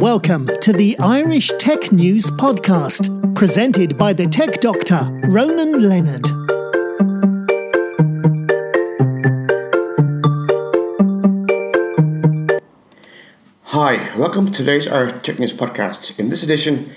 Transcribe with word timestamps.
Welcome 0.00 0.48
to 0.62 0.72
the 0.72 0.98
Irish 0.98 1.52
Tech 1.58 1.92
News 1.92 2.30
Podcast, 2.30 3.34
presented 3.34 3.98
by 3.98 4.14
the 4.14 4.26
tech 4.26 4.58
doctor, 4.62 5.06
Ronan 5.24 5.86
Leonard. 5.86 6.26
Hi, 13.64 14.16
welcome 14.16 14.46
to 14.46 14.52
today's 14.52 14.88
Irish 14.88 15.22
Tech 15.22 15.38
News 15.38 15.52
Podcast. 15.52 16.18
In 16.18 16.30
this 16.30 16.42
edition, 16.42 16.90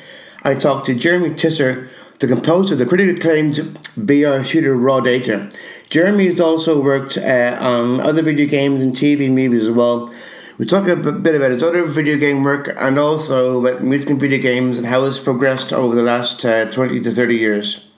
I 0.43 0.53
talk 0.53 0.85
to 0.85 0.95
Jeremy 0.95 1.31
Tisser, 1.31 1.89
the 2.19 2.27
composer 2.27 2.75
of 2.75 2.79
the 2.79 2.85
critically 2.85 3.15
acclaimed 3.15 3.55
VR 3.97 4.45
shooter 4.45 4.77
Raw 4.77 5.01
Data. 5.01 5.49
Jeremy 5.89 6.27
has 6.27 6.39
also 6.39 6.81
worked 6.81 7.17
uh, 7.17 7.57
on 7.59 7.99
other 7.99 8.21
video 8.21 8.47
games 8.47 8.81
and 8.81 8.93
TV 8.93 9.25
and 9.25 9.35
movies 9.35 9.63
as 9.63 9.71
well. 9.71 10.12
We 10.59 10.67
talk 10.67 10.87
a 10.87 10.95
bit 10.95 11.33
about 11.33 11.49
his 11.49 11.63
other 11.63 11.83
video 11.83 12.15
game 12.17 12.43
work 12.43 12.71
and 12.77 12.99
also 12.99 13.59
about 13.59 13.83
music 13.83 14.11
and 14.11 14.19
video 14.19 14.39
games 14.39 14.77
and 14.77 14.85
how 14.85 15.03
it's 15.05 15.19
progressed 15.19 15.73
over 15.73 15.95
the 15.95 16.03
last 16.03 16.45
uh, 16.45 16.69
20 16.71 16.99
to 16.99 17.11
30 17.11 17.35
years. 17.35 17.89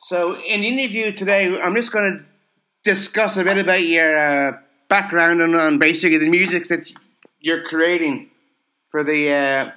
So, 0.00 0.36
in 0.36 0.60
the 0.60 0.68
interview 0.68 1.12
today, 1.12 1.58
I'm 1.58 1.74
just 1.74 1.90
going 1.90 2.18
to 2.18 2.24
discuss 2.84 3.38
a 3.38 3.44
bit 3.44 3.56
about 3.56 3.84
your 3.84 4.18
uh, 4.18 4.58
background 4.90 5.40
and 5.40 5.56
on 5.56 5.78
basically 5.78 6.18
the 6.18 6.28
music 6.28 6.68
that 6.68 6.92
you're 7.40 7.62
creating 7.62 8.30
for 8.90 9.02
the 9.02 9.32
uh, 9.32 9.70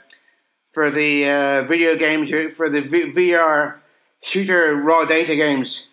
for 0.74 0.91
the 0.91 1.30
uh, 1.30 1.64
video 1.64 1.96
games 1.96 2.30
for 2.58 2.70
the 2.70 2.82
v- 2.82 3.14
VR 3.14 3.77
shooter 4.22 4.76
raw 4.76 5.05
data 5.05 5.38
games. 5.38 5.88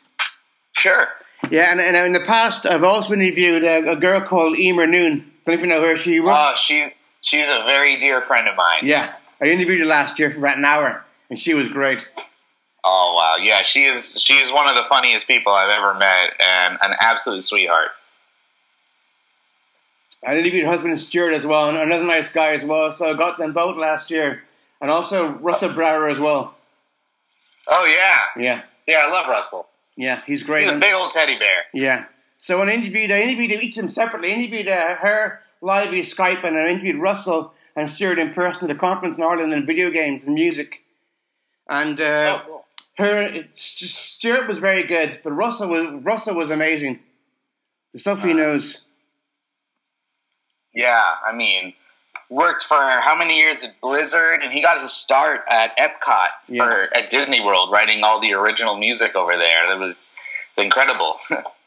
Sure. 0.73 1.07
Yeah, 1.51 1.71
and, 1.71 1.81
and 1.81 1.97
in 1.97 2.13
the 2.13 2.27
past, 2.27 2.67
I've 2.67 2.83
also 2.83 3.15
interviewed 3.15 3.63
a, 3.63 3.93
a 3.93 3.97
girl 3.97 4.21
called 4.23 4.57
Eímear 4.57 4.89
Noone. 4.89 5.32
Don't 5.45 5.55
even 5.57 5.69
know 5.69 5.81
where 5.81 5.97
she 5.97 6.21
was. 6.21 6.35
Oh, 6.37 6.55
she 6.57 6.93
she's 7.21 7.49
a 7.49 7.65
very 7.67 7.97
dear 7.99 8.23
friend 8.23 8.49
of 8.49 8.57
mine. 8.57 8.81
Yeah, 8.83 9.15
I 9.41 9.47
interviewed 9.47 9.81
her 9.81 9.87
last 9.87 10.19
year 10.19 10.31
for 10.31 10.39
about 10.39 10.57
an 10.59 10.65
hour, 10.65 11.05
and 11.31 11.39
she 11.39 11.55
was 11.55 11.69
great. 11.69 12.07
Oh 12.85 13.15
wow, 13.17 13.43
yeah, 13.43 13.63
she 13.63 13.85
is 13.85 14.21
she 14.21 14.35
is 14.35 14.53
one 14.53 14.69
of 14.69 14.75
the 14.77 14.85
funniest 14.89 15.27
people 15.27 15.53
I've 15.53 15.71
ever 15.71 15.95
met, 15.95 16.35
and 16.41 16.79
an 16.83 16.95
absolute 17.01 17.43
sweetheart. 17.45 17.91
I 20.25 20.39
interviewed 20.39 20.65
her 20.65 20.71
husband 20.71 21.01
Stuart 21.01 21.33
as 21.33 21.45
well, 21.45 21.69
and 21.69 21.77
another 21.79 22.05
nice 22.05 22.29
guy 22.29 22.51
as 22.53 22.65
well. 22.65 22.93
So 22.93 23.09
I 23.09 23.15
got 23.15 23.39
them 23.39 23.53
both 23.53 23.77
last 23.77 24.11
year, 24.11 24.43
and 24.81 24.91
also 24.91 25.33
Russell 25.39 25.71
Brower 25.73 26.09
as 26.09 26.21
well. 26.21 26.55
Oh 27.69 27.85
yeah, 27.85 28.19
Yeah, 28.37 28.63
yeah, 28.87 29.03
I 29.05 29.11
love 29.11 29.29
Russell. 29.29 29.67
yeah, 29.97 30.23
he's 30.27 30.43
great. 30.45 30.63
He's 30.65 30.71
a 30.73 30.79
big 30.79 30.93
old 30.95 31.11
teddy 31.13 31.39
bear. 31.39 31.65
Yeah. 31.73 32.05
So 32.43 32.59
when 32.59 32.69
I 32.69 32.73
interviewed, 32.73 33.13
I 33.13 33.21
interviewed 33.21 33.53
each 33.63 33.77
of 33.77 33.83
them 33.85 33.89
separately. 33.89 34.33
I 34.33 34.35
interviewed 34.35 34.67
uh, 34.67 34.97
her 34.97 35.43
live 35.61 35.91
via 35.91 36.03
Skype, 36.03 36.43
and 36.43 36.59
I 36.59 36.67
interviewed 36.67 36.97
Russell 37.01 37.55
and 37.77 37.89
Stuart 37.89 38.19
in 38.19 38.35
person 38.35 38.69
at 38.69 38.75
a 38.75 38.79
conference 38.79 39.17
in 39.17 39.23
Ireland 39.23 39.53
in 39.53 39.65
video 39.65 39.91
games 39.91 40.25
and 40.25 40.35
music. 40.35 40.83
And 41.69 42.01
uh, 42.01 42.41
Oh, 42.41 42.43
cool. 42.45 42.65
her 42.99 43.45
St- 43.55 43.89
Stuart 43.91 44.49
was 44.49 44.59
very 44.59 44.83
good, 44.83 45.21
but 45.23 45.31
Russell 45.31 45.69
was 45.69 46.03
Russell 46.03 46.35
was 46.35 46.51
amazing. 46.51 46.99
The 47.93 48.01
stuff 48.01 48.25
he 48.25 48.33
knows. 48.35 48.79
Yeah, 50.75 51.15
I 51.25 51.33
mean, 51.33 51.75
worked 52.29 52.65
for 52.65 52.75
how 52.75 53.15
many 53.17 53.39
years 53.39 53.63
at 53.63 53.81
Blizzard, 53.81 54.43
and 54.43 54.53
he 54.53 54.63
got 54.63 54.83
his 54.83 54.93
start 54.93 55.43
at 55.49 55.77
Epcot 55.79 56.29
Yeah. 56.49 56.65
or 56.65 56.89
at 56.93 57.09
Disney 57.09 57.41
World, 57.41 57.71
writing 57.71 58.03
all 58.03 58.21
the 58.21 58.33
original 58.33 58.77
music 58.77 59.15
over 59.15 59.37
there. 59.37 59.73
It 59.73 59.79
was 59.79 60.17
incredible. 60.59 61.19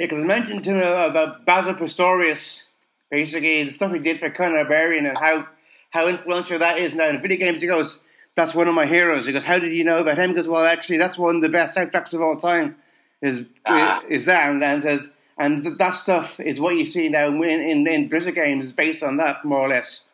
Because 0.00 0.22
I 0.24 0.26
mentioned 0.26 0.64
to 0.64 0.70
him 0.70 1.10
about 1.10 1.44
Basil 1.44 1.74
Poledouris, 1.74 2.62
basically 3.10 3.64
the 3.64 3.70
stuff 3.70 3.92
he 3.92 3.98
did 3.98 4.18
for 4.18 4.30
Conan 4.30 4.54
Barbarian 4.54 5.04
and 5.06 5.18
how 5.18 5.46
how 5.90 6.06
influential 6.08 6.58
that 6.58 6.78
is 6.78 6.94
now 6.94 7.08
in 7.08 7.20
video 7.20 7.36
games. 7.38 7.60
He 7.60 7.66
goes, 7.68 8.00
"That's 8.34 8.54
one 8.54 8.66
of 8.68 8.74
my 8.74 8.86
heroes." 8.86 9.26
He 9.26 9.32
goes, 9.32 9.44
"How 9.44 9.58
did 9.58 9.72
you 9.72 9.84
know 9.84 9.98
about 9.98 10.18
him?" 10.18 10.30
He 10.30 10.34
goes, 10.36 10.48
"Well, 10.48 10.64
actually, 10.64 10.98
that's 10.98 11.18
one 11.18 11.36
of 11.36 11.42
the 11.42 11.48
best 11.50 11.76
soundtracks 11.76 12.14
of 12.14 12.22
all 12.22 12.38
time." 12.38 12.76
Is 13.20 13.44
Ah. 13.66 14.02
is 14.08 14.24
that 14.24 14.48
and 14.50 14.62
then 14.62 14.80
says, 14.80 15.06
and 15.36 15.62
th- 15.62 15.76
that 15.76 15.94
stuff 15.94 16.40
is 16.40 16.58
what 16.58 16.76
you 16.76 16.86
see 16.86 17.10
now 17.10 17.26
in 17.28 17.42
in, 17.44 17.86
in 17.86 18.08
Blizzard 18.08 18.34
games 18.36 18.72
based 18.72 19.02
on 19.02 19.18
that 19.18 19.44
more 19.44 19.60
or 19.60 19.68
less. 19.68 20.08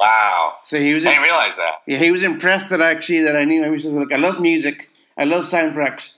wow, 0.00 0.56
So 0.64 0.80
he 0.80 0.94
was 0.94 1.06
I 1.06 1.10
didn't 1.10 1.22
realize 1.22 1.56
that. 1.56 1.74
yeah, 1.86 1.98
he 1.98 2.10
was 2.10 2.22
impressed 2.24 2.70
that 2.70 2.80
actually 2.80 3.22
that 3.22 3.36
I 3.36 3.44
knew 3.44 3.62
him. 3.62 3.72
He 3.74 3.78
said, 3.78 3.92
"Look, 3.92 4.12
I 4.12 4.16
love 4.16 4.40
music, 4.40 4.88
I 5.16 5.24
love 5.24 5.44
soundtracks, 5.44 6.14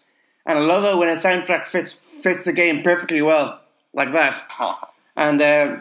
and 0.47 0.59
I 0.59 0.63
love 0.63 0.85
it 0.85 0.97
when 0.99 1.09
a 1.11 1.17
soundtrack 1.21 1.67
fits 1.67 2.01
fits 2.23 2.45
the 2.45 2.53
game 2.53 2.83
perfectly 2.83 3.23
well, 3.23 3.61
like 3.93 4.13
that." 4.13 4.43
And 5.17 5.43
uh, 5.43 5.77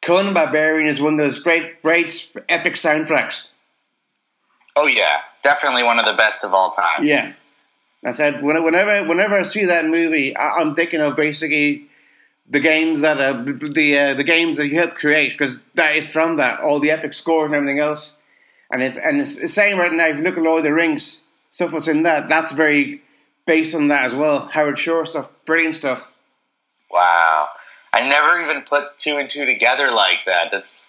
Conan 0.00 0.34
Barbarian 0.34 0.86
is 0.86 1.00
one 1.00 1.14
of 1.14 1.18
those 1.18 1.38
great, 1.38 1.82
great 1.82 2.30
epic 2.48 2.74
soundtracks. 2.74 3.50
Oh 4.74 4.86
yeah, 4.86 5.20
definitely 5.42 5.82
one 5.82 5.98
of 5.98 6.06
the 6.06 6.14
best 6.14 6.44
of 6.44 6.52
all 6.52 6.70
time. 6.70 7.04
Yeah, 7.04 7.32
I 8.04 8.12
said 8.12 8.44
whenever 8.44 9.04
whenever 9.06 9.38
I 9.38 9.42
see 9.42 9.66
that 9.66 9.86
movie, 9.86 10.36
I, 10.36 10.60
I'm 10.60 10.74
thinking 10.74 11.00
of 11.00 11.16
basically 11.16 11.88
the 12.48 12.60
games 12.60 13.00
that 13.02 13.20
uh, 13.20 13.32
the 13.44 13.98
uh, 13.98 14.14
the 14.14 14.24
games 14.24 14.58
that 14.58 14.66
you 14.66 14.76
helped 14.76 14.96
create 14.96 15.32
because 15.32 15.62
that 15.74 15.96
is 15.96 16.08
from 16.08 16.36
that 16.36 16.60
all 16.60 16.80
the 16.80 16.90
epic 16.90 17.14
scores 17.14 17.46
and 17.46 17.54
everything 17.54 17.78
else. 17.78 18.18
And 18.70 18.82
it's 18.82 18.96
and 18.96 19.20
it's 19.20 19.36
the 19.36 19.48
same 19.48 19.78
right 19.78 19.92
now. 19.92 20.06
If 20.06 20.16
you 20.16 20.22
look 20.22 20.36
at 20.36 20.42
Lord 20.42 20.58
of 20.58 20.64
the 20.64 20.72
Rings, 20.72 21.22
stuff 21.50 21.72
that's 21.72 21.88
in 21.88 22.02
that, 22.02 22.28
that's 22.28 22.52
very 22.52 23.02
based 23.46 23.74
on 23.74 23.88
that 23.88 24.04
as 24.04 24.14
well. 24.14 24.46
Howard 24.46 24.78
Shore 24.78 25.06
stuff, 25.06 25.32
brilliant 25.44 25.76
stuff. 25.76 26.10
Wow. 26.90 27.48
I 27.92 28.08
never 28.08 28.40
even 28.42 28.62
put 28.62 28.98
two 28.98 29.16
and 29.16 29.28
two 29.28 29.44
together 29.44 29.90
like 29.90 30.24
that. 30.26 30.48
That's 30.50 30.88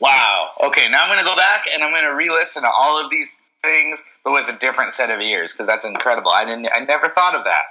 wow. 0.00 0.50
Okay, 0.64 0.88
now 0.90 1.02
I'm 1.02 1.08
going 1.08 1.18
to 1.18 1.24
go 1.24 1.36
back 1.36 1.66
and 1.72 1.82
I'm 1.82 1.92
going 1.92 2.10
to 2.10 2.16
re-listen 2.16 2.62
to 2.62 2.68
all 2.68 3.02
of 3.02 3.10
these 3.10 3.40
things, 3.62 4.02
but 4.24 4.32
with 4.32 4.48
a 4.48 4.58
different 4.58 4.94
set 4.94 5.10
of 5.10 5.20
ears 5.20 5.52
because 5.52 5.66
that's 5.66 5.84
incredible. 5.84 6.30
I 6.30 6.44
didn't. 6.44 6.68
I 6.72 6.80
never 6.80 7.08
thought 7.08 7.34
of 7.34 7.44
that. 7.44 7.64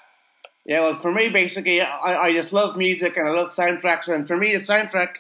Yeah, 0.66 0.80
well, 0.80 1.00
for 1.00 1.12
me, 1.12 1.30
basically, 1.30 1.82
I, 1.82 2.24
I 2.24 2.34
just 2.34 2.54
love 2.54 2.78
music 2.78 3.18
and 3.18 3.28
I 3.28 3.32
love 3.32 3.52
soundtracks. 3.52 4.08
And 4.08 4.28
for 4.28 4.38
me, 4.38 4.54
the 4.54 4.60
soundtrack, 4.60 5.16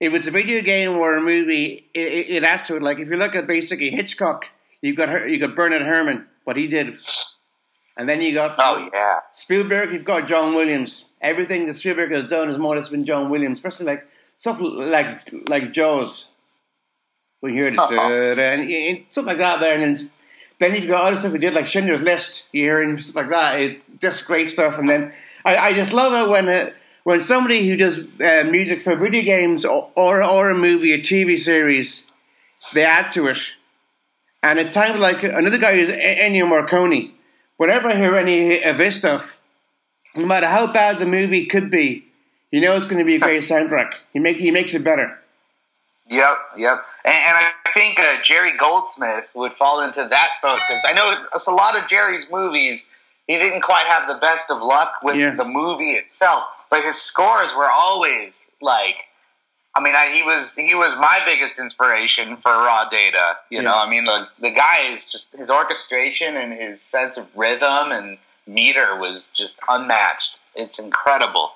if 0.00 0.14
it's 0.14 0.26
a 0.26 0.30
video 0.30 0.62
game 0.62 0.96
or 0.96 1.16
a 1.16 1.20
movie, 1.20 1.90
it, 1.92 2.00
it, 2.00 2.30
it 2.36 2.44
adds 2.44 2.66
to 2.68 2.76
it. 2.76 2.82
Like 2.82 2.98
if 2.98 3.08
you 3.08 3.16
look 3.16 3.34
at 3.34 3.46
basically 3.46 3.90
Hitchcock, 3.90 4.46
you've 4.80 4.96
got 4.96 5.28
you 5.28 5.38
got 5.38 5.54
Bernard 5.54 5.82
Herrmann, 5.82 6.26
what 6.44 6.56
he 6.56 6.66
did, 6.66 6.98
and 8.00 8.08
then 8.08 8.22
you 8.22 8.32
got 8.32 8.54
Oh 8.58 8.88
yeah. 8.94 9.20
Spielberg. 9.34 9.92
You've 9.92 10.06
got 10.06 10.26
John 10.26 10.54
Williams. 10.54 11.04
Everything 11.20 11.66
that 11.66 11.76
Spielberg 11.76 12.10
has 12.12 12.24
done 12.24 12.48
has 12.48 12.56
more 12.56 12.74
or 12.74 12.78
less 12.78 12.88
been 12.88 13.04
John 13.04 13.28
Williams, 13.28 13.58
especially 13.58 13.84
like 13.84 14.08
stuff 14.38 14.56
like 14.58 15.30
like 15.50 15.70
Jaws. 15.70 16.26
When 17.40 17.54
you 17.54 17.62
hear 17.64 17.70
da-da, 17.70 18.08
and, 18.08 18.70
and 18.70 19.04
stuff 19.10 19.26
like 19.26 19.38
that 19.38 19.60
there, 19.60 19.74
and 19.78 19.96
then, 19.96 20.10
then 20.58 20.74
you've 20.74 20.88
got 20.88 21.02
other 21.02 21.20
stuff 21.20 21.32
we 21.32 21.38
did 21.38 21.52
like 21.52 21.66
Schindler's 21.66 22.00
List. 22.00 22.48
You 22.52 22.62
hear 22.62 22.82
and 22.82 23.02
stuff 23.02 23.16
like 23.16 23.30
that. 23.30 23.60
It, 23.60 24.00
just 24.00 24.26
great 24.26 24.50
stuff. 24.50 24.78
And 24.78 24.88
then 24.88 25.12
I, 25.44 25.56
I 25.56 25.72
just 25.74 25.92
love 25.92 26.12
it 26.14 26.30
when 26.30 26.48
uh, 26.48 26.70
when 27.04 27.20
somebody 27.20 27.68
who 27.68 27.76
does 27.76 27.98
uh, 27.98 28.48
music 28.50 28.80
for 28.80 28.96
video 28.96 29.22
games 29.22 29.66
or, 29.66 29.90
or 29.94 30.22
or 30.22 30.48
a 30.48 30.54
movie, 30.54 30.94
a 30.94 30.98
TV 30.98 31.38
series, 31.38 32.06
they 32.72 32.84
add 32.84 33.12
to 33.12 33.28
it. 33.28 33.52
And 34.42 34.58
at 34.58 34.72
times 34.72 34.98
like 34.98 35.22
another 35.22 35.58
guy 35.58 35.72
is 35.72 35.90
Ennio 35.90 36.48
Morricone. 36.48 37.12
Whenever 37.60 37.90
I 37.90 37.94
hear 37.94 38.16
any 38.16 38.62
of 38.62 38.78
his 38.78 38.96
stuff, 38.96 39.38
no 40.16 40.24
matter 40.24 40.46
how 40.46 40.66
bad 40.72 40.98
the 40.98 41.04
movie 41.04 41.44
could 41.44 41.68
be, 41.70 42.06
you 42.50 42.58
know 42.58 42.74
it's 42.74 42.86
going 42.86 43.00
to 43.00 43.04
be 43.04 43.16
a 43.16 43.18
great 43.28 43.42
soundtrack. 43.42 43.90
He 44.14 44.18
make 44.18 44.38
he 44.38 44.50
makes 44.50 44.72
it 44.72 44.82
better. 44.82 45.10
Yep. 46.08 46.36
Yep. 46.56 46.82
And, 47.04 47.14
and 47.14 47.36
I 47.36 47.52
think 47.74 48.00
uh, 48.00 48.22
Jerry 48.24 48.52
Goldsmith 48.58 49.28
would 49.34 49.52
fall 49.52 49.82
into 49.82 50.00
that 50.08 50.28
boat 50.42 50.58
because 50.66 50.86
I 50.88 50.94
know 50.94 51.14
it's 51.34 51.48
a 51.48 51.52
lot 51.52 51.78
of 51.78 51.86
Jerry's 51.86 52.26
movies. 52.32 52.88
He 53.26 53.36
didn't 53.36 53.60
quite 53.60 53.84
have 53.86 54.08
the 54.08 54.14
best 54.14 54.50
of 54.50 54.62
luck 54.62 54.94
with 55.02 55.16
Yeah. 55.16 55.34
the 55.34 55.44
movie 55.44 55.90
itself, 55.90 56.44
but 56.70 56.82
his 56.82 56.96
scores 56.96 57.54
were 57.54 57.68
always 57.68 58.52
like. 58.62 58.94
I 59.74 59.80
mean, 59.80 59.94
I, 59.94 60.12
he 60.12 60.22
was 60.22 60.56
he 60.56 60.74
was 60.74 60.96
my 60.96 61.20
biggest 61.24 61.58
inspiration 61.58 62.36
for 62.38 62.50
Raw 62.50 62.88
Data. 62.88 63.36
You 63.50 63.62
know, 63.62 63.72
I 63.72 63.88
mean, 63.88 64.04
the 64.04 64.28
the 64.40 64.50
guy 64.50 64.92
is 64.92 65.06
just 65.06 65.32
his 65.32 65.48
orchestration 65.48 66.36
and 66.36 66.52
his 66.52 66.82
sense 66.82 67.16
of 67.16 67.28
rhythm 67.36 67.92
and 67.92 68.18
meter 68.46 68.96
was 68.96 69.32
just 69.32 69.60
unmatched. 69.68 70.40
It's 70.56 70.80
incredible. 70.80 71.52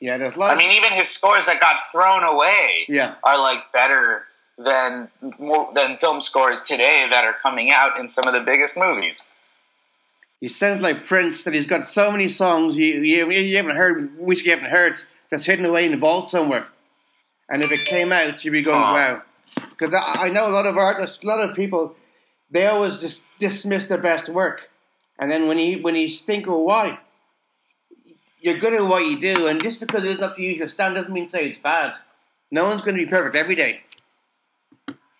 Yeah, 0.00 0.16
there's 0.16 0.36
a 0.36 0.38
lot. 0.38 0.50
I 0.50 0.56
mean, 0.56 0.70
even 0.70 0.92
his 0.92 1.08
scores 1.08 1.46
that 1.46 1.60
got 1.60 1.90
thrown 1.92 2.22
away 2.22 2.86
yeah, 2.88 3.16
are 3.22 3.38
like 3.38 3.70
better 3.72 4.24
than 4.56 5.08
more, 5.38 5.70
than 5.74 5.98
film 5.98 6.20
scores 6.22 6.62
today 6.62 7.06
that 7.10 7.24
are 7.24 7.34
coming 7.42 7.70
out 7.70 7.98
in 7.98 8.08
some 8.08 8.26
of 8.26 8.32
the 8.32 8.40
biggest 8.40 8.78
movies. 8.78 9.28
he 10.40 10.48
sounds 10.48 10.80
like 10.80 11.04
Prince. 11.06 11.44
That 11.44 11.52
he's 11.52 11.66
got 11.66 11.86
so 11.86 12.10
many 12.10 12.30
songs 12.30 12.76
you 12.76 13.02
you, 13.02 13.30
you 13.30 13.56
haven't 13.58 13.76
heard, 13.76 14.18
which 14.18 14.44
you 14.44 14.52
haven't 14.52 14.70
heard, 14.70 15.02
that's 15.30 15.44
hidden 15.44 15.66
away 15.66 15.84
in 15.84 15.90
the 15.90 15.98
vault 15.98 16.30
somewhere. 16.30 16.68
And 17.48 17.64
if 17.64 17.72
it 17.72 17.84
came 17.84 18.12
out, 18.12 18.44
you'd 18.44 18.52
be 18.52 18.62
going. 18.62 18.80
"Wow!" 18.80 19.22
Because 19.70 19.94
I, 19.94 20.26
I 20.26 20.28
know 20.30 20.48
a 20.48 20.52
lot 20.52 20.66
of 20.66 20.76
artists, 20.76 21.22
a 21.22 21.26
lot 21.26 21.40
of 21.40 21.56
people, 21.56 21.96
they 22.50 22.66
always 22.66 22.98
just 22.98 23.26
dismiss 23.38 23.88
their 23.88 23.98
best 23.98 24.28
work, 24.28 24.70
and 25.18 25.30
then 25.30 25.48
when 25.48 25.58
you 25.58 25.82
when 25.82 25.94
you 25.96 26.10
think, 26.10 26.46
"Well, 26.46 26.64
why?" 26.64 26.98
You're 28.40 28.58
good 28.58 28.74
at 28.74 28.86
what 28.86 29.04
you 29.04 29.18
do, 29.18 29.48
and 29.48 29.60
just 29.60 29.80
because 29.80 30.04
it 30.04 30.10
isn't 30.10 30.22
up 30.22 30.36
to 30.36 30.42
you 30.42 30.58
to 30.58 30.68
stand 30.68 30.94
doesn't 30.94 31.12
mean 31.12 31.28
say 31.28 31.48
it's 31.48 31.58
bad. 31.58 31.94
No 32.52 32.64
one's 32.66 32.82
going 32.82 32.96
to 32.96 33.04
be 33.04 33.08
perfect 33.08 33.34
every 33.34 33.56
day. 33.56 33.80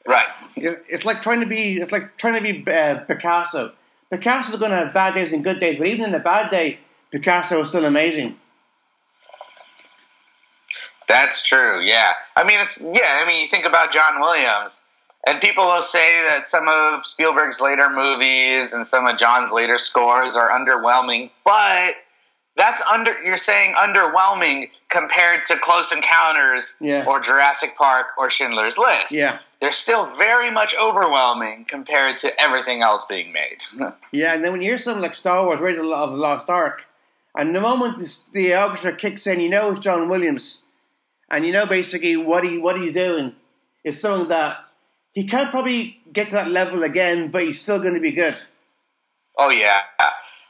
Right. 0.06 0.28
It's 0.56 1.04
like 1.04 1.20
trying 1.20 1.40
to 1.40 1.46
be. 1.46 1.78
It's 1.78 1.92
like 1.92 2.16
trying 2.16 2.34
to 2.34 2.40
be 2.40 2.70
uh, 2.70 3.00
Picasso. 3.00 3.72
Picasso's 4.10 4.56
going 4.56 4.70
to 4.70 4.76
have 4.78 4.94
bad 4.94 5.14
days 5.14 5.32
and 5.32 5.44
good 5.44 5.60
days, 5.60 5.78
but 5.78 5.86
even 5.86 6.06
in 6.06 6.14
a 6.14 6.18
bad 6.20 6.50
day, 6.50 6.78
Picasso 7.10 7.60
is 7.60 7.68
still 7.68 7.84
amazing. 7.84 8.38
That's 11.08 11.42
true. 11.42 11.80
Yeah. 11.82 12.12
I 12.36 12.44
mean, 12.44 12.58
it's 12.60 12.82
yeah. 12.82 13.20
I 13.22 13.24
mean, 13.26 13.40
you 13.42 13.48
think 13.48 13.64
about 13.64 13.92
John 13.92 14.20
Williams, 14.20 14.84
and 15.26 15.40
people 15.40 15.64
will 15.64 15.82
say 15.82 16.22
that 16.28 16.44
some 16.46 16.68
of 16.68 17.06
Spielberg's 17.06 17.60
later 17.60 17.88
movies 17.90 18.72
and 18.74 18.86
some 18.86 19.06
of 19.06 19.16
John's 19.18 19.52
later 19.52 19.78
scores 19.78 20.36
are 20.36 20.50
underwhelming, 20.50 21.30
but 21.44 21.94
that's 22.56 22.82
under. 22.90 23.16
You're 23.24 23.36
saying 23.38 23.74
underwhelming 23.74 24.70
compared 24.90 25.44
to 25.46 25.56
Close 25.58 25.92
Encounters 25.92 26.76
Yeah. 26.80 27.04
or 27.06 27.20
Jurassic 27.20 27.76
Park 27.76 28.06
or 28.18 28.30
Schindler's 28.30 28.78
List. 28.78 29.12
Yeah. 29.12 29.38
They're 29.60 29.72
still 29.72 30.14
very 30.16 30.50
much 30.52 30.74
overwhelming 30.80 31.66
compared 31.68 32.18
to 32.18 32.40
everything 32.40 32.80
else 32.82 33.04
being 33.06 33.32
made. 33.32 33.58
Yeah, 34.12 34.32
and 34.34 34.42
then 34.44 34.52
when 34.52 34.62
you 34.62 34.68
hear 34.70 34.78
something 34.78 35.02
like 35.02 35.14
Star 35.14 35.44
Wars, 35.44 35.60
Raiders 35.60 35.86
of 35.86 36.10
the 36.12 36.16
Lost 36.16 36.48
Ark, 36.48 36.84
and 37.36 37.54
the 37.54 37.60
moment 37.60 37.98
the, 37.98 38.18
the 38.32 38.56
orchestra 38.56 38.92
kicks 38.94 39.26
in, 39.26 39.38
you 39.40 39.50
know 39.50 39.72
it's 39.72 39.80
John 39.80 40.08
Williams, 40.08 40.62
and 41.30 41.46
you 41.46 41.52
know 41.52 41.66
basically 41.66 42.16
what 42.16 42.44
he 42.44 42.58
what 42.58 42.80
he's 42.80 42.92
doing 42.92 43.34
is 43.84 44.00
something 44.00 44.28
that 44.28 44.58
he 45.12 45.26
can't 45.26 45.50
probably 45.50 45.98
get 46.12 46.30
to 46.30 46.36
that 46.36 46.48
level 46.50 46.82
again, 46.82 47.30
but 47.30 47.42
he's 47.42 47.60
still 47.60 47.80
going 47.80 47.94
to 47.94 48.00
be 48.00 48.12
good. 48.12 48.40
Oh 49.36 49.50
yeah. 49.50 49.80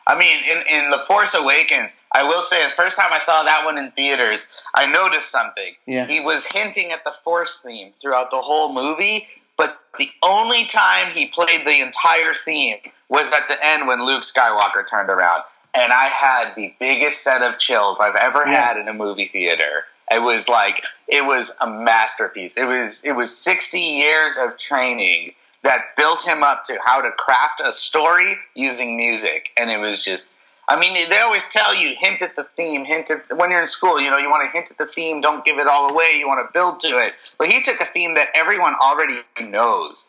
I 0.06 0.18
mean, 0.18 0.38
in, 0.50 0.84
in 0.84 0.90
The 0.90 1.04
Force 1.06 1.34
Awakens, 1.34 2.00
I 2.12 2.22
will 2.22 2.40
say 2.40 2.64
the 2.64 2.74
first 2.76 2.96
time 2.96 3.12
I 3.12 3.18
saw 3.18 3.42
that 3.42 3.66
one 3.66 3.76
in 3.76 3.90
theaters, 3.92 4.48
I 4.74 4.86
noticed 4.86 5.30
something. 5.30 5.74
Yeah. 5.86 6.06
He 6.06 6.20
was 6.20 6.46
hinting 6.46 6.92
at 6.92 7.04
the 7.04 7.12
Force 7.24 7.60
theme 7.62 7.92
throughout 8.00 8.30
the 8.30 8.40
whole 8.40 8.72
movie, 8.72 9.28
but 9.58 9.78
the 9.98 10.08
only 10.22 10.64
time 10.64 11.12
he 11.12 11.26
played 11.26 11.66
the 11.66 11.80
entire 11.82 12.32
theme 12.32 12.78
was 13.10 13.32
at 13.34 13.48
the 13.48 13.58
end 13.62 13.86
when 13.86 14.06
Luke 14.06 14.22
Skywalker 14.22 14.86
turned 14.88 15.10
around. 15.10 15.42
And 15.74 15.92
I 15.92 16.06
had 16.06 16.54
the 16.54 16.74
biggest 16.80 17.22
set 17.22 17.42
of 17.42 17.58
chills 17.58 18.00
I've 18.00 18.16
ever 18.16 18.46
Yeah. 18.46 18.66
had 18.68 18.76
in 18.78 18.88
a 18.88 18.94
movie 18.94 19.28
theater. 19.28 19.84
It 20.10 20.22
was 20.22 20.48
like 20.48 20.82
it 21.06 21.24
was 21.24 21.54
a 21.60 21.68
masterpiece. 21.68 22.56
It 22.56 22.66
was 22.66 23.02
it 23.04 23.12
was 23.12 23.36
60 23.36 23.78
years 23.78 24.36
of 24.38 24.56
training 24.58 25.32
that 25.62 25.96
built 25.96 26.26
him 26.26 26.42
up 26.42 26.64
to 26.64 26.78
how 26.84 27.02
to 27.02 27.10
craft 27.12 27.60
a 27.64 27.72
story 27.72 28.36
using 28.54 28.96
music 28.96 29.50
and 29.56 29.70
it 29.70 29.78
was 29.78 30.02
just 30.02 30.30
I 30.68 30.78
mean 30.78 30.96
they 31.08 31.18
always 31.18 31.48
tell 31.48 31.74
you 31.74 31.94
hint 31.98 32.22
at 32.22 32.36
the 32.36 32.44
theme, 32.44 32.84
hint 32.84 33.10
at 33.10 33.36
when 33.36 33.50
you're 33.50 33.60
in 33.60 33.66
school, 33.66 34.00
you 34.00 34.10
know, 34.10 34.18
you 34.18 34.30
want 34.30 34.44
to 34.44 34.50
hint 34.50 34.70
at 34.70 34.78
the 34.78 34.86
theme, 34.86 35.20
don't 35.20 35.44
give 35.44 35.58
it 35.58 35.66
all 35.66 35.90
away, 35.90 36.16
you 36.18 36.28
want 36.28 36.46
to 36.46 36.52
build 36.52 36.80
to 36.80 36.98
it. 36.98 37.14
But 37.38 37.50
he 37.50 37.62
took 37.62 37.80
a 37.80 37.86
theme 37.86 38.14
that 38.14 38.28
everyone 38.34 38.74
already 38.82 39.20
knows 39.40 40.08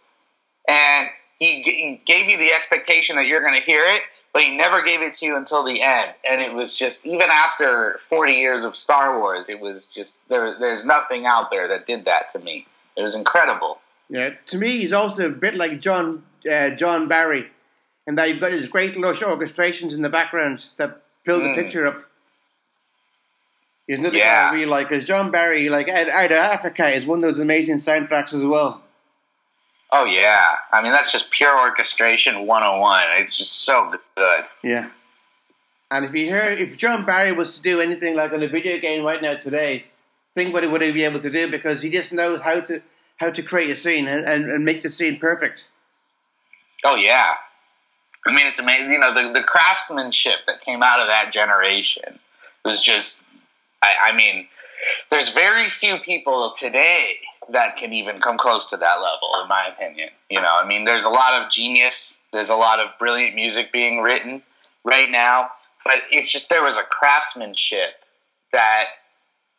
and 0.67 1.09
he, 1.39 1.61
he 1.63 2.01
gave 2.05 2.29
you 2.29 2.37
the 2.37 2.51
expectation 2.51 3.15
that 3.15 3.25
you're 3.25 3.41
going 3.41 3.55
to 3.55 3.61
hear 3.61 3.83
it, 3.83 4.01
but 4.33 4.43
he 4.43 4.55
never 4.55 4.81
gave 4.83 5.01
it 5.01 5.15
to 5.15 5.25
you 5.25 5.35
until 5.35 5.63
the 5.63 5.81
end. 5.81 6.11
And 6.29 6.41
it 6.41 6.53
was 6.53 6.75
just 6.75 7.05
even 7.05 7.29
after 7.29 7.99
40 8.09 8.33
years 8.33 8.63
of 8.63 8.75
Star 8.75 9.19
Wars, 9.19 9.49
it 9.49 9.59
was 9.59 9.85
just 9.85 10.17
there. 10.29 10.57
There's 10.59 10.85
nothing 10.85 11.25
out 11.25 11.49
there 11.51 11.67
that 11.69 11.85
did 11.85 12.05
that 12.05 12.29
to 12.29 12.39
me. 12.43 12.63
It 12.95 13.01
was 13.03 13.15
incredible. 13.15 13.79
Yeah, 14.09 14.31
to 14.47 14.57
me, 14.57 14.79
he's 14.79 14.93
also 14.93 15.27
a 15.27 15.29
bit 15.29 15.55
like 15.55 15.79
John 15.81 16.23
uh, 16.49 16.69
John 16.71 17.07
Barry, 17.07 17.47
in 18.07 18.15
that 18.15 18.29
you've 18.29 18.39
got 18.39 18.51
his 18.53 18.67
great 18.67 18.95
lush 18.97 19.21
orchestrations 19.21 19.93
in 19.93 20.01
the 20.01 20.09
background 20.09 20.65
that 20.77 20.97
build 21.25 21.43
the 21.43 21.47
Mm. 21.49 21.55
picture 21.55 21.85
up. 21.85 22.03
He's 23.87 23.99
another 23.99 24.17
Yeah. 24.17 24.43
guy 24.43 24.49
I 24.49 24.53
really 24.53 24.65
like, 24.67 24.89
because 24.89 25.03
John 25.05 25.31
Barry, 25.31 25.69
like 25.69 25.89
out, 25.89 26.07
out 26.09 26.31
of 26.31 26.37
Africa, 26.37 26.89
is 26.95 27.05
one 27.05 27.19
of 27.19 27.23
those 27.23 27.39
amazing 27.39 27.77
soundtracks 27.77 28.33
as 28.33 28.43
well. 28.43 28.81
Oh 29.91 30.05
yeah, 30.05 30.57
I 30.71 30.83
mean 30.83 30.91
that's 30.91 31.11
just 31.11 31.31
pure 31.31 31.59
orchestration 31.59 32.45
101. 32.45 33.03
It's 33.17 33.37
just 33.37 33.63
so 33.63 33.95
good. 34.15 34.45
Yeah. 34.63 34.89
And 35.91 36.05
if 36.05 36.13
you 36.13 36.27
hear, 36.27 36.51
if 36.51 36.77
John 36.77 37.03
Barry 37.05 37.31
was 37.31 37.57
to 37.57 37.63
do 37.63 37.81
anything 37.81 38.15
like 38.15 38.31
on 38.31 38.43
a 38.43 38.47
video 38.47 38.77
game 38.77 39.03
right 39.03 39.19
now 39.19 39.35
today, 39.35 39.85
think 40.35 40.53
what 40.53 40.61
he 40.61 40.69
would 40.69 40.81
be 40.93 41.03
able 41.03 41.19
to 41.19 41.31
do 41.31 41.49
because 41.49 41.81
he 41.81 41.89
just 41.89 42.13
knows 42.13 42.39
how 42.41 42.59
to 42.61 42.81
how 43.17 43.31
to 43.31 43.41
create 43.41 43.69
a 43.69 43.75
scene 43.75 44.07
and, 44.07 44.25
and, 44.27 44.49
and 44.49 44.63
make 44.63 44.83
the 44.83 44.89
scene 44.89 45.19
perfect. 45.19 45.67
Oh 46.83 46.95
yeah, 46.95 47.33
I 48.27 48.35
mean 48.35 48.45
it's 48.45 48.59
amazing. 48.59 48.91
You 48.91 48.99
know 48.99 49.13
the 49.13 49.33
the 49.33 49.43
craftsmanship 49.43 50.45
that 50.45 50.61
came 50.61 50.83
out 50.83 50.99
of 50.99 51.07
that 51.07 51.33
generation 51.33 52.19
was 52.63 52.83
just. 52.83 53.23
I, 53.81 54.11
I 54.11 54.15
mean, 54.15 54.45
there's 55.09 55.29
very 55.29 55.69
few 55.69 55.99
people 55.99 56.51
today 56.53 57.21
that 57.51 57.77
can 57.77 57.93
even 57.93 58.19
come 58.19 58.37
close 58.37 58.67
to 58.67 58.77
that 58.77 58.95
level, 58.95 59.41
in 59.41 59.47
my 59.47 59.67
opinion. 59.71 60.09
You 60.29 60.41
know, 60.41 60.49
I 60.51 60.67
mean, 60.67 60.85
there's 60.85 61.05
a 61.05 61.09
lot 61.09 61.41
of 61.41 61.51
genius, 61.51 62.21
there's 62.31 62.49
a 62.49 62.55
lot 62.55 62.79
of 62.79 62.89
brilliant 62.99 63.35
music 63.35 63.71
being 63.71 64.01
written 64.01 64.41
right 64.83 65.09
now, 65.09 65.49
but 65.83 66.01
it's 66.11 66.31
just 66.31 66.49
there 66.49 66.63
was 66.63 66.77
a 66.77 66.83
craftsmanship 66.83 67.89
that 68.51 68.85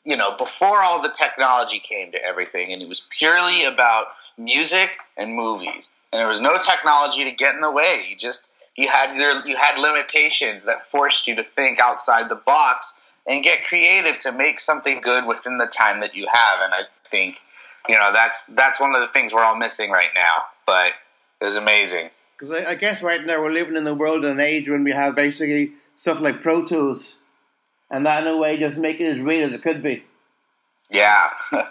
you 0.04 0.16
know 0.16 0.36
before 0.36 0.78
all 0.78 1.02
the 1.02 1.10
technology 1.10 1.78
came 1.78 2.12
to 2.12 2.24
everything, 2.24 2.72
and 2.72 2.82
it 2.82 2.88
was 2.88 3.06
purely 3.10 3.64
about 3.64 4.06
music 4.38 4.90
and 5.16 5.34
movies, 5.34 5.90
and 6.12 6.20
there 6.20 6.28
was 6.28 6.40
no 6.40 6.58
technology 6.58 7.24
to 7.24 7.32
get 7.32 7.54
in 7.54 7.60
the 7.60 7.70
way. 7.70 8.06
You 8.08 8.16
just 8.16 8.48
you 8.76 8.88
had 8.88 9.16
your 9.16 9.42
you 9.46 9.56
had 9.56 9.78
limitations 9.78 10.64
that 10.64 10.88
forced 10.90 11.26
you 11.26 11.36
to 11.36 11.44
think 11.44 11.80
outside 11.80 12.28
the 12.28 12.36
box 12.36 12.96
and 13.26 13.44
get 13.44 13.64
creative 13.66 14.18
to 14.20 14.32
make 14.32 14.60
something 14.60 15.00
good 15.00 15.26
within 15.26 15.58
the 15.58 15.66
time 15.66 16.00
that 16.00 16.14
you 16.14 16.26
have. 16.32 16.60
And 16.62 16.72
I 16.72 16.82
think 17.10 17.36
you 17.88 17.98
know 17.98 18.12
that's 18.12 18.46
that's 18.48 18.80
one 18.80 18.94
of 18.94 19.00
the 19.00 19.08
things 19.08 19.32
we're 19.32 19.44
all 19.44 19.56
missing 19.56 19.90
right 19.90 20.10
now. 20.14 20.44
But 20.66 20.92
it 21.40 21.44
was 21.44 21.56
amazing. 21.56 22.10
Because 22.38 22.54
I, 22.54 22.70
I 22.70 22.74
guess 22.74 23.02
right 23.02 23.24
now 23.24 23.40
we're 23.40 23.50
living 23.50 23.76
in 23.76 23.84
the 23.84 23.94
world 23.94 24.24
and 24.24 24.34
an 24.34 24.40
age 24.40 24.68
when 24.68 24.84
we 24.84 24.92
have 24.92 25.14
basically 25.14 25.72
stuff 25.96 26.20
like 26.20 26.42
Pro 26.42 26.64
Tools, 26.64 27.16
and 27.90 28.06
that 28.06 28.22
in 28.22 28.28
a 28.32 28.36
way 28.36 28.56
doesn't 28.56 28.80
make 28.80 29.00
it 29.00 29.06
as 29.06 29.20
real 29.20 29.46
as 29.46 29.52
it 29.52 29.62
could 29.62 29.82
be. 29.82 30.04
Yeah. 30.90 31.30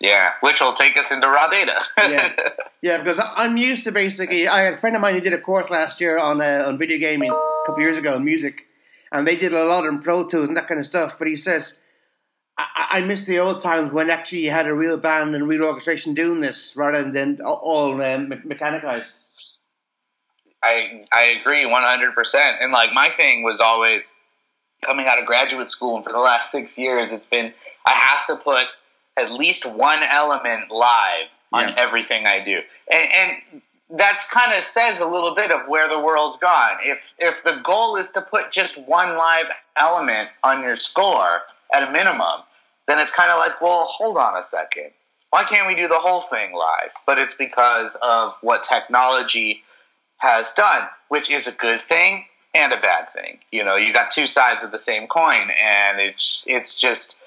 yeah, 0.00 0.32
which 0.40 0.60
will 0.60 0.72
take 0.72 0.96
us 0.96 1.10
into 1.10 1.28
raw 1.28 1.48
data. 1.48 1.80
Yeah. 1.98 2.32
Yeah, 2.84 2.98
because 2.98 3.18
I'm 3.18 3.56
used 3.56 3.84
to 3.84 3.92
basically. 3.92 4.46
I 4.46 4.60
had 4.64 4.74
a 4.74 4.76
friend 4.76 4.94
of 4.94 5.00
mine 5.00 5.14
who 5.14 5.22
did 5.22 5.32
a 5.32 5.40
course 5.40 5.70
last 5.70 6.02
year 6.02 6.18
on 6.18 6.42
uh, 6.42 6.64
on 6.66 6.76
video 6.76 6.98
gaming 6.98 7.30
a 7.30 7.62
couple 7.64 7.80
years 7.80 7.96
ago, 7.96 8.18
music, 8.18 8.66
and 9.10 9.26
they 9.26 9.36
did 9.36 9.54
a 9.54 9.64
lot 9.64 9.86
on 9.86 10.02
Pro 10.02 10.28
Tools 10.28 10.48
and 10.48 10.56
that 10.58 10.68
kind 10.68 10.78
of 10.78 10.84
stuff. 10.84 11.18
But 11.18 11.28
he 11.28 11.34
says, 11.34 11.78
I, 12.56 12.86
I 12.92 13.00
miss 13.00 13.26
the 13.26 13.38
old 13.40 13.60
times 13.60 13.92
when 13.92 14.10
actually 14.10 14.44
you 14.44 14.50
had 14.50 14.66
a 14.68 14.74
real 14.74 14.96
band 14.96 15.34
and 15.34 15.48
real 15.48 15.64
orchestration 15.64 16.14
doing 16.14 16.40
this 16.40 16.74
rather 16.76 17.10
than 17.10 17.40
all- 17.42 18.00
um, 18.02 18.28
me- 18.28 18.38
mechanized. 18.44 19.18
I 20.62 21.04
I 21.12 21.22
agree 21.40 21.66
one 21.66 21.82
hundred 21.82 22.14
percent. 22.14 22.58
And 22.60 22.72
like 22.72 22.92
my 22.92 23.08
thing 23.08 23.42
was 23.42 23.60
always 23.60 24.12
coming 24.84 25.06
out 25.06 25.18
of 25.18 25.26
graduate 25.26 25.70
school, 25.70 25.96
and 25.96 26.04
for 26.04 26.12
the 26.12 26.18
last 26.18 26.50
six 26.50 26.78
years, 26.78 27.12
it's 27.12 27.26
been 27.26 27.52
I 27.86 27.90
have 27.90 28.26
to 28.28 28.36
put 28.36 28.66
at 29.16 29.32
least 29.32 29.66
one 29.70 30.02
element 30.02 30.70
live 30.70 31.28
on 31.52 31.68
Yeah. 31.68 31.74
everything 31.76 32.26
I 32.26 32.42
do, 32.42 32.60
and, 32.90 33.08
and 33.12 33.62
that's 33.90 34.28
kind 34.30 34.56
of 34.56 34.64
says 34.64 35.00
a 35.00 35.06
little 35.06 35.34
bit 35.34 35.50
of 35.52 35.68
where 35.68 35.88
the 35.88 36.00
world's 36.00 36.36
gone. 36.38 36.78
If 36.82 37.14
if 37.18 37.42
the 37.44 37.56
goal 37.64 37.96
is 37.96 38.10
to 38.12 38.22
put 38.22 38.50
just 38.50 38.78
one 38.88 39.16
live 39.16 39.46
element 39.76 40.30
on 40.42 40.62
your 40.62 40.76
score 40.76 41.42
at 41.74 41.88
a 41.88 41.92
minimum, 41.92 42.40
then 42.86 42.98
it's 42.98 43.12
kind 43.12 43.30
of 43.30 43.38
like, 43.38 43.60
well, 43.60 43.84
hold 43.84 44.16
on 44.16 44.36
a 44.38 44.44
second. 44.44 44.90
Why 45.30 45.44
can't 45.44 45.66
we 45.66 45.74
do 45.74 45.88
the 45.88 45.98
whole 45.98 46.22
thing 46.22 46.54
live? 46.54 46.92
But 47.06 47.18
it's 47.18 47.34
because 47.34 47.98
of 48.02 48.36
what 48.40 48.62
technology 48.62 49.62
has 50.18 50.52
done, 50.52 50.88
which 51.08 51.30
is 51.30 51.48
a 51.48 51.52
good 51.52 51.82
thing 51.82 52.24
and 52.54 52.72
a 52.72 52.76
bad 52.76 53.12
thing. 53.12 53.38
You 53.50 53.64
know, 53.64 53.76
you 53.76 53.92
got 53.92 54.10
two 54.10 54.26
sides 54.26 54.62
of 54.62 54.70
the 54.70 54.78
same 54.78 55.08
coin, 55.08 55.50
and 55.60 56.00
it's 56.00 56.44
it's 56.46 56.80
just 56.80 57.18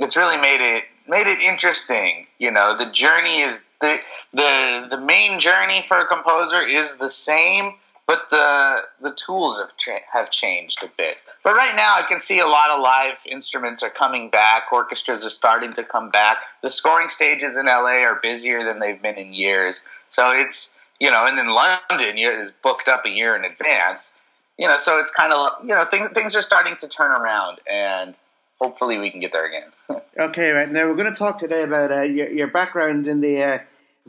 it's 0.00 0.16
really 0.16 0.36
made 0.36 0.60
it 0.60 0.84
made 1.06 1.26
it 1.26 1.42
interesting. 1.42 2.26
You 2.38 2.50
know, 2.50 2.76
the 2.76 2.86
journey 2.86 3.42
is 3.42 3.68
the 3.80 4.04
the 4.32 4.88
the 4.90 5.00
main 5.00 5.38
journey 5.38 5.84
for 5.86 6.00
a 6.00 6.06
composer 6.06 6.60
is 6.60 6.96
the 6.96 7.10
same, 7.10 7.74
but 8.06 8.28
the 8.30 8.82
the 9.00 9.12
tools 9.12 9.60
have 9.60 9.76
cha- 9.76 10.04
have 10.12 10.30
changed 10.30 10.82
a 10.82 10.90
bit. 10.96 11.16
But 11.42 11.54
right 11.54 11.74
now, 11.76 11.96
I 11.98 12.02
can 12.02 12.20
see 12.20 12.38
a 12.38 12.46
lot 12.46 12.70
of 12.70 12.80
live 12.80 13.18
instruments 13.30 13.82
are 13.82 13.90
coming 13.90 14.30
back. 14.30 14.72
Orchestras 14.72 15.24
are 15.24 15.30
starting 15.30 15.72
to 15.74 15.84
come 15.84 16.10
back. 16.10 16.38
The 16.62 16.70
scoring 16.70 17.08
stages 17.08 17.56
in 17.56 17.66
LA 17.66 18.02
are 18.02 18.18
busier 18.20 18.64
than 18.64 18.78
they've 18.78 19.00
been 19.00 19.16
in 19.16 19.32
years. 19.32 19.86
So 20.08 20.32
it's 20.32 20.74
you 21.00 21.10
know, 21.10 21.26
and 21.26 21.36
then 21.36 21.48
London 21.48 22.18
is 22.18 22.50
booked 22.50 22.88
up 22.88 23.04
a 23.04 23.10
year 23.10 23.36
in 23.36 23.44
advance. 23.44 24.16
You 24.58 24.68
know, 24.68 24.78
so 24.78 24.98
it's 25.00 25.10
kind 25.10 25.32
of 25.32 25.62
you 25.62 25.74
know 25.74 25.84
things 25.84 26.10
things 26.10 26.36
are 26.36 26.42
starting 26.42 26.76
to 26.76 26.88
turn 26.88 27.10
around, 27.10 27.58
and 27.70 28.14
hopefully 28.60 28.98
we 28.98 29.10
can 29.10 29.20
get 29.20 29.32
there 29.32 29.46
again. 29.46 29.70
Okay, 30.16 30.52
right 30.52 30.70
now 30.70 30.86
we're 30.86 30.94
going 30.94 31.12
to 31.12 31.18
talk 31.18 31.40
today 31.40 31.64
about 31.64 31.90
uh, 31.90 32.02
your, 32.02 32.30
your 32.30 32.46
background 32.46 33.08
in 33.08 33.20
the 33.20 33.42
uh, 33.42 33.58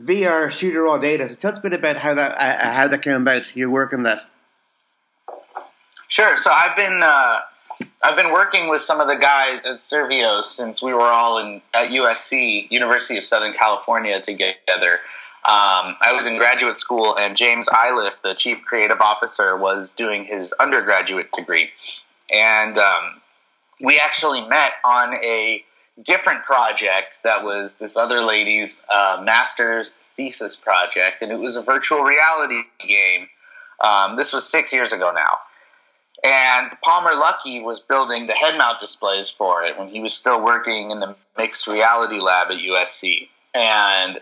VR 0.00 0.50
shooter 0.50 0.82
raw 0.82 0.98
data. 0.98 1.28
So 1.28 1.34
tell 1.34 1.52
us 1.52 1.58
a 1.58 1.62
bit 1.62 1.72
about 1.72 1.96
how 1.96 2.14
that 2.14 2.36
uh, 2.38 2.72
how 2.72 2.88
that 2.88 3.02
came 3.02 3.22
about. 3.22 3.56
Your 3.56 3.70
work 3.70 3.92
on 3.92 4.02
that. 4.02 4.24
Sure. 6.08 6.36
So 6.36 6.50
I've 6.52 6.76
been 6.76 7.00
uh, 7.02 7.40
I've 8.02 8.16
been 8.16 8.32
working 8.32 8.68
with 8.68 8.82
some 8.82 9.00
of 9.00 9.08
the 9.08 9.16
guys 9.16 9.66
at 9.66 9.78
Survios 9.78 10.44
since 10.44 10.82
we 10.82 10.92
were 10.92 11.00
all 11.00 11.38
in 11.38 11.62
at 11.72 11.88
USC, 11.90 12.70
University 12.70 13.18
of 13.18 13.26
Southern 13.26 13.54
California, 13.54 14.20
together. 14.20 15.00
Um, 15.44 15.96
I 16.00 16.12
was 16.12 16.26
in 16.26 16.38
graduate 16.38 16.76
school, 16.76 17.16
and 17.16 17.36
James 17.36 17.68
Iliff, 17.68 18.20
the 18.22 18.34
chief 18.34 18.64
creative 18.64 19.00
officer, 19.00 19.56
was 19.56 19.92
doing 19.92 20.24
his 20.24 20.52
undergraduate 20.52 21.30
degree, 21.32 21.70
and 22.32 22.76
um, 22.76 23.20
we 23.80 24.00
actually 24.00 24.40
met 24.40 24.72
on 24.84 25.14
a 25.14 25.64
different 26.02 26.44
project 26.44 27.20
that 27.22 27.44
was 27.44 27.76
this 27.78 27.96
other 27.96 28.22
lady's 28.22 28.84
uh, 28.92 29.20
master's 29.22 29.90
thesis 30.16 30.56
project, 30.56 31.22
and 31.22 31.30
it 31.30 31.38
was 31.38 31.56
a 31.56 31.62
virtual 31.62 32.02
reality 32.02 32.62
game. 32.86 33.28
Um, 33.82 34.16
this 34.16 34.32
was 34.32 34.48
six 34.48 34.72
years 34.72 34.92
ago 34.92 35.12
now. 35.12 35.38
And 36.24 36.70
Palmer 36.82 37.12
Luckey 37.12 37.62
was 37.62 37.80
building 37.80 38.26
the 38.26 38.32
head 38.32 38.56
mount 38.56 38.80
displays 38.80 39.28
for 39.28 39.64
it 39.64 39.78
when 39.78 39.88
he 39.88 40.00
was 40.00 40.14
still 40.14 40.42
working 40.42 40.90
in 40.90 40.98
the 40.98 41.14
mixed 41.36 41.66
reality 41.66 42.18
lab 42.18 42.50
at 42.50 42.58
USC. 42.58 43.28
And 43.54 44.20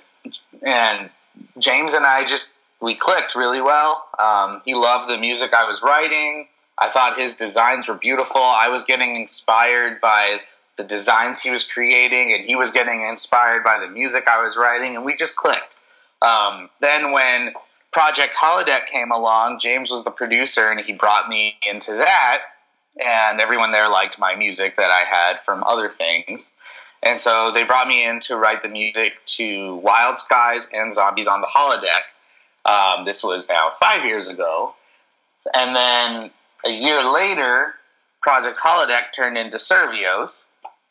and 0.62 1.10
James 1.58 1.94
and 1.94 2.04
I 2.04 2.24
just 2.24 2.52
we 2.80 2.94
clicked 2.94 3.34
really 3.36 3.60
well. 3.60 4.06
Um, 4.18 4.60
he 4.64 4.74
loved 4.74 5.08
the 5.08 5.18
music 5.18 5.54
I 5.54 5.66
was 5.66 5.82
writing. 5.82 6.48
I 6.76 6.90
thought 6.90 7.18
his 7.18 7.36
designs 7.36 7.86
were 7.86 7.94
beautiful. 7.94 8.40
I 8.40 8.68
was 8.68 8.84
getting 8.84 9.14
inspired 9.14 10.00
by 10.00 10.40
the 10.76 10.84
designs 10.84 11.40
he 11.40 11.50
was 11.50 11.64
creating, 11.64 12.32
and 12.32 12.44
he 12.44 12.56
was 12.56 12.72
getting 12.72 13.02
inspired 13.02 13.64
by 13.64 13.78
the 13.80 13.88
music 13.88 14.26
I 14.28 14.42
was 14.42 14.56
writing, 14.56 14.96
and 14.96 15.04
we 15.04 15.14
just 15.16 15.36
clicked. 15.36 15.76
Um, 16.22 16.70
then 16.80 17.12
when 17.12 17.52
Project 17.92 18.34
Holodeck 18.34 18.86
came 18.86 19.12
along, 19.12 19.60
James 19.60 19.90
was 19.90 20.04
the 20.04 20.10
producer, 20.10 20.68
and 20.68 20.80
he 20.80 20.92
brought 20.92 21.28
me 21.28 21.56
into 21.68 21.92
that. 21.92 22.42
And 23.04 23.40
everyone 23.40 23.72
there 23.72 23.88
liked 23.88 24.18
my 24.18 24.36
music 24.36 24.76
that 24.76 24.90
I 24.90 25.00
had 25.00 25.40
from 25.40 25.64
other 25.64 25.88
things. 25.88 26.50
And 27.02 27.20
so 27.20 27.50
they 27.52 27.64
brought 27.64 27.86
me 27.86 28.04
in 28.04 28.20
to 28.20 28.36
write 28.36 28.62
the 28.62 28.68
music 28.68 29.14
to 29.36 29.76
Wild 29.76 30.16
Skies 30.16 30.70
and 30.72 30.92
Zombies 30.92 31.26
on 31.26 31.40
the 31.40 31.46
Holodeck. 31.46 32.00
Um, 32.64 33.04
this 33.04 33.22
was 33.22 33.48
now 33.48 33.72
five 33.78 34.04
years 34.04 34.30
ago. 34.30 34.74
And 35.52 35.76
then 35.76 36.30
a 36.64 36.70
year 36.70 37.04
later, 37.04 37.74
Project 38.22 38.58
Holodeck 38.58 39.12
turned 39.14 39.36
into 39.36 39.58
Survios. 39.58 40.46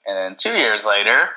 And 0.08 0.18
then 0.18 0.36
two 0.36 0.54
years 0.54 0.86
later, 0.86 1.30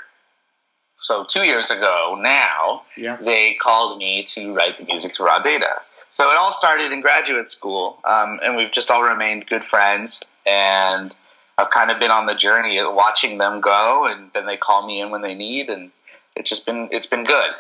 so 1.03 1.25
two 1.25 1.45
years 1.45 1.71
ago 1.71 2.17
now, 2.21 2.83
Yeah. 2.97 3.17
they 3.21 3.55
called 3.55 3.99
me 3.99 4.25
to 4.35 4.53
write 4.55 4.79
the 4.79 4.85
music 4.85 5.15
to 5.15 5.23
Raw 5.25 5.39
Data. 5.39 5.83
So 6.11 6.31
it 6.31 6.37
all 6.37 6.53
started 6.53 6.93
in 6.93 7.01
graduate 7.01 7.49
school, 7.49 7.99
um, 8.05 8.41
and 8.43 8.57
we've 8.57 8.73
just 8.73 8.91
all 8.91 9.03
remained 9.03 9.47
good 9.47 9.65
friends. 9.65 10.21
And 10.47 11.15
I've 11.59 11.71
kind 11.71 11.91
of 11.91 11.99
been 11.99 12.11
on 12.11 12.27
the 12.27 12.35
journey 12.35 12.79
of 12.79 12.95
watching 12.95 13.39
them 13.39 13.61
go, 13.61 14.07
and 14.07 14.31
then 14.33 14.47
they 14.47 14.57
call 14.57 14.87
me 14.87 15.01
in 15.01 15.11
when 15.11 15.21
they 15.23 15.35
need, 15.35 15.69
and 15.69 15.91
it's 16.35 16.49
just 16.49 16.65
been 16.67 16.89
it's 16.91 17.07
been 17.07 17.25
good. 17.25 17.51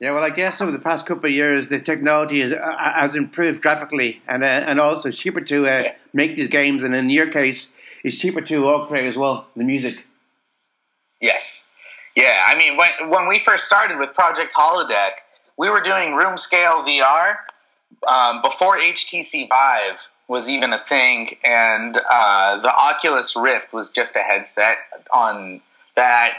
Yeah, 0.00 0.12
well, 0.12 0.24
I 0.24 0.30
guess 0.30 0.60
over 0.60 0.70
the 0.72 0.78
past 0.78 1.06
couple 1.06 1.26
of 1.26 1.30
years, 1.32 1.68
the 1.68 1.78
technology 1.80 2.40
has, 2.40 2.52
uh, 2.52 2.76
has 2.76 3.14
improved 3.14 3.62
graphically, 3.62 4.20
and 4.26 4.42
uh, 4.42 4.46
and 4.46 4.80
also 4.80 5.10
cheaper 5.10 5.40
to 5.42 5.66
uh, 5.66 5.82
Yeah. 5.82 5.94
make 6.12 6.36
these 6.36 6.48
games, 6.48 6.84
and 6.84 6.94
in 6.94 7.10
your 7.10 7.26
case, 7.30 7.74
it's 8.02 8.18
cheaper 8.18 8.40
to 8.42 8.62
orchestrate 8.62 9.06
as 9.08 9.16
well 9.16 9.46
the 9.56 9.64
music. 9.64 9.98
Yes. 11.24 11.64
Yeah, 12.14 12.44
I 12.46 12.56
mean, 12.56 12.76
when, 12.76 13.08
when 13.08 13.26
we 13.28 13.38
first 13.38 13.64
started 13.64 13.98
with 13.98 14.14
Project 14.14 14.52
Holodeck, 14.54 15.12
we 15.56 15.68
were 15.70 15.80
doing 15.80 16.14
room 16.14 16.36
scale 16.36 16.82
VR 16.84 17.36
um, 18.06 18.42
before 18.42 18.78
HTC 18.78 19.48
Vive 19.48 20.00
was 20.28 20.48
even 20.48 20.72
a 20.72 20.78
thing, 20.84 21.36
and 21.44 21.96
uh, 22.10 22.58
the 22.60 22.72
Oculus 22.72 23.36
Rift 23.36 23.72
was 23.72 23.90
just 23.90 24.16
a 24.16 24.20
headset 24.20 24.78
on 25.12 25.60
that 25.96 26.34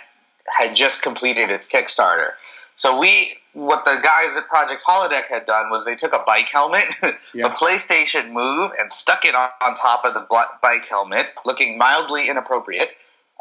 had 0.45 0.75
just 0.75 1.01
completed 1.01 1.49
its 1.49 1.67
Kickstarter. 1.67 2.31
So 2.77 2.97
we, 2.99 3.33
what 3.53 3.85
the 3.85 3.99
guys 4.03 4.35
at 4.37 4.47
Project 4.47 4.83
Holodeck 4.87 5.25
had 5.29 5.45
done 5.45 5.69
was 5.69 5.85
they 5.85 5.95
took 5.95 6.13
a 6.13 6.23
bike 6.25 6.49
helmet, 6.49 6.85
Yeah. 7.33 7.47
a 7.47 7.49
PlayStation 7.49 8.31
Move, 8.31 8.71
and 8.79 8.91
stuck 8.91 9.25
it 9.25 9.33
on, 9.35 9.49
on 9.61 9.73
top 9.75 10.05
of 10.05 10.13
the 10.13 10.25
bike 10.61 10.87
helmet, 10.87 11.27
looking 11.45 11.77
mildly 11.77 12.29
inappropriate. 12.29 12.91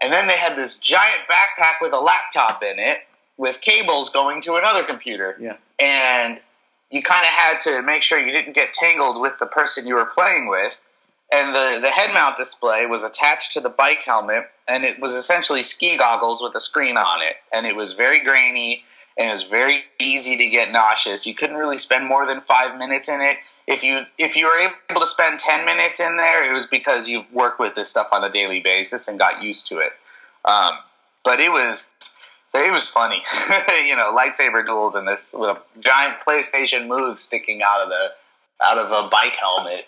And 0.05 0.13
then 0.13 0.27
they 0.27 0.37
had 0.37 0.55
this 0.55 0.79
giant 0.79 1.23
backpack 1.31 1.77
with 1.81 1.95
a 1.95 1.99
laptop 1.99 2.63
in 2.63 2.79
it 2.79 2.99
with 3.39 3.63
cables 3.63 4.11
going 4.11 4.43
to 4.43 4.57
another 4.57 4.85
computer. 4.85 5.35
Yeah. 5.41 5.57
And 5.81 6.39
you 6.91 7.03
kind 7.03 7.23
of 7.23 7.31
had 7.31 7.61
to 7.63 7.81
make 7.81 8.03
sure 8.03 8.19
you 8.19 8.31
didn't 8.31 8.55
get 8.55 8.75
tangled 8.75 9.19
with 9.19 9.39
the 9.39 9.47
person 9.47 9.87
you 9.87 9.95
were 9.95 10.05
playing 10.05 10.49
with. 10.49 10.79
And 11.33 11.55
the, 11.55 11.81
the 11.81 11.89
head 11.89 12.13
mount 12.13 12.37
display 12.37 12.85
was 12.85 13.03
attached 13.03 13.55
to 13.55 13.61
the 13.61 13.71
bike 13.71 14.01
helmet, 14.01 14.45
and 14.69 14.85
it 14.85 15.01
was 15.01 15.15
essentially 15.15 15.63
ski 15.63 15.97
goggles 15.97 16.43
with 16.43 16.55
a 16.55 16.61
screen 16.61 16.99
on 16.99 17.23
it. 17.23 17.37
And 17.51 17.67
it 17.67 17.75
was 17.75 17.95
very 17.95 18.21
grainy, 18.21 18.85
and 19.17 19.31
it 19.31 19.33
was 19.33 19.45
very 19.45 19.85
easy 19.99 20.37
to 20.37 20.47
get 20.49 20.71
nauseous. 20.71 21.27
You 21.27 21.35
couldn't 21.35 21.57
really 21.57 21.79
spend 21.79 22.05
more 22.05 22.27
than 22.27 22.43
five 22.43 22.79
minutes 22.79 23.09
in 23.09 23.23
it. 23.23 23.39
If 23.67 23.83
you 23.83 24.03
if 24.19 24.37
you 24.37 24.47
were 24.47 24.73
able 24.91 25.01
to 25.01 25.07
spend 25.07 25.39
ten 25.39 25.65
minutes 25.65 26.01
in 26.01 26.17
there, 26.17 26.49
it 26.49 26.53
was 26.53 26.67
because 26.67 27.09
you've 27.09 27.33
worked 27.33 27.59
with 27.59 27.75
this 27.75 27.91
stuff 27.91 28.09
on 28.13 28.23
a 28.23 28.31
daily 28.31 28.61
basis 28.61 29.09
and 29.09 29.19
got 29.19 29.43
used 29.43 29.69
to 29.69 29.79
it. 29.79 29.93
Um, 30.45 30.75
but 31.25 31.41
it 31.41 31.51
was 31.51 31.91
it 32.55 32.73
was 32.73 32.87
funny, 32.87 33.23
you 33.85 33.97
know, 33.97 34.15
lightsaber 34.15 34.65
duels 34.65 34.95
in 34.95 35.07
this 35.07 35.35
with 35.37 35.51
a 35.51 35.61
giant 35.81 36.17
PlayStation 36.27 36.87
Move 36.87 37.19
sticking 37.19 37.63
out 37.63 37.81
of 37.81 37.89
the 37.89 38.13
out 38.63 38.79
of 38.79 38.91
a 38.93 39.09
bike 39.09 39.37
helmet. 39.41 39.87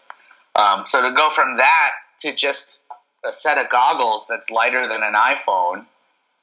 Um, 0.56 0.84
so 0.84 1.02
to 1.02 1.14
go 1.14 1.30
from 1.30 1.56
that 1.56 1.92
to 2.20 2.34
just 2.34 2.78
a 3.24 3.32
set 3.32 3.58
of 3.58 3.70
goggles 3.70 4.26
that's 4.28 4.50
lighter 4.50 4.88
than 4.88 5.02
an 5.02 5.14
iPhone, 5.14 5.84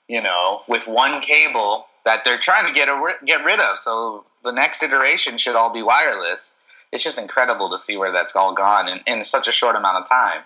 you 0.07 0.21
know, 0.21 0.61
with 0.67 0.87
one 0.87 1.21
cable 1.21 1.87
that 2.05 2.23
they're 2.23 2.39
trying 2.39 2.67
to 2.67 2.73
get 2.73 2.89
a, 2.89 3.13
get 3.25 3.43
rid 3.43 3.59
of. 3.59 3.79
So 3.79 4.25
the 4.43 4.51
next 4.51 4.83
iteration 4.83 5.37
should 5.37 5.55
all 5.55 5.73
be 5.73 5.81
wireless. 5.81 6.55
It's 6.93 7.03
just 7.03 7.17
incredible 7.17 7.71
to 7.71 7.79
see 7.79 7.97
where 7.97 8.11
that's 8.11 8.35
all 8.35 8.53
gone 8.53 8.87
in, 8.87 8.99
in 9.07 9.25
such 9.25 9.47
a 9.47 9.51
short 9.51 9.75
amount 9.75 9.97
of 9.97 10.07
time. 10.07 10.43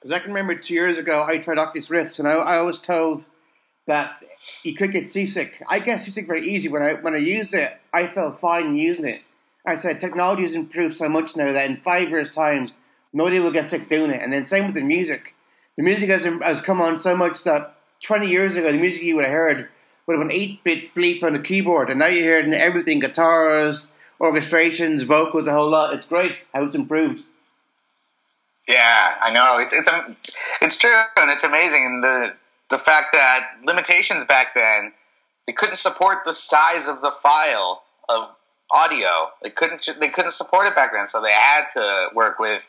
Because 0.00 0.14
I 0.14 0.20
can 0.20 0.32
remember 0.32 0.54
two 0.54 0.74
years 0.74 0.96
ago, 0.96 1.24
I 1.26 1.38
tried 1.38 1.58
Oculus 1.58 1.90
Rifts, 1.90 2.20
and 2.20 2.28
I, 2.28 2.34
I 2.34 2.60
was 2.62 2.78
told 2.78 3.26
that 3.88 4.22
you 4.62 4.76
could 4.76 4.92
get 4.92 5.10
seasick. 5.10 5.60
I 5.68 5.80
get 5.80 6.00
seasick 6.00 6.28
very 6.28 6.48
easy. 6.48 6.68
When 6.68 6.84
I 6.84 6.94
when 6.94 7.16
I 7.16 7.18
used 7.18 7.52
it, 7.52 7.76
I 7.92 8.06
felt 8.06 8.40
fine 8.40 8.76
using 8.76 9.06
it. 9.06 9.22
I 9.66 9.74
said 9.74 9.98
technology 9.98 10.42
has 10.42 10.54
improved 10.54 10.96
so 10.96 11.08
much 11.08 11.34
now 11.34 11.50
that 11.50 11.68
in 11.68 11.78
five 11.78 12.10
years' 12.10 12.30
time, 12.30 12.68
nobody 13.12 13.40
will 13.40 13.50
get 13.50 13.66
sick 13.66 13.88
doing 13.88 14.12
it. 14.12 14.22
And 14.22 14.32
then 14.32 14.44
same 14.44 14.66
with 14.66 14.76
the 14.76 14.82
music. 14.82 15.34
The 15.76 15.82
music 15.82 16.10
has, 16.10 16.22
has 16.24 16.60
come 16.60 16.80
on 16.80 17.00
so 17.00 17.16
much 17.16 17.42
that 17.42 17.74
20 18.04 18.28
years 18.28 18.56
ago, 18.56 18.70
the 18.70 18.78
music 18.78 19.02
you 19.02 19.16
would 19.16 19.24
have 19.24 19.34
heard 19.34 19.68
would 20.06 20.16
have 20.16 20.28
been 20.28 20.36
8 20.36 20.62
bit 20.62 20.94
bleep 20.94 21.24
on 21.24 21.32
the 21.32 21.40
keyboard. 21.40 21.90
And 21.90 21.98
now 21.98 22.06
you 22.06 22.22
hear 22.22 22.38
it 22.38 22.44
in 22.44 22.54
everything 22.54 23.00
guitars, 23.00 23.88
orchestrations, 24.20 25.04
vocals, 25.04 25.46
a 25.46 25.52
whole 25.52 25.70
lot. 25.70 25.94
It's 25.94 26.06
great 26.06 26.38
how 26.52 26.64
it's 26.64 26.74
improved. 26.74 27.22
Yeah, 28.66 29.14
I 29.20 29.32
know. 29.32 29.58
It's 29.60 29.72
it's 29.72 29.88
um, 29.88 30.16
it's 30.60 30.76
true, 30.76 31.00
and 31.16 31.30
it's 31.30 31.44
amazing. 31.44 31.86
And 31.86 32.04
the 32.04 32.34
the 32.70 32.78
fact 32.78 33.12
that 33.12 33.50
limitations 33.64 34.24
back 34.24 34.54
then 34.54 34.92
they 35.48 35.54
couldn't 35.54 35.76
support 35.76 36.26
the 36.26 36.32
size 36.34 36.88
of 36.88 37.00
the 37.00 37.10
file 37.10 37.82
of 38.06 38.28
audio. 38.70 39.30
They 39.42 39.48
couldn't 39.48 39.88
they 39.98 40.08
couldn't 40.08 40.32
support 40.32 40.66
it 40.66 40.76
back 40.76 40.92
then, 40.92 41.08
so 41.08 41.22
they 41.22 41.32
had 41.32 41.68
to 41.72 42.08
work 42.14 42.38
with 42.38 42.62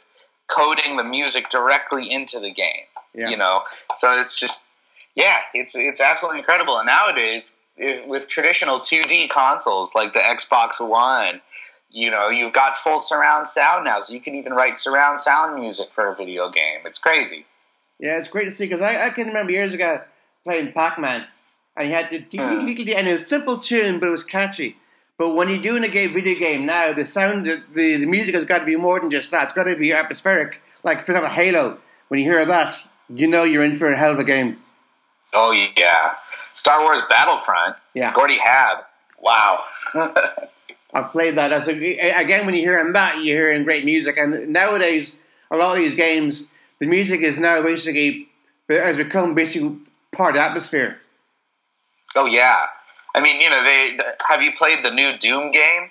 coding 0.48 0.96
the 0.96 1.04
music 1.04 1.50
directly 1.50 2.10
into 2.10 2.40
the 2.40 2.50
game. 2.50 2.88
Yeah. 3.14 3.28
You 3.28 3.36
know, 3.36 3.64
so 3.96 4.22
it's 4.22 4.40
just 4.40 4.66
yeah, 5.14 5.40
it's 5.54 5.76
it's 5.76 6.00
absolutely 6.00 6.40
incredible. 6.40 6.78
And 6.78 6.88
nowadays, 6.88 7.54
with 8.08 8.28
traditional 8.28 8.80
2D 8.80 9.30
consoles 9.30 9.96
like 9.96 10.14
the 10.14 10.20
Xbox 10.20 10.86
One, 10.86 11.42
you 11.92 12.12
know, 12.12 12.30
you've 12.30 12.54
got 12.54 12.78
full 12.78 13.00
surround 13.00 13.48
sound 13.48 13.86
now, 13.86 14.00
so 14.00 14.14
you 14.14 14.22
can 14.22 14.36
even 14.36 14.54
write 14.54 14.78
surround 14.78 15.20
sound 15.20 15.60
music 15.60 15.92
for 15.92 16.08
a 16.08 16.16
video 16.16 16.50
game. 16.50 16.82
It's 16.86 17.00
crazy. 17.00 17.46
Yeah, 18.00 18.18
it's 18.18 18.28
great 18.28 18.46
to 18.46 18.52
see 18.52 18.66
because 18.66 18.82
I, 18.82 19.08
I 19.08 19.10
can 19.10 19.28
remember 19.28 19.52
years 19.52 19.74
ago 19.74 20.02
playing 20.44 20.72
Pac 20.74 21.00
Man, 21.00 21.26
and 21.76 21.90
you 21.90 21.96
had 21.96 22.10
the 22.10 22.20
Hmm. 22.38 22.68
and 22.68 23.08
it 23.08 23.12
was 23.12 23.22
a 23.22 23.26
simple 23.26 23.58
tune, 23.58 24.00
but 24.00 24.08
it 24.08 24.12
was 24.12 24.24
catchy. 24.24 24.78
But 25.18 25.32
when 25.32 25.50
you're 25.50 25.62
doing 25.62 25.84
a 25.84 25.90
game, 25.90 26.14
video 26.14 26.40
game 26.40 26.66
now, 26.66 26.94
the 26.94 27.06
sound, 27.06 27.46
the, 27.46 27.62
the, 27.74 27.98
the 27.98 28.06
music 28.06 28.36
has 28.36 28.46
got 28.46 28.60
to 28.60 28.66
be 28.66 28.78
more 28.78 29.02
than 29.02 29.12
just 29.12 29.32
that. 29.32 29.44
It's 29.44 29.54
got 29.54 29.64
to 29.64 29.76
be 29.76 29.92
atmospheric. 29.92 30.62
Like 30.84 31.02
for 31.02 31.12
example, 31.12 31.30
Halo. 31.32 31.78
When 32.08 32.20
you 32.20 32.26
hear 32.26 32.46
that, 32.46 32.78
you 33.10 33.28
know 33.28 33.44
you're 33.44 33.64
in 33.64 33.78
for 33.78 33.88
a 33.92 33.98
hell 33.98 34.12
of 34.14 34.20
a 34.20 34.24
game. 34.24 34.58
Oh 35.34 35.52
yeah, 35.52 36.16
Star 36.60 36.82
Wars 36.84 37.02
Battlefront. 37.10 37.78
Yeah. 37.94 38.14
Gordy 38.14 38.38
Haab. 38.38 38.84
Wow. 39.22 39.64
I've 40.94 41.12
played 41.12 41.36
that. 41.36 41.54
As 41.54 41.70
a, 41.70 41.72
again, 41.72 42.46
when 42.46 42.54
you're 42.56 42.74
hearing 42.78 42.94
that, 42.94 43.16
you're 43.24 43.38
hearing 43.48 43.64
great 43.64 43.86
music. 43.86 44.18
And 44.18 44.50
nowadays, 44.50 45.16
a 45.52 45.56
lot 45.56 45.78
of 45.78 45.84
these 45.84 45.96
games, 45.96 46.50
the 46.80 46.86
music 46.88 47.22
is 47.22 47.40
now 47.40 47.62
basically 47.62 48.28
has 48.68 48.98
become 48.98 49.36
basically 49.36 49.78
part 50.12 50.36
of 50.36 50.42
the 50.42 50.46
atmosphere. 50.48 50.98
oh 52.16 52.26
yeah. 52.26 52.66
I 53.16 53.22
mean, 53.22 53.40
you 53.42 53.50
know, 53.50 53.64
they 53.64 53.98
have 54.28 54.42
you 54.42 54.52
played 54.52 54.84
the 54.84 54.92
new 54.92 55.18
Doom 55.18 55.52
game? 55.52 55.90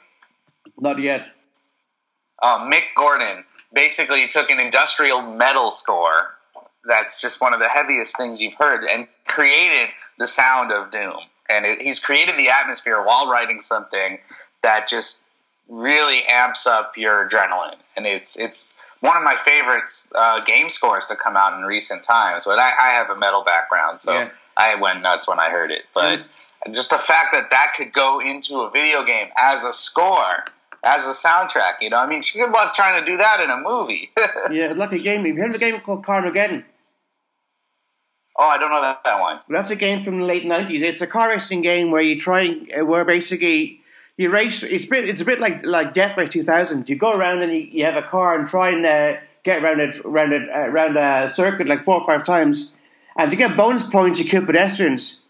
Not 0.79 1.01
yet. 1.01 1.29
um, 2.43 2.71
Mick 2.71 2.85
Gordon 2.97 3.45
basically 3.73 4.29
took 4.29 4.51
an 4.51 4.61
industrial 4.61 5.23
metal 5.23 5.73
score 5.73 6.35
that's 6.85 7.21
just 7.21 7.41
one 7.41 7.53
of 7.53 7.61
the 7.61 7.69
heaviest 7.69 8.17
things 8.17 8.41
you've 8.41 8.55
heard 8.55 8.85
and 8.85 9.07
created 9.27 9.91
the 10.19 10.27
sound 10.27 10.73
of 10.73 10.91
doom. 10.91 11.15
And 11.51 11.65
it, 11.65 11.81
he's 11.81 12.01
created 12.01 12.37
the 12.37 12.49
atmosphere 12.51 13.03
while 13.03 13.31
writing 13.31 13.61
something 13.61 14.19
that 14.63 14.89
just 14.89 15.25
really 15.69 16.23
amps 16.29 16.67
up 16.67 16.97
your 16.97 17.29
adrenaline, 17.29 17.77
and 17.97 18.07
it's 18.07 18.39
it's 18.39 18.79
one 19.01 19.17
of 19.17 19.23
my 19.23 19.37
favorite 19.37 19.93
uh, 20.15 20.43
game 20.45 20.71
scores 20.71 21.07
to 21.07 21.17
come 21.17 21.37
out 21.37 21.57
in 21.59 21.65
recent 21.65 22.03
times. 22.03 22.45
But 22.45 22.59
I, 22.59 22.69
I 22.69 22.89
have 22.95 23.11
a 23.11 23.17
metal 23.17 23.45
background, 23.45 24.01
so 24.01 24.13
Yeah. 24.13 24.31
I 24.57 24.75
went 24.75 25.03
nuts 25.03 25.29
when 25.29 25.39
I 25.39 25.51
heard 25.51 25.71
it. 25.71 25.85
But 25.95 26.23
just 26.73 26.91
the 26.91 26.99
fact 26.99 27.29
that 27.33 27.51
that 27.51 27.75
could 27.77 27.93
go 27.93 28.21
into 28.21 28.63
a 28.63 28.71
video 28.71 29.05
game 29.05 29.29
as 29.39 29.65
a 29.65 29.73
score, 29.73 30.45
as 30.83 31.07
a 31.07 31.11
soundtrack, 31.11 31.75
you 31.81 31.91
know, 31.91 31.99
I 31.99 32.09
mean, 32.09 32.25
good 32.35 32.51
luck 32.51 32.75
trying 32.75 33.03
to 33.05 33.11
do 33.11 33.17
that 33.19 33.41
in 33.41 33.51
a 33.51 33.57
movie. 33.61 34.11
Yeah, 34.51 34.73
a 34.73 34.99
game. 34.99 35.19
Have 35.19 35.27
you 35.27 35.37
heard 35.37 35.51
of 35.51 35.57
a 35.57 35.59
game 35.59 35.79
called 35.81 36.05
Carmageddon? 36.05 36.65
Oh, 38.39 38.49
I 38.49 38.59
don't 38.59 38.71
know 38.71 38.81
that, 38.81 39.03
that 39.05 39.21
one. 39.21 39.41
That's 39.49 39.71
a 39.71 39.77
game 39.77 40.05
from 40.05 40.19
the 40.21 40.25
late 40.25 40.47
nineties. 40.47 40.83
It's 40.83 41.03
a 41.03 41.07
car 41.07 41.29
racing 41.31 41.63
game 41.63 41.91
where 41.91 42.03
you 42.03 42.21
try, 42.21 42.49
uh, 42.79 42.85
where 42.85 43.05
basically 43.05 43.81
you 44.17 44.31
race. 44.31 44.63
It's 44.63 44.85
a 44.85 44.89
bit, 44.89 45.09
it's 45.09 45.21
a 45.21 45.25
bit 45.25 45.41
like 45.41 45.67
like 45.67 45.95
Death 45.95 46.17
Race 46.17 46.31
2000. 46.31 46.89
You 46.89 46.97
go 46.97 47.13
around 47.13 47.43
and 47.43 47.53
you, 47.53 47.61
you 47.61 47.85
have 47.85 47.97
a 47.97 48.03
car 48.03 48.39
and 48.39 48.49
try 48.49 48.71
and 48.71 48.87
uh, 48.87 49.21
get 49.43 49.63
around 49.63 49.81
it, 49.81 49.99
around 50.05 50.33
it, 50.33 50.49
uh, 50.49 50.59
around 50.71 50.97
a 50.97 51.29
circuit 51.29 51.69
like 51.69 51.85
four 51.85 52.01
or 52.01 52.07
five 52.07 52.23
times, 52.23 52.73
and 53.17 53.31
to 53.31 53.37
get 53.37 53.57
bonus 53.57 53.83
points, 53.83 54.21
you 54.21 54.25
kill 54.27 54.47
pedestrians. 54.47 55.21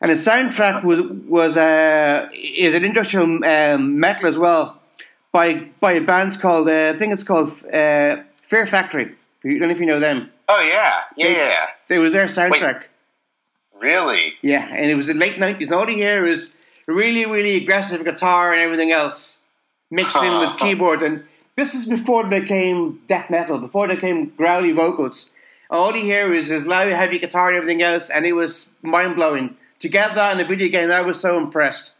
And 0.00 0.10
the 0.10 0.14
soundtrack 0.14 0.82
was 0.82 1.00
was 1.02 1.56
uh, 1.56 2.28
is 2.34 2.74
an 2.74 2.84
industrial 2.84 3.44
um, 3.44 4.00
metal 4.00 4.26
as 4.26 4.36
well 4.36 4.80
by 5.30 5.54
by 5.80 5.92
a 5.92 6.00
band 6.00 6.40
called 6.40 6.68
uh, 6.68 6.92
I 6.94 6.98
think 6.98 7.12
it's 7.12 7.24
called 7.24 7.50
uh, 7.72 8.16
Fear 8.46 8.66
Factory. 8.66 9.14
I 9.44 9.48
don't 9.48 9.60
know 9.60 9.70
if 9.70 9.80
you 9.80 9.86
know 9.86 10.00
them. 10.00 10.30
Oh 10.54 10.60
yeah, 10.60 11.02
yeah, 11.16 11.26
They- 11.28 11.34
yeah. 11.34 11.66
It 11.88 11.98
was 11.98 12.12
their 12.12 12.26
soundtrack. 12.26 12.84
Really? 13.78 14.34
Yeah, 14.42 14.66
and 14.70 14.86
it 14.86 14.94
was 14.94 15.08
the 15.08 15.14
late 15.14 15.38
nineties. 15.38 15.72
All 15.72 15.88
you 15.90 15.96
hear 15.96 16.24
is 16.24 16.54
really, 16.86 17.26
really 17.26 17.56
aggressive 17.56 18.04
guitar 18.04 18.52
and 18.52 18.60
everything 18.60 18.92
else 18.92 19.38
mixed 19.90 20.16
in 20.16 20.38
with 20.40 20.56
keyboards. 20.58 21.02
And 21.02 21.24
this 21.56 21.74
is 21.74 21.88
before 21.88 22.24
they 22.28 22.42
came 22.44 23.00
death 23.08 23.28
metal, 23.28 23.58
before 23.58 23.88
they 23.88 23.96
came 23.96 24.30
growly 24.30 24.72
vocals. 24.72 25.30
All 25.68 25.94
you 25.96 26.04
hear 26.04 26.32
is 26.32 26.50
is 26.50 26.66
loud, 26.66 26.88
heavy 26.92 27.18
guitar 27.18 27.48
and 27.48 27.56
everything 27.56 27.82
else, 27.82 28.08
and 28.10 28.24
it 28.26 28.34
was 28.34 28.72
mind 28.82 29.16
blowing. 29.16 29.56
To 29.80 29.88
get 29.88 30.14
that 30.14 30.34
in 30.38 30.44
a 30.44 30.48
video 30.48 30.68
game, 30.68 30.92
I 30.92 31.00
was 31.00 31.18
so 31.18 31.36
impressed. 31.38 31.94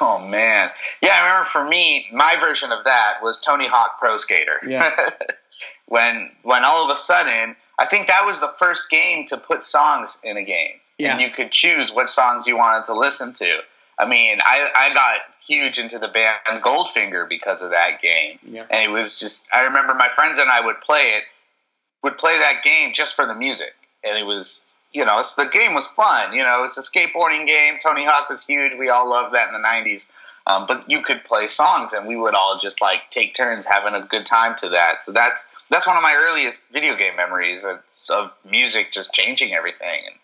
Oh 0.00 0.18
man, 0.18 0.70
yeah. 1.02 1.10
I 1.14 1.26
remember 1.28 1.44
for 1.46 1.64
me, 1.64 2.08
my 2.12 2.36
version 2.40 2.72
of 2.72 2.84
that 2.84 3.18
was 3.22 3.38
Tony 3.40 3.68
Hawk 3.68 3.98
Pro 3.98 4.16
Skater. 4.18 4.60
Yeah. 4.66 4.90
when 5.86 6.30
when 6.42 6.64
all 6.64 6.84
of 6.88 6.96
a 6.96 6.98
sudden, 7.00 7.56
I 7.78 7.86
think 7.86 8.08
that 8.08 8.24
was 8.24 8.40
the 8.40 8.52
first 8.58 8.90
game 8.90 9.26
to 9.26 9.36
put 9.36 9.62
songs 9.62 10.20
in 10.24 10.36
a 10.36 10.42
game, 10.44 10.80
Yeah. 10.98 11.12
and 11.12 11.20
you 11.20 11.30
could 11.30 11.50
choose 11.50 11.92
what 11.92 12.08
songs 12.10 12.46
you 12.46 12.56
wanted 12.56 12.86
to 12.86 12.94
listen 12.94 13.32
to. 13.34 13.52
I 13.98 14.06
mean, 14.06 14.38
I 14.44 14.70
I 14.74 14.94
got 14.94 15.18
huge 15.46 15.78
into 15.78 15.98
the 15.98 16.08
band 16.08 16.38
Goldfinger 16.62 17.28
because 17.28 17.62
of 17.62 17.70
that 17.70 18.00
game, 18.00 18.38
Yeah. 18.42 18.64
and 18.70 18.82
it 18.84 18.90
was 18.92 19.18
just. 19.18 19.46
I 19.52 19.64
remember 19.64 19.94
my 19.94 20.08
friends 20.08 20.38
and 20.38 20.50
I 20.50 20.60
would 20.60 20.80
play 20.80 21.12
it, 21.16 21.24
would 22.02 22.18
play 22.18 22.38
that 22.38 22.62
game 22.64 22.92
just 22.94 23.14
for 23.14 23.26
the 23.26 23.34
music, 23.34 23.74
and 24.02 24.16
it 24.18 24.24
was. 24.24 24.64
You 24.96 25.04
know, 25.04 25.18
it's, 25.18 25.34
the 25.34 25.46
game 25.46 25.74
was 25.74 25.88
fun. 25.88 26.34
You 26.34 26.44
know, 26.44 26.62
it's 26.62 26.78
a 26.78 26.80
skateboarding 26.80 27.48
game. 27.48 27.78
Tony 27.82 28.04
Hawk 28.04 28.30
was 28.30 28.46
huge. 28.46 28.78
We 28.78 28.90
all 28.90 29.10
loved 29.10 29.34
that 29.34 29.48
in 29.48 29.52
the 29.52 29.58
'90s. 29.58 30.06
Um, 30.46 30.66
but 30.68 30.88
you 30.88 31.02
could 31.02 31.24
play 31.24 31.48
songs, 31.48 31.92
and 31.92 32.06
we 32.06 32.14
would 32.14 32.32
all 32.36 32.60
just 32.62 32.80
like 32.80 33.10
take 33.10 33.34
turns 33.34 33.64
having 33.66 33.94
a 33.94 34.06
good 34.06 34.24
time 34.24 34.54
to 34.58 34.68
that. 34.68 35.02
So 35.02 35.10
that's 35.10 35.48
that's 35.70 35.86
one 35.86 35.96
of 35.96 36.02
my 36.02 36.14
earliest 36.16 36.68
video 36.70 36.96
game 36.96 37.16
memories 37.16 37.64
of, 37.64 37.80
of 38.10 38.32
music 38.48 38.92
just 38.92 39.12
changing 39.12 39.54
everything, 39.54 40.00
and 40.06 40.14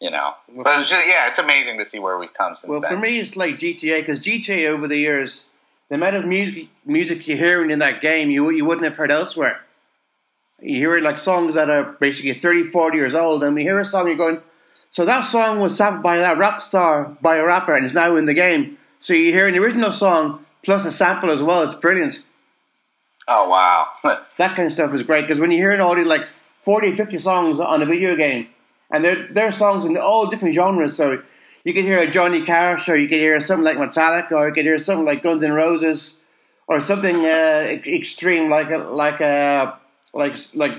you 0.00 0.10
know. 0.10 0.34
But 0.62 0.80
it's 0.80 0.90
just, 0.90 1.06
yeah, 1.06 1.28
it's 1.28 1.38
amazing 1.38 1.78
to 1.78 1.84
see 1.84 1.98
where 1.98 2.18
we've 2.18 2.34
come 2.34 2.54
since 2.54 2.70
Well, 2.70 2.80
then. 2.80 2.90
for 2.90 2.96
me, 2.98 3.18
it's 3.20 3.36
like 3.36 3.58
GTA 3.58 4.00
because 4.00 4.20
GTA 4.20 4.68
over 4.68 4.86
the 4.88 4.96
years, 4.96 5.48
the 5.88 5.94
amount 5.96 6.16
of 6.16 6.24
music 6.24 6.68
music 6.84 7.26
you're 7.26 7.36
hearing 7.38 7.70
in 7.70 7.78
that 7.80 8.00
game, 8.00 8.30
you 8.30 8.50
you 8.50 8.64
wouldn't 8.64 8.84
have 8.84 8.96
heard 8.96 9.10
elsewhere. 9.10 9.60
You 10.60 10.76
hear 10.76 11.00
like 11.00 11.18
songs 11.18 11.54
that 11.56 11.68
are 11.70 11.82
basically 11.98 12.34
30, 12.34 12.70
40 12.70 12.96
years 12.96 13.14
old, 13.16 13.42
and 13.42 13.54
we 13.54 13.62
hear 13.62 13.80
a 13.80 13.84
song, 13.84 14.06
you're 14.06 14.16
going, 14.16 14.40
so 14.90 15.04
that 15.06 15.22
song 15.22 15.58
was 15.58 15.76
sampled 15.76 16.02
by 16.04 16.18
that 16.18 16.38
rap 16.38 16.62
star, 16.62 17.16
by 17.20 17.36
a 17.36 17.44
rapper, 17.44 17.74
and 17.74 17.84
is 17.84 17.94
now 17.94 18.14
in 18.14 18.26
the 18.26 18.34
game. 18.34 18.78
So 19.00 19.12
you 19.14 19.32
hear 19.32 19.48
an 19.48 19.56
original 19.56 19.90
song 19.92 20.44
plus 20.62 20.84
a 20.84 20.92
sample 20.92 21.30
as 21.30 21.42
well. 21.42 21.62
It's 21.64 21.74
brilliant. 21.74 22.22
Oh 23.28 23.48
wow, 23.48 23.88
That 24.38 24.56
kind 24.56 24.66
of 24.66 24.72
stuff 24.72 24.94
is 24.94 25.02
great 25.02 25.22
because 25.22 25.40
when 25.40 25.50
you 25.50 25.58
hear 25.58 25.80
all 25.80 25.94
these 25.94 26.06
like 26.06 26.26
40, 26.26 26.96
50 26.96 27.18
songs 27.18 27.60
on 27.60 27.82
a 27.82 27.86
video 27.86 28.16
game, 28.16 28.48
and 28.90 29.04
they're, 29.04 29.26
they're 29.28 29.52
songs 29.52 29.84
in 29.84 29.96
all 29.96 30.26
different 30.26 30.54
genres, 30.54 30.96
so 30.96 31.22
you 31.64 31.74
can 31.74 31.84
hear 31.84 31.98
a 31.98 32.10
Johnny 32.10 32.44
Cash, 32.44 32.88
or 32.88 32.96
you 32.96 33.08
can 33.08 33.18
hear 33.18 33.40
something 33.40 33.64
like 33.64 33.76
Metallica, 33.76 34.32
or 34.32 34.48
you 34.48 34.54
can 34.54 34.64
hear 34.64 34.78
something 34.78 35.06
like 35.06 35.22
Guns 35.22 35.42
N' 35.42 35.52
Roses, 35.52 36.16
or 36.66 36.80
something 36.80 37.24
uh, 37.24 37.78
extreme 37.86 38.50
like 38.50 38.70
a, 38.70 38.78
like 38.78 39.20
a, 39.20 39.78
like 40.12 40.36
like 40.54 40.72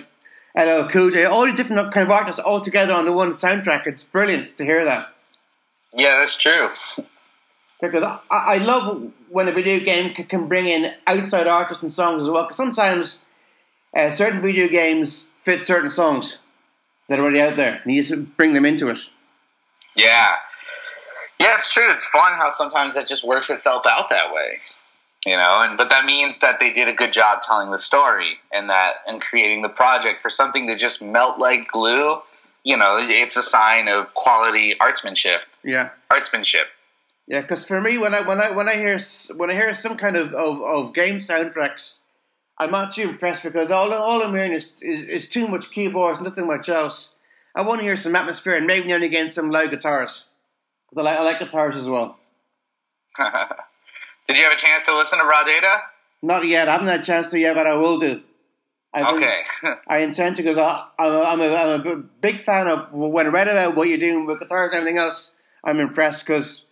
LL 0.56 0.88
Cool 0.90 1.12
J. 1.12 1.26
All 1.26 1.46
the 1.46 1.54
different 1.54 1.92
kind 1.94 2.06
of 2.06 2.12
artists 2.12 2.40
all 2.40 2.62
together 2.62 2.94
on 2.94 3.06
the 3.06 3.14
one 3.14 3.34
soundtrack. 3.34 3.88
It's 3.88 4.04
brilliant 4.04 4.58
to 4.58 4.64
hear 4.64 4.86
that 4.86 5.14
yeah, 5.96 6.18
that's 6.20 6.36
true. 6.36 6.70
because 7.82 8.04
I, 8.04 8.20
I 8.32 8.58
love 8.58 9.12
when 9.34 9.48
a 9.48 9.52
video 9.52 9.84
game 9.84 10.14
can, 10.14 10.26
can 10.26 10.48
bring 10.48 10.68
in 10.68 10.94
outside 11.08 11.48
artists 11.48 11.82
and 11.82 11.92
songs 11.92 12.22
as 12.22 12.30
well. 12.30 12.44
Because 12.44 12.58
sometimes 12.58 13.20
uh, 13.98 14.12
certain 14.12 14.42
video 14.42 14.68
games 14.68 15.28
fit 15.42 15.64
certain 15.64 15.90
songs 15.90 16.38
that 17.10 17.20
are 17.20 17.24
already 17.24 17.42
out 17.42 17.56
there, 17.56 17.82
and 17.84 17.94
you 17.94 18.04
just 18.04 18.38
bring 18.38 18.54
them 18.54 18.64
into 18.64 18.90
it. 18.90 19.00
Yeah, 19.96 20.36
yeah, 21.40 21.56
it's 21.56 21.74
true. 21.74 21.92
It's 21.92 22.06
fun 22.06 22.34
how 22.34 22.52
sometimes 22.52 22.96
it 22.96 23.08
just 23.08 23.24
works 23.24 23.50
itself 23.50 23.86
out 23.88 24.12
that 24.12 24.34
way. 24.34 24.60
You 25.26 25.38
know, 25.38 25.64
and 25.64 25.78
but 25.78 25.90
that 25.90 26.06
means 26.06 26.38
that 26.40 26.60
they 26.60 26.72
did 26.72 26.88
a 26.88 26.94
good 26.94 27.12
job 27.12 27.42
telling 27.42 27.72
the 27.72 27.80
story 27.80 28.38
and 28.54 28.70
that 28.70 28.98
and 29.08 29.20
creating 29.20 29.62
the 29.62 29.70
project 29.70 30.22
for 30.22 30.30
something 30.30 30.68
to 30.68 30.76
just 30.76 31.02
melt 31.02 31.40
like 31.40 31.72
glue. 31.72 32.18
You 32.64 32.78
know, 32.78 32.98
it's 33.00 33.36
a 33.36 33.44
sign 33.44 33.88
of 33.88 34.14
quality 34.14 34.76
artsmanship. 34.80 35.40
Yeah, 35.64 35.90
Artsmanship. 36.12 36.66
Yeah. 37.28 37.42
Because 37.42 37.66
for 37.66 37.80
me, 37.82 37.98
when 37.98 38.14
I 38.14 38.22
when 38.22 38.40
I 38.42 38.52
when 38.52 38.68
I 38.70 38.76
hear 38.76 39.00
when 39.36 39.50
I 39.50 39.54
hear 39.54 39.74
some 39.76 39.98
kind 39.98 40.16
of, 40.16 40.34
of, 40.34 40.62
of 40.62 40.94
game 40.94 41.20
soundtracks, 41.20 41.96
I'm 42.58 42.72
not 42.72 42.94
too 42.94 43.10
impressed 43.10 43.44
because 43.44 43.72
all 43.72 43.92
all 43.94 44.22
I'm 44.24 44.34
hearing 44.34 44.52
is, 44.54 44.72
is 44.82 45.04
is 45.04 45.30
too 45.30 45.48
much 45.48 45.72
keyboards, 45.72 46.22
nothing 46.22 46.48
much 46.48 46.70
else. 46.70 47.16
I 47.56 47.62
want 47.62 47.80
to 47.80 47.86
hear 47.86 47.96
some 47.96 48.16
atmosphere 48.16 48.56
and 48.56 48.66
maybe 48.66 48.92
and 48.92 49.04
again 49.04 49.30
some 49.30 49.50
loud 49.52 49.70
guitars. 49.70 50.26
'Cause 50.90 50.98
I 50.98 51.02
like, 51.02 51.18
I 51.20 51.24
like 51.24 51.40
guitars 51.40 51.76
as 51.76 51.88
well. 51.90 52.20
Did 54.28 54.38
you 54.38 54.44
have 54.44 54.54
a 54.54 54.58
chance 54.58 54.86
to 54.86 54.98
listen 54.98 55.20
to 55.20 55.26
Raw 55.26 55.44
Data? 55.44 55.82
Not 56.22 56.46
yet. 56.46 56.68
I 56.70 56.74
haven't 56.74 56.88
had 56.88 57.02
a 57.02 57.04
chance 57.06 57.30
to 57.32 57.40
yet, 57.40 57.56
but 57.56 57.68
I 57.68 57.76
will 57.76 58.00
do. 58.00 58.22
I 58.94 59.14
Okay. 59.16 59.42
I 59.88 59.98
intend 60.00 60.36
to 60.38 60.44
because 60.44 60.58
I, 60.58 60.86
I'm, 61.00 61.12
a, 61.12 61.22
I'm, 61.22 61.42
a, 61.42 61.56
I'm 61.56 61.82
a 61.82 61.84
b- 61.98 62.08
big 62.22 62.40
fan 62.40 62.68
of 62.68 62.92
when 62.94 63.26
I 63.28 63.30
read 63.30 63.48
about 63.48 63.76
what 63.76 63.88
you're 63.88 63.98
doing 63.98 64.26
with 64.26 64.40
guitars 64.40 64.70
and 64.72 64.80
everything 64.80 64.98
else. 64.98 65.32
I'm 65.64 65.80
impressed 65.80 66.26
because 66.26 66.66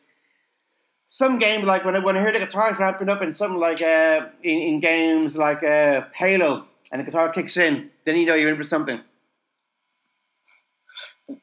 some 1.13 1.39
games 1.39 1.65
like 1.65 1.83
when 1.83 1.93
I, 1.93 1.99
when 1.99 2.15
I 2.15 2.21
hear 2.21 2.31
the 2.31 2.39
guitars 2.39 2.79
ramping 2.79 3.09
up 3.09 3.21
in 3.21 3.33
something 3.33 3.59
like 3.59 3.81
uh, 3.81 4.27
in, 4.43 4.61
in 4.61 4.79
games 4.79 5.37
like 5.37 5.61
uh, 5.61 6.05
Halo 6.15 6.65
and 6.89 7.01
the 7.01 7.03
guitar 7.03 7.33
kicks 7.33 7.57
in, 7.57 7.91
then 8.05 8.15
you 8.15 8.25
know 8.25 8.33
you're 8.33 8.49
in 8.49 8.55
for 8.55 8.63
something. 8.63 9.01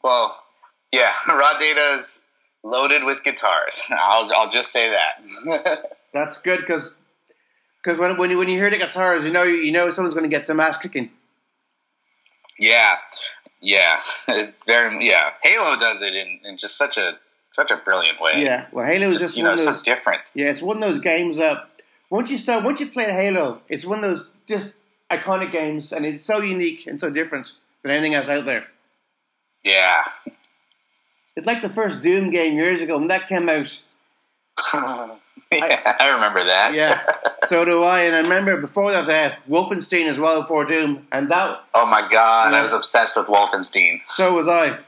well, 0.02 0.42
yeah, 0.90 1.12
Raw 1.28 1.58
Data 1.58 1.98
is 2.00 2.24
loaded 2.64 3.04
with 3.04 3.22
guitars. 3.22 3.82
I'll 3.90 4.32
I'll 4.34 4.48
just 4.48 4.72
say 4.72 4.90
that. 4.90 5.98
That's 6.14 6.40
good 6.40 6.60
because 6.60 6.96
because 7.84 7.98
when 7.98 8.16
when 8.16 8.30
you, 8.30 8.38
when 8.38 8.48
you 8.48 8.56
hear 8.56 8.70
the 8.70 8.78
guitars, 8.78 9.22
you 9.22 9.30
know 9.30 9.42
you 9.42 9.70
know 9.70 9.90
someone's 9.90 10.14
going 10.14 10.28
to 10.28 10.34
get 10.34 10.46
some 10.46 10.60
ass 10.60 10.78
kicking. 10.78 11.10
yeah, 12.58 12.96
yeah, 13.60 14.00
very 14.64 15.06
yeah. 15.06 15.32
Halo 15.42 15.78
does 15.78 16.00
it 16.00 16.14
in, 16.14 16.40
in 16.44 16.56
just 16.56 16.78
such 16.78 16.96
a 16.96 17.18
such 17.58 17.72
a 17.72 17.76
brilliant 17.76 18.20
way. 18.20 18.34
Yeah, 18.36 18.66
well, 18.70 18.86
Halo 18.86 19.08
is 19.08 19.16
just, 19.16 19.24
just 19.24 19.36
you 19.36 19.44
one 19.44 19.56
know, 19.56 19.68
of 19.68 19.76
so 19.76 19.82
different. 19.82 20.22
Yeah, 20.32 20.46
it's 20.46 20.62
one 20.62 20.76
of 20.76 20.82
those 20.82 21.00
games 21.00 21.38
that 21.38 21.68
once 22.08 22.30
you 22.30 22.38
start, 22.38 22.62
once 22.62 22.78
you 22.78 22.88
play 22.88 23.10
Halo, 23.10 23.60
it's 23.68 23.84
one 23.84 24.04
of 24.04 24.10
those 24.10 24.30
just 24.46 24.76
iconic 25.10 25.50
games, 25.50 25.92
and 25.92 26.06
it's 26.06 26.24
so 26.24 26.40
unique 26.40 26.86
and 26.86 27.00
so 27.00 27.10
different 27.10 27.54
than 27.82 27.90
anything 27.90 28.14
else 28.14 28.28
out 28.28 28.44
there. 28.44 28.68
Yeah. 29.64 30.04
It's 31.36 31.46
like 31.46 31.62
the 31.62 31.68
first 31.68 32.00
Doom 32.00 32.30
game 32.30 32.54
years 32.54 32.80
ago 32.80 32.96
when 32.96 33.08
that 33.08 33.26
came 33.28 33.48
out. 33.48 33.66
yeah, 35.52 35.96
I 36.00 36.10
remember 36.14 36.44
that. 36.44 36.74
Yeah, 36.74 37.00
so 37.46 37.64
do 37.64 37.82
I, 37.82 38.02
and 38.02 38.14
I 38.14 38.20
remember 38.20 38.60
before 38.60 38.92
that 38.92 39.08
uh, 39.08 39.34
Wolfenstein 39.48 40.06
as 40.06 40.20
well 40.20 40.42
before 40.42 40.64
Doom, 40.64 41.08
and 41.10 41.28
that 41.30 41.60
oh 41.74 41.86
my 41.86 42.08
god. 42.08 42.54
I 42.54 42.62
was 42.62 42.72
obsessed 42.72 43.16
with 43.16 43.26
Wolfenstein. 43.26 44.00
so 44.06 44.34
was 44.34 44.46
I. 44.46 44.78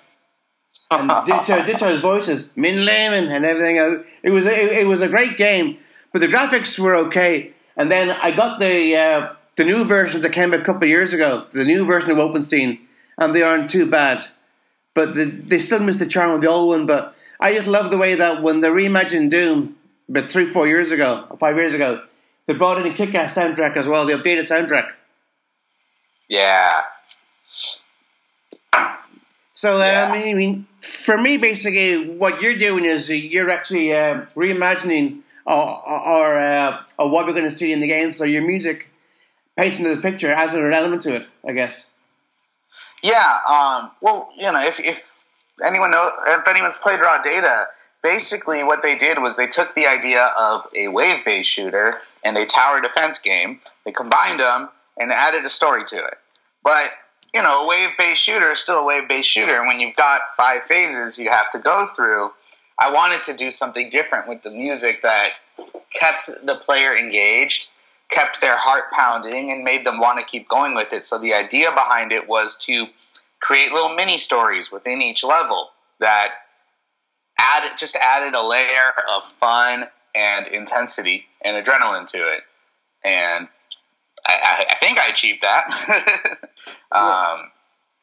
And 0.91 1.09
Ditto, 1.27 1.65
Ditto's 1.65 2.01
voices, 2.01 2.51
Min 2.57 2.85
Lehman, 2.85 3.31
and 3.31 3.45
everything. 3.45 3.79
else. 3.79 4.05
It 4.23 4.31
was 4.31 4.47
it, 4.47 4.73
it 4.73 4.87
was 4.87 5.03
a 5.03 5.09
great 5.09 5.39
game, 5.39 5.79
but 6.13 6.21
the 6.21 6.27
graphics 6.27 6.79
were 6.79 6.97
okay. 6.97 7.53
And 7.77 7.91
then 7.91 8.11
I 8.11 8.33
got 8.33 8.59
the 8.59 8.97
uh, 8.97 9.33
the 9.57 9.65
new 9.65 9.85
version 9.85 10.21
that 10.23 10.33
came 10.33 10.53
a 10.53 10.61
couple 10.61 10.85
of 10.85 10.89
years 10.89 11.13
ago, 11.13 11.47
the 11.53 11.65
new 11.65 11.85
version 11.85 12.11
of 12.11 12.19
Wolfenstein, 12.19 12.81
and 13.17 13.35
they 13.35 13.43
aren't 13.43 13.71
too 13.71 13.87
bad. 13.87 14.27
But 14.95 15.15
the, 15.15 15.25
they 15.25 15.59
still 15.59 15.79
miss 15.79 15.99
the 15.99 16.07
charm 16.07 16.33
of 16.33 16.41
the 16.41 16.49
old 16.49 16.71
one. 16.71 16.87
But 16.87 17.15
I 17.39 17.55
just 17.55 17.69
love 17.69 17.91
the 17.91 17.99
way 17.99 18.17
that 18.17 18.43
when 18.43 18.61
they 18.61 18.69
reimagined 18.69 19.31
Doom, 19.31 19.77
about 20.11 20.29
three, 20.29 20.53
four 20.53 20.67
years 20.67 20.91
ago, 20.91 21.25
five 21.39 21.57
years 21.57 21.73
ago. 21.73 22.03
They 22.47 22.55
brought 22.55 22.85
in 22.85 22.93
a 22.93 22.95
kick-ass 22.95 23.37
soundtrack 23.37 23.77
as 23.77 23.87
well, 23.87 24.05
the 24.05 24.15
updated 24.15 24.41
soundtrack. 24.41 24.91
Yeah. 26.29 26.83
So 29.61 29.75
uh, 29.75 29.85
Yeah. 29.85 30.09
I, 30.11 30.13
mean, 30.17 30.29
I 30.29 30.39
mean, 30.39 30.67
for 30.81 31.19
me, 31.19 31.37
basically, 31.37 32.09
what 32.09 32.41
you're 32.41 32.57
doing 32.57 32.87
is 32.87 33.11
uh, 33.11 33.13
you're 33.13 33.51
actually 33.51 33.93
uh, 33.93 34.25
reimagining 34.35 35.21
or, 35.45 35.87
or, 35.87 36.39
uh, 36.39 36.83
or 36.99 37.11
what 37.11 37.27
we're 37.27 37.35
going 37.35 37.45
to 37.45 37.51
see 37.53 37.71
in 37.71 37.81
the 37.81 37.87
game. 37.87 38.15
So 38.15 38.25
your 38.25 38.41
music 38.41 38.89
painting 39.59 39.85
the 39.85 39.99
picture 39.99 40.33
adds 40.33 40.55
an 40.55 40.73
element 40.73 41.03
to 41.03 41.17
it, 41.17 41.27
I 41.47 41.53
guess. 41.53 41.89
Yeah. 43.03 43.39
Um, 43.47 43.91
well, 44.01 44.31
you 44.35 44.51
know, 44.51 44.63
if, 44.63 44.81
if 44.81 45.15
anyone 45.63 45.91
knows, 45.91 46.13
if 46.29 46.49
anyone's 46.49 46.79
played 46.79 47.01
Raw 47.01 47.21
Data, 47.21 47.67
basically 48.03 48.65
what 48.65 48.83
they 48.83 48.97
did 48.97 49.19
was 49.19 49.37
they 49.37 49.47
took 49.47 49.75
the 49.75 49.87
idea 49.89 50.25
of 50.39 50.67
a 50.75 50.89
wave-based 50.89 51.51
shooter 51.51 52.01
and 52.25 52.39
a 52.39 52.47
tower 52.47 52.81
defense 52.81 53.19
game, 53.19 53.61
they 53.85 53.93
combined 53.93 54.41
them 54.41 54.71
and 54.99 55.13
added 55.13 55.45
a 55.45 55.51
story 55.51 55.85
to 55.85 55.97
it. 55.97 56.17
But 56.65 56.91
you 57.35 57.43
know, 57.43 57.65
a 57.65 57.67
wave-based 57.67 58.21
shooter 58.21 58.53
is 58.53 58.61
still 58.61 58.79
a 58.79 58.85
wave-based 58.85 59.29
shooter, 59.29 59.57
and 59.57 59.67
when 59.67 59.81
you've 59.81 59.97
got 59.97 60.21
five 60.37 60.63
phases 60.65 61.19
you 61.19 61.31
have 61.31 61.51
to 61.51 61.59
go 61.59 61.87
through, 61.87 62.31
I 62.79 62.91
wanted 62.93 63.25
to 63.25 63.35
do 63.35 63.53
something 63.53 63.91
different 63.91 64.29
with 64.29 64.43
the 64.43 64.51
music 64.51 65.03
that 65.03 65.33
kept 65.93 66.31
the 66.45 66.57
player 66.57 66.97
engaged, 66.97 67.69
kept 68.11 68.41
their 68.41 68.57
heart 68.57 68.91
pounding, 68.93 69.53
and 69.53 69.63
made 69.63 69.87
them 69.87 70.01
want 70.01 70.19
to 70.19 70.25
keep 70.25 70.49
going 70.49 70.75
with 70.75 70.93
it. 70.93 71.07
So 71.07 71.19
the 71.19 71.35
idea 71.35 71.71
behind 71.71 72.13
it 72.13 72.29
was 72.29 72.57
to 72.67 72.87
create 73.41 73.73
little 73.73 73.95
mini 73.95 74.19
stories 74.19 74.73
within 74.73 75.01
each 75.03 75.23
level 75.23 75.69
that 76.01 76.33
added 77.39 77.73
just 77.79 77.97
added 77.97 78.35
a 78.35 78.47
layer 78.47 78.93
of 79.15 79.25
fun 79.39 79.87
and 80.15 80.47
intensity 80.49 81.27
and 81.43 81.65
adrenaline 81.65 82.07
to 82.09 82.19
it, 82.19 82.43
and 83.05 83.47
I, 84.27 84.67
I 84.71 84.75
think 84.75 84.99
I 84.99 85.09
achieved 85.09 85.43
that. 85.43 86.39
um, 86.93 87.51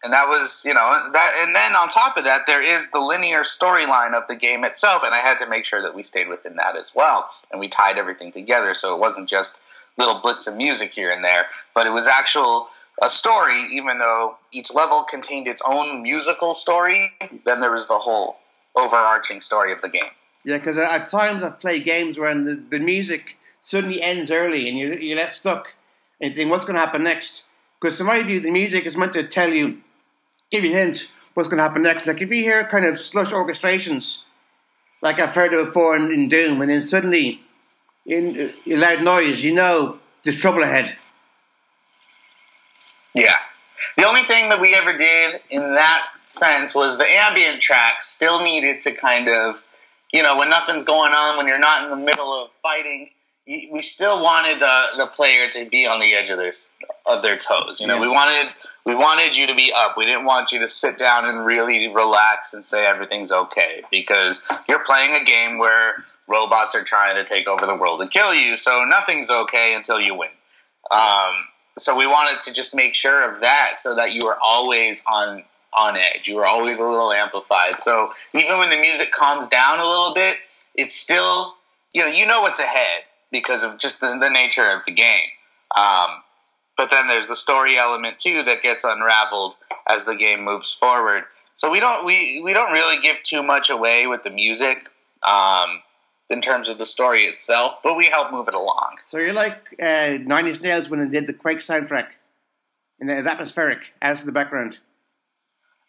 and 0.04 0.14
that 0.14 0.28
was 0.28 0.64
you 0.66 0.74
know 0.74 1.10
that 1.14 1.32
and 1.42 1.56
then 1.56 1.76
on 1.76 1.90
top 1.90 2.18
of 2.18 2.26
that 2.26 2.46
there 2.48 2.62
is 2.62 2.92
the 2.92 3.00
linear 3.00 3.42
storyline 3.42 4.14
of 4.14 4.28
the 4.28 4.36
game 4.36 4.64
itself 4.64 5.04
and 5.04 5.14
i 5.14 5.20
had 5.20 5.40
to 5.40 5.48
make 5.48 5.66
sure 5.66 5.82
that 5.82 5.96
we 5.96 6.04
stayed 6.04 6.28
within 6.28 6.56
that 6.56 6.76
as 6.78 6.94
well 6.94 7.30
and 7.52 7.60
we 7.60 7.68
tied 7.68 7.98
everything 7.98 8.32
together 8.32 8.74
so 8.74 8.94
it 8.94 9.00
wasn't 9.00 9.28
just 9.28 9.60
little 9.98 10.20
blitz 10.22 10.48
of 10.48 10.56
music 10.56 10.92
here 10.92 11.12
and 11.12 11.24
there 11.24 11.48
but 11.74 11.88
it 11.88 11.92
was 11.92 12.08
actual 12.08 12.68
a 13.02 13.10
story 13.10 13.68
even 13.72 13.98
though 13.98 14.36
each 14.52 14.74
level 14.74 15.06
contained 15.10 15.48
its 15.48 15.62
own 15.66 16.02
musical 16.04 16.54
story 16.54 17.12
then 17.46 17.60
there 17.60 17.72
was 17.72 17.88
the 17.88 17.98
whole 17.98 18.38
overarching 18.76 19.42
story 19.42 19.72
of 19.72 19.82
the 19.82 19.90
game 19.90 20.10
Yeah, 20.46 20.58
because 20.58 20.78
at 20.78 21.10
times 21.10 21.44
I've 21.44 21.60
played 21.60 21.84
games 21.84 22.18
where 22.18 22.34
the, 22.34 22.56
the 22.70 22.80
music 22.80 23.38
suddenly 23.60 24.02
ends 24.02 24.32
early 24.32 24.70
and 24.70 24.78
you're, 24.78 24.94
you're 24.94 25.18
left 25.18 25.36
stuck 25.36 25.74
and 26.22 26.32
you 26.32 26.36
think, 26.36 26.52
what's 26.52 26.64
going 26.64 26.76
to 26.76 26.80
happen 26.80 27.04
next? 27.04 27.44
Because 27.80 28.00
in 28.00 28.08
my 28.08 28.24
view, 28.24 28.40
the 28.40 28.52
music 28.52 28.86
is 28.86 28.98
meant 28.98 29.14
to 29.14 29.24
tell 29.24 29.54
you, 29.54 29.82
give 30.52 30.64
you 30.64 30.72
a 30.72 30.74
hint 30.74 31.10
what's 31.34 31.48
going 31.48 31.58
to 31.58 31.64
happen 31.64 31.84
next. 31.84 32.08
Like 32.08 32.22
if 32.22 32.32
you 32.32 32.42
hear 32.42 32.64
kind 32.66 32.86
of 32.86 32.98
slush 32.98 33.30
orchestrations, 33.30 34.22
like 35.02 35.20
I've 35.20 35.36
heard 35.36 35.54
it 35.54 35.66
before 35.66 35.96
in, 35.96 36.12
in 36.12 36.30
Doom, 36.30 36.62
and 36.62 36.72
then 36.72 36.82
suddenly 36.82 37.42
in 38.06 38.40
uh, 38.40 38.52
loud 38.66 39.04
noise, 39.04 39.44
you 39.44 39.54
know 39.54 40.00
there's 40.24 40.38
trouble 40.38 40.64
ahead. 40.64 40.96
Yeah. 43.14 43.36
The 43.98 44.06
only 44.06 44.22
thing 44.22 44.50
that 44.50 44.62
we 44.62 44.74
ever 44.76 44.98
did 44.98 45.42
in 45.50 45.76
that 45.76 46.06
sense 46.24 46.74
was 46.74 46.98
the 46.98 47.06
ambient 47.06 47.62
track 47.62 48.04
still 48.04 48.42
needed 48.44 48.82
to 48.82 48.94
kind 48.94 49.28
of, 49.30 49.62
you 50.12 50.24
know, 50.24 50.38
when 50.38 50.50
nothing's 50.50 50.84
going 50.84 51.14
on, 51.14 51.38
when 51.38 51.48
you're 51.48 51.60
not 51.60 51.84
in 51.84 51.90
the 51.90 52.06
middle 52.06 52.44
of 52.44 52.50
fighting, 52.62 53.10
we 53.48 53.82
still 53.82 54.22
wanted 54.22 54.60
the, 54.60 54.84
the 54.98 55.08
player 55.08 55.50
to 55.50 55.66
be 55.66 55.86
on 55.88 56.00
the 56.00 56.14
edge 56.14 56.30
of 56.30 56.38
their 56.38 56.54
of 57.06 57.24
their 57.24 57.38
toes. 57.38 57.80
You 57.80 57.88
know, 57.88 57.96
Yeah. 57.96 58.02
we 58.02 58.08
wanted 58.10 58.50
we 58.86 58.94
wanted 58.96 59.38
you 59.38 59.48
to 59.48 59.56
be 59.56 59.72
up. 59.76 59.98
We 59.98 60.06
didn't 60.06 60.26
want 60.26 60.52
you 60.52 60.60
to 60.60 60.68
sit 60.68 60.98
down 60.98 61.26
and 61.26 61.46
really 61.46 61.88
relax 61.88 62.54
and 62.54 62.64
say 62.66 62.86
everything's 62.86 63.32
okay 63.32 63.84
because 63.90 64.46
you're 64.68 64.84
playing 64.84 65.16
a 65.16 65.24
game 65.24 65.58
where 65.58 66.04
robots 66.28 66.76
are 66.76 66.84
trying 66.84 67.16
to 67.16 67.28
take 67.28 67.48
over 67.48 67.66
the 67.66 67.76
world 67.76 68.02
and 68.02 68.12
kill 68.12 68.34
you. 68.34 68.58
So 68.58 68.84
nothing's 68.84 69.30
okay 69.30 69.74
until 69.76 70.00
you 70.00 70.16
win. 70.16 70.30
Um, 70.92 71.34
so 71.78 71.96
we 71.98 72.08
wanted 72.08 72.42
to 72.42 72.54
just 72.54 72.74
make 72.76 72.96
sure 72.96 73.30
of 73.32 73.42
that 73.42 73.76
so 73.78 73.96
that 73.96 74.12
you 74.12 74.22
were 74.24 74.38
always 74.42 75.04
on 75.10 75.44
on 75.74 75.96
edge. 75.96 76.28
You 76.28 76.36
were 76.36 76.46
always 76.46 76.80
a 76.80 76.84
little 76.84 77.12
amplified. 77.14 77.80
So 77.80 78.14
even 78.34 78.58
when 78.58 78.70
the 78.72 78.78
music 78.78 79.12
calms 79.12 79.48
down 79.48 79.80
a 79.80 79.88
little 79.88 80.14
bit, 80.14 80.38
it's 80.76 80.96
still 80.96 81.56
you 81.94 82.04
know 82.04 82.12
you 82.12 82.26
know 82.26 82.42
what's 82.42 82.60
ahead 82.60 83.04
because 83.32 83.64
of 83.64 83.78
just 83.78 84.00
the, 84.02 84.08
the 84.20 84.30
nature 84.30 84.70
of 84.72 84.84
the 84.86 84.92
game. 84.92 85.28
Um, 85.76 86.10
but 86.78 86.90
then 86.90 87.08
there's 87.08 87.28
the 87.28 87.36
story 87.36 87.78
element 87.78 88.20
too 88.20 88.44
that 88.44 88.62
gets 88.62 88.84
unraveled 88.84 89.56
as 89.88 90.04
the 90.06 90.16
game 90.16 90.44
moves 90.44 90.74
forward. 90.74 91.24
So 91.54 91.72
we 91.72 91.80
don't 91.80 92.06
we, 92.06 92.40
we 92.44 92.54
don't 92.54 92.72
really 92.72 93.02
give 93.02 93.18
too 93.24 93.42
much 93.44 93.70
away 93.70 94.06
with 94.08 94.24
the 94.24 94.30
music 94.30 94.88
um, 95.24 95.82
in 96.30 96.40
terms 96.42 96.70
of 96.70 96.78
the 96.78 96.86
story 96.86 97.24
itself, 97.24 97.80
but 97.84 97.96
we 97.98 98.06
help 98.06 98.32
move 98.32 98.48
it 98.48 98.54
along. 98.54 98.98
So 99.02 99.18
you're 99.18 99.34
like 99.34 99.76
uh, 99.82 100.18
Nine 100.22 100.48
Inch 100.48 100.62
Nails 100.62 100.88
when 100.90 101.00
they 101.00 101.20
did 101.20 101.28
the 101.28 101.34
Quake 101.34 101.60
soundtrack, 101.60 102.08
and 103.00 103.10
it's 103.10 103.26
atmospheric, 103.28 103.80
as 104.02 104.24
the 104.24 104.32
background. 104.32 104.78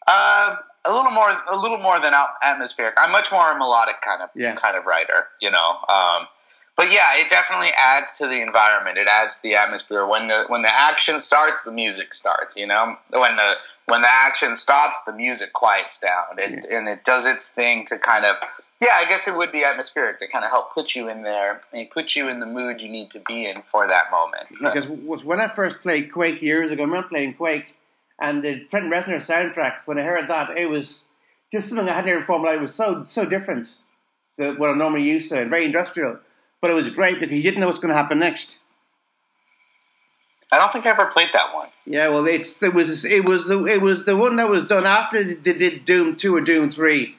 Uh, 0.06 0.56
a 0.86 0.92
little 0.92 1.10
more, 1.10 1.28
a 1.28 1.56
little 1.56 1.78
more 1.78 2.00
than 2.00 2.14
atmospheric. 2.42 2.94
I'm 2.96 3.12
much 3.12 3.30
more 3.30 3.52
a 3.52 3.58
melodic 3.58 3.96
kind 4.00 4.22
of 4.22 4.30
Yeah. 4.34 4.54
kind 4.56 4.76
of 4.76 4.86
writer, 4.86 5.26
you 5.42 5.50
know. 5.50 5.76
Um, 5.88 6.28
but 6.78 6.92
yeah, 6.92 7.16
it 7.16 7.28
definitely 7.28 7.72
adds 7.76 8.18
to 8.18 8.28
the 8.28 8.40
environment. 8.40 8.98
It 8.98 9.08
adds 9.08 9.34
to 9.36 9.42
the 9.42 9.56
atmosphere. 9.56 10.06
When 10.06 10.28
the 10.28 10.44
when 10.46 10.62
the 10.62 10.72
action 10.72 11.18
starts, 11.18 11.64
the 11.64 11.72
music 11.72 12.14
starts. 12.14 12.56
You 12.56 12.68
know, 12.68 12.96
when 13.10 13.34
the 13.34 13.54
when 13.86 14.02
the 14.02 14.08
action 14.08 14.54
stops, 14.54 15.02
the 15.04 15.12
music 15.12 15.52
quiets 15.52 15.98
down, 15.98 16.38
and 16.40 16.64
and 16.64 16.88
it 16.88 17.04
does 17.04 17.26
its 17.26 17.50
thing 17.50 17.84
to 17.86 17.98
kind 17.98 18.24
of. 18.24 18.36
Yeah, 18.80 18.90
I 18.94 19.06
guess 19.06 19.26
it 19.26 19.36
would 19.36 19.50
be 19.50 19.64
atmospheric 19.64 20.20
to 20.20 20.28
kind 20.28 20.44
of 20.44 20.52
help 20.52 20.72
put 20.72 20.94
you 20.94 21.08
in 21.08 21.22
there 21.22 21.62
and 21.72 21.90
put 21.90 22.14
you 22.14 22.28
in 22.28 22.38
the 22.38 22.46
mood 22.46 22.80
you 22.80 22.88
need 22.88 23.10
to 23.10 23.20
be 23.26 23.44
in 23.44 23.62
for 23.62 23.88
that 23.88 24.12
moment. 24.12 24.46
Because 24.60 24.86
was 24.86 25.24
when 25.24 25.40
I 25.40 25.48
first 25.48 25.82
played 25.82 26.12
Quake 26.12 26.40
years 26.40 26.70
ago, 26.70 26.84
I 26.84 26.86
remember 26.86 27.08
playing 27.08 27.34
Quake, 27.34 27.74
and 28.20 28.44
the 28.44 28.60
Trent 28.70 28.86
Reznor 28.86 29.16
soundtrack. 29.16 29.78
When 29.86 29.98
I 29.98 30.02
heard 30.02 30.28
that, 30.28 30.56
it 30.56 30.70
was 30.70 31.06
just 31.50 31.70
something 31.70 31.88
I 31.88 31.94
hadn't 31.94 32.08
heard 32.08 32.20
before. 32.20 32.40
But 32.40 32.54
it 32.54 32.60
was 32.60 32.72
so 32.72 33.02
so 33.04 33.26
different 33.26 33.74
than 34.36 34.60
what 34.60 34.70
I'm 34.70 34.78
normally 34.78 35.02
used 35.02 35.30
to, 35.30 35.40
and 35.40 35.50
very 35.50 35.64
industrial. 35.64 36.20
But 36.60 36.70
it 36.70 36.74
was 36.74 36.90
great 36.90 37.20
because 37.20 37.34
you 37.34 37.42
didn't 37.42 37.60
know 37.60 37.66
what's 37.66 37.78
going 37.78 37.94
to 37.94 37.96
happen 37.96 38.18
next. 38.18 38.58
I 40.50 40.58
don't 40.58 40.72
think 40.72 40.86
I 40.86 40.90
ever 40.90 41.06
played 41.06 41.28
that 41.34 41.54
one. 41.54 41.68
Yeah, 41.84 42.08
well, 42.08 42.26
it's 42.26 42.62
it 42.62 42.74
was 42.74 43.04
it 43.04 43.24
was 43.24 43.50
it 43.50 43.82
was 43.82 44.04
the 44.04 44.16
one 44.16 44.36
that 44.36 44.48
was 44.48 44.64
done 44.64 44.86
after 44.86 45.22
they 45.22 45.52
did 45.52 45.84
Doom 45.84 46.16
two 46.16 46.34
or 46.34 46.40
Doom 46.40 46.70
three, 46.70 47.16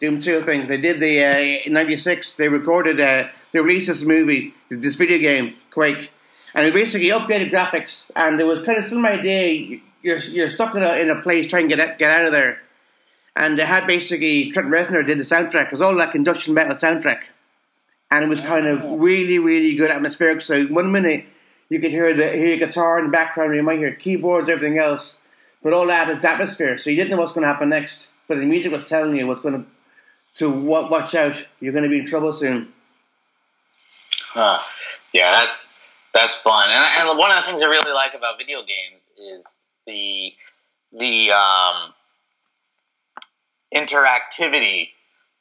Doom 0.00 0.20
two 0.20 0.38
I 0.38 0.42
think 0.42 0.68
they 0.68 0.76
did 0.76 1.00
the 1.00 1.24
uh, 1.24 1.38
in 1.66 1.72
'96. 1.72 2.36
They 2.36 2.48
recorded 2.48 3.00
uh, 3.00 3.28
they 3.52 3.60
released 3.60 3.88
this 3.88 4.04
movie, 4.04 4.54
this 4.68 4.94
video 4.94 5.18
game 5.18 5.56
Quake, 5.70 6.10
and 6.54 6.66
it 6.66 6.72
basically 6.72 7.08
updated 7.08 7.50
graphics. 7.50 8.10
And 8.14 8.38
there 8.38 8.46
was 8.46 8.62
kind 8.62 8.78
of 8.78 8.88
some 8.88 9.04
idea 9.04 9.80
you're 10.02 10.18
you're 10.18 10.48
stuck 10.48 10.74
in 10.74 10.82
a 10.82 10.94
in 10.94 11.10
a 11.10 11.20
place 11.20 11.46
trying 11.48 11.68
to 11.68 11.76
get 11.76 11.88
out, 11.88 11.98
get 11.98 12.10
out 12.10 12.26
of 12.26 12.32
there, 12.32 12.60
and 13.36 13.58
they 13.58 13.64
had 13.64 13.86
basically 13.86 14.50
Trent 14.50 14.68
Reznor 14.68 15.06
did 15.06 15.18
the 15.18 15.24
soundtrack. 15.24 15.66
It 15.66 15.72
was 15.72 15.82
all 15.82 15.94
like 15.94 16.14
industrial 16.14 16.54
metal 16.54 16.76
soundtrack, 16.76 17.22
and 18.10 18.24
it 18.24 18.28
was 18.28 18.40
kind 18.40 18.66
of 18.66 18.84
really 19.00 19.38
really 19.38 19.74
good 19.74 19.90
atmospheric. 19.90 20.42
So 20.42 20.64
one 20.66 20.90
minute 20.92 21.24
you 21.68 21.80
could 21.80 21.90
hear 21.92 22.12
the 22.14 22.30
hear 22.30 22.56
guitar 22.56 22.98
in 22.98 23.06
the 23.06 23.10
background, 23.10 23.54
you 23.54 23.62
might 23.62 23.78
hear 23.78 23.94
keyboards, 23.94 24.48
everything 24.48 24.78
else, 24.78 25.20
but 25.62 25.72
all 25.72 25.86
that 25.86 26.08
is 26.10 26.24
atmosphere. 26.24 26.78
So 26.78 26.90
you 26.90 26.96
didn't 26.96 27.10
know 27.10 27.18
what's 27.18 27.32
going 27.32 27.42
to 27.42 27.48
happen 27.48 27.68
next, 27.68 28.08
but 28.28 28.38
the 28.38 28.46
music 28.46 28.72
was 28.72 28.88
telling 28.88 29.16
you 29.16 29.26
what's 29.26 29.40
going 29.40 29.62
to. 29.62 29.70
To 30.36 30.48
wa- 30.48 30.88
watch 30.88 31.16
out, 31.16 31.44
you're 31.58 31.72
going 31.72 31.82
to 31.82 31.90
be 31.90 31.98
in 31.98 32.06
trouble 32.06 32.32
soon. 32.32 32.72
Huh. 34.28 34.60
Yeah, 35.12 35.32
that's 35.32 35.82
that's 36.14 36.36
fun. 36.36 36.70
And, 36.70 37.08
and 37.08 37.18
one 37.18 37.30
of 37.30 37.36
the 37.38 37.42
things 37.50 37.62
I 37.62 37.66
really 37.66 37.92
like 37.92 38.14
about 38.14 38.38
video 38.38 38.60
games 38.60 39.08
is 39.18 39.56
the 39.86 40.32
the 40.92 41.32
um, 41.32 41.92
interactivity 43.74 44.90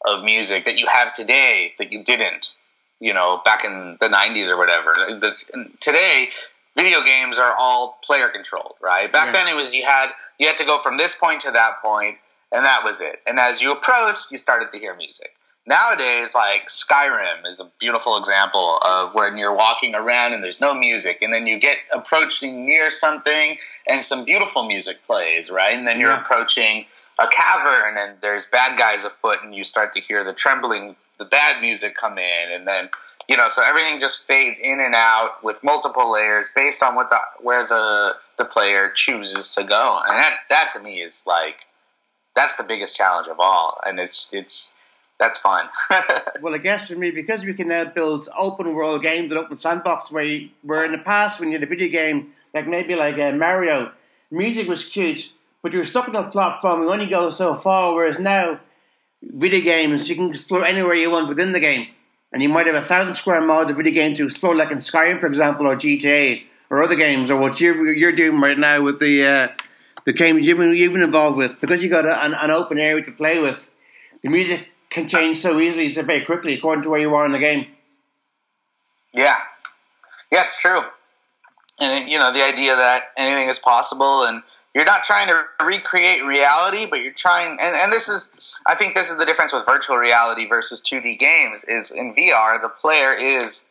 of 0.05 0.23
music 0.23 0.65
that 0.65 0.79
you 0.79 0.87
have 0.87 1.13
today 1.13 1.73
that 1.77 1.91
you 1.91 2.03
didn't, 2.03 2.55
you 2.99 3.13
know, 3.13 3.41
back 3.45 3.63
in 3.65 3.97
the 3.99 4.09
'90s 4.09 4.47
or 4.49 4.57
whatever. 4.57 4.93
The- 5.19 5.69
Today, 5.79 6.29
video 6.75 7.01
games 7.01 7.39
are 7.39 7.53
all 7.57 7.99
player 8.03 8.29
controlled, 8.29 8.75
right? 8.81 9.11
Back 9.11 9.27
Yeah. 9.27 9.31
then, 9.43 9.47
it 9.47 9.55
was 9.55 9.73
you 9.75 9.83
had 9.85 10.11
you 10.37 10.47
had 10.47 10.57
to 10.57 10.65
go 10.65 10.81
from 10.81 10.97
this 10.97 11.15
point 11.15 11.41
to 11.41 11.51
that 11.51 11.81
point, 11.83 12.17
and 12.51 12.65
that 12.65 12.83
was 12.83 13.01
it. 13.01 13.21
And 13.25 13.39
as 13.39 13.61
you 13.61 13.71
approached, 13.71 14.31
you 14.31 14.37
started 14.37 14.71
to 14.71 14.79
hear 14.79 14.93
music. 14.95 15.35
Nowadays, 15.65 16.33
like 16.33 16.67
Skyrim 16.69 17.45
is 17.45 17.59
a 17.59 17.65
beautiful 17.79 18.17
example 18.17 18.79
of 18.81 19.13
when 19.13 19.37
you're 19.37 19.53
walking 19.53 19.93
around 19.93 20.33
and 20.33 20.43
there's 20.43 20.61
no 20.61 20.73
music, 20.73 21.21
and 21.21 21.31
then 21.33 21.45
you 21.47 21.59
get 21.59 21.77
approaching 21.91 22.65
near 22.65 22.89
something 22.91 23.57
and 23.85 24.03
some 24.03 24.23
beautiful 24.25 24.63
music 24.63 24.97
plays, 25.05 25.49
right? 25.49 25.75
And 25.77 25.87
then 25.87 25.99
you're 25.99 26.09
Yeah. 26.11 26.21
approaching 26.21 26.85
a 27.19 27.27
cavern 27.27 27.97
and 27.97 28.19
there's 28.21 28.45
bad 28.47 28.77
guys 28.79 29.03
afoot, 29.05 29.43
and 29.43 29.53
you 29.53 29.63
start 29.63 29.93
to 29.93 30.01
hear 30.01 30.23
the 30.23 30.33
trembling 30.33 30.95
the 31.19 31.25
bad 31.25 31.61
music 31.61 31.95
come 31.95 32.17
in, 32.17 32.51
and 32.51 32.67
then 32.67 32.89
you 33.27 33.37
know, 33.37 33.47
so 33.47 33.61
everything 33.63 33.99
just 33.99 34.25
fades 34.25 34.59
in 34.59 34.79
and 34.79 34.95
out 34.95 35.43
with 35.43 35.63
multiple 35.63 36.11
layers 36.11 36.49
based 36.55 36.81
on 36.81 36.95
what 36.95 37.11
the 37.11 37.19
where 37.41 37.67
the 37.67 38.15
the 38.37 38.45
player 38.45 38.89
chooses 38.89 39.53
to 39.55 39.63
go, 39.63 40.01
and 40.07 40.17
that 40.17 40.39
that 40.49 40.71
to 40.73 40.79
me 40.79 41.01
is 41.01 41.23
like 41.27 41.55
that's 42.35 42.55
the 42.55 42.63
biggest 42.63 42.95
challenge 42.95 43.27
of 43.27 43.39
all, 43.39 43.79
and 43.85 43.99
it's 43.99 44.29
it's 44.33 44.73
that's 45.19 45.37
fun. 45.37 45.67
well, 46.41 46.55
I 46.55 46.57
guess 46.57 46.89
for 46.89 46.95
me, 46.95 47.11
because 47.11 47.43
we 47.43 47.53
can 47.53 47.67
now 47.67 47.85
build 47.85 48.29
open 48.35 48.73
world 48.73 49.03
games 49.03 49.29
and 49.29 49.37
open 49.37 49.57
sandbox, 49.57 50.11
where 50.11 50.23
you, 50.23 50.49
where 50.63 50.85
in 50.85 50.91
the 50.91 50.97
past 50.97 51.39
when 51.39 51.49
you 51.49 51.59
had 51.59 51.63
a 51.63 51.69
video 51.69 51.89
game 51.89 52.33
like 52.53 52.67
maybe 52.67 52.95
like 52.95 53.19
uh, 53.19 53.31
Mario, 53.33 53.91
music 54.31 54.67
was 54.67 54.87
cute, 54.87 55.29
but 55.61 55.71
you 55.71 55.79
were 55.79 55.85
stuck 55.85 56.07
on 56.07 56.13
the 56.13 56.23
platform. 56.23 56.81
You 56.81 56.89
only 56.89 57.07
go 57.07 57.29
so 57.29 57.55
far. 57.55 57.93
Whereas 57.93 58.19
now, 58.19 58.59
video 59.21 59.61
games 59.61 60.09
you 60.09 60.15
can 60.15 60.29
explore 60.29 60.65
anywhere 60.65 60.93
you 60.93 61.11
want 61.11 61.27
within 61.27 61.51
the 61.51 61.59
game, 61.59 61.87
and 62.31 62.41
you 62.41 62.49
might 62.49 62.67
have 62.67 62.75
a 62.75 62.81
thousand 62.81 63.15
square 63.15 63.41
miles 63.41 63.69
of 63.69 63.77
video 63.77 63.93
game 63.93 64.15
to 64.15 64.25
explore, 64.25 64.55
like 64.55 64.71
in 64.71 64.77
Skyrim, 64.77 65.19
for 65.19 65.27
example, 65.27 65.67
or 65.67 65.75
GTA, 65.75 66.43
or 66.69 66.83
other 66.83 66.95
games, 66.95 67.29
or 67.31 67.37
what 67.37 67.59
you're 67.59 67.93
you're 67.93 68.11
doing 68.11 68.39
right 68.39 68.57
now 68.57 68.81
with 68.81 68.99
the 68.99 69.25
uh, 69.25 69.47
the 70.05 70.13
games 70.13 70.45
you've 70.45 70.57
been, 70.57 70.75
you've 70.75 70.93
been 70.93 71.01
involved 71.01 71.37
with, 71.37 71.59
because 71.59 71.83
you've 71.83 71.91
got 71.91 72.05
a, 72.05 72.23
an, 72.23 72.33
an 72.33 72.51
open 72.51 72.79
area 72.79 73.03
to 73.03 73.11
play 73.11 73.39
with. 73.39 73.71
The 74.23 74.29
music 74.29 74.67
can 74.89 75.07
change 75.07 75.37
so 75.37 75.59
easily, 75.59 75.91
so 75.91 76.03
very 76.03 76.21
quickly, 76.21 76.55
according 76.55 76.83
to 76.83 76.89
where 76.89 76.99
you 76.99 77.13
are 77.15 77.25
in 77.25 77.31
the 77.31 77.39
game. 77.39 77.67
Yeah, 79.13 79.37
yeah, 80.31 80.43
it's 80.43 80.59
true. 80.59 80.81
And 81.81 82.09
you 82.09 82.19
know, 82.19 82.31
the 82.31 82.43
idea 82.43 82.75
that 82.75 83.11
anything 83.17 83.49
is 83.49 83.59
possible, 83.59 84.23
and 84.23 84.43
you're 84.75 84.85
not 84.85 85.03
trying 85.03 85.27
to 85.27 85.43
recreate 85.63 86.23
reality, 86.23 86.85
but 86.85 87.01
you're 87.01 87.11
trying. 87.11 87.57
And, 87.59 87.75
and 87.75 87.91
this 87.91 88.07
is, 88.07 88.33
I 88.67 88.75
think, 88.75 88.95
this 88.95 89.09
is 89.09 89.17
the 89.17 89.25
difference 89.25 89.51
with 89.51 89.65
virtual 89.65 89.97
reality 89.97 90.47
versus 90.47 90.81
2D 90.81 91.17
games. 91.17 91.63
Is 91.63 91.91
in 91.91 92.13
VR, 92.13 92.61
the 92.61 92.69
player 92.69 93.11
is 93.13 93.65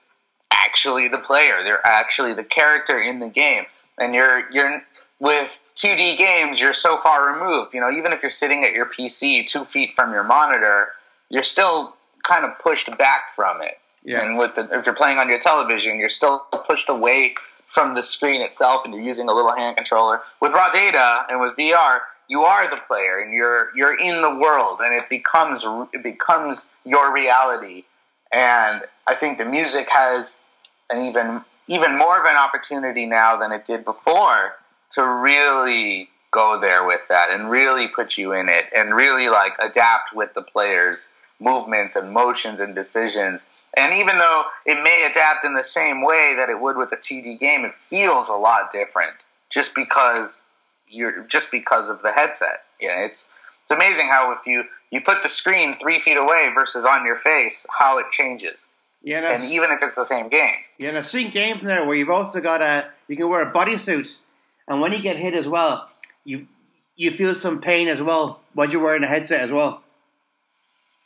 actually 0.53 1.09
the 1.09 1.19
player. 1.19 1.63
They're 1.63 1.87
actually 1.87 2.35
the 2.35 2.45
character 2.45 2.99
in 2.99 3.21
the 3.21 3.29
game, 3.29 3.65
and 3.99 4.15
you're 4.15 4.51
you're 4.51 4.83
with 5.21 5.63
2D 5.77 6.17
games, 6.17 6.61
you're 6.61 6.73
so 6.73 6.99
far 6.99 7.33
removed. 7.33 7.75
You 7.75 7.81
know, 7.81 7.91
even 7.91 8.13
if 8.13 8.23
you're 8.23 8.31
sitting 8.31 8.65
at 8.65 8.73
your 8.73 8.87
PC 8.87 9.47
two 9.47 9.65
feet 9.65 9.95
from 9.95 10.13
your 10.13 10.25
monitor, 10.25 10.89
you're 11.29 11.43
still 11.43 11.97
kind 12.25 12.45
of 12.45 12.59
pushed 12.59 12.87
back 12.99 13.35
from 13.35 13.63
it. 13.63 13.79
Yeah. 14.05 14.25
And 14.25 14.39
with 14.39 14.55
the, 14.55 14.69
if 14.73 14.87
you're 14.87 14.95
playing 14.95 15.19
on 15.19 15.29
your 15.29 15.39
television, 15.39 15.99
you're 15.99 16.11
still 16.11 16.39
pushed 16.39 16.89
away 16.89 17.35
from 17.68 17.94
the 17.94 18.02
screen 18.02 18.40
itself, 18.40 18.85
and 18.85 18.94
you're 18.94 19.02
using 19.02 19.28
a 19.28 19.35
little 19.35 19.54
hand 19.54 19.76
controller. 19.76 20.20
With 20.40 20.52
raw 20.52 20.70
data 20.70 21.26
and 21.31 21.40
with 21.40 21.57
VR, 21.57 22.00
you 22.28 22.42
are 22.42 22.68
the 22.68 22.81
player, 22.87 23.18
and 23.18 23.33
you're 23.33 23.70
you're 23.76 23.98
in 23.98 24.20
the 24.22 24.35
world, 24.35 24.81
and 24.83 24.94
it 24.94 25.09
becomes 25.09 25.64
it 25.92 26.02
becomes 26.02 26.68
your 26.85 27.12
reality. 27.12 27.85
And 28.33 28.83
I 29.07 29.14
think 29.14 29.38
the 29.38 29.44
music 29.44 29.88
has 29.90 30.42
an 30.90 31.07
even 31.07 31.42
even 31.68 31.96
more 31.96 32.18
of 32.18 32.24
an 32.24 32.37
opportunity 32.37 33.07
now 33.07 33.37
than 33.37 33.52
it 33.52 33.66
did 33.66 33.85
before 33.85 34.54
to 34.92 35.07
really 35.07 36.09
go 36.31 36.59
there 36.61 36.85
with 36.85 37.00
that 37.09 37.31
and 37.31 37.50
really 37.50 37.88
put 37.88 38.18
you 38.18 38.33
in 38.33 38.48
it 38.48 38.66
and 38.76 38.94
really 38.94 39.28
like 39.28 39.52
adapt 39.59 40.14
with 40.14 40.33
the 40.35 40.42
players 40.42 41.09
movements 41.40 41.96
and 41.96 42.12
motions 42.12 42.61
and 42.61 42.74
decisions. 42.74 43.48
And 43.76 43.94
even 43.94 44.18
though 44.18 44.44
it 44.66 44.83
may 44.83 45.07
adapt 45.11 45.44
in 45.44 45.54
the 45.54 45.62
same 45.62 46.02
way 46.02 46.35
that 46.37 46.48
it 46.48 46.61
would 46.61 46.76
with 46.76 46.92
a 46.92 46.96
2D 46.96 47.38
game, 47.38 47.64
it 47.64 47.74
feels 47.74 48.28
a 48.28 48.35
lot 48.35 48.70
different 48.70 49.14
just 49.50 49.74
because 49.74 50.46
you're 50.88 51.22
just 51.24 51.50
because 51.50 51.90
of 51.90 52.02
the 52.02 52.12
headset. 52.12 52.64
Yeah, 52.81 53.04
it's 53.04 53.28
it's 53.62 53.70
amazing 53.70 54.09
how 54.09 54.33
if 54.33 54.46
you 54.46 54.64
you 54.90 55.00
put 55.00 55.22
the 55.22 55.28
screen 55.28 55.74
three 55.74 56.00
feet 56.00 56.16
away 56.16 56.50
versus 56.54 56.85
on 56.85 57.04
your 57.04 57.16
face, 57.16 57.66
how 57.76 57.98
it 57.98 58.11
changes. 58.11 58.68
Yeah, 59.02 59.33
and 59.33 59.44
even 59.44 59.70
if 59.70 59.83
it's 59.83 59.94
the 59.96 60.04
same 60.04 60.28
game. 60.28 60.57
Yeah, 60.78 60.88
and 60.88 60.98
I've 60.98 61.09
seen 61.09 61.31
games 61.31 61.62
now 61.62 61.85
where 61.85 61.94
you've 61.94 62.11
also 62.11 62.40
got 62.40 62.62
a 62.62 62.87
you 63.07 63.16
can 63.16 63.28
wear 63.28 63.42
a 63.42 63.52
bodysuit, 63.52 64.16
and 64.66 64.81
when 64.81 64.92
you 64.92 65.00
get 65.00 65.16
hit 65.16 65.35
as 65.35 65.46
well, 65.46 65.88
you 66.24 66.48
you 66.96 67.11
feel 67.12 67.35
some 67.35 67.61
pain 67.61 67.88
as 67.88 68.02
well 68.02 68.40
while 68.54 68.68
you're 68.68 68.83
wearing 68.83 69.04
a 69.04 69.07
headset 69.07 69.40
as 69.40 69.52
well. 69.52 69.83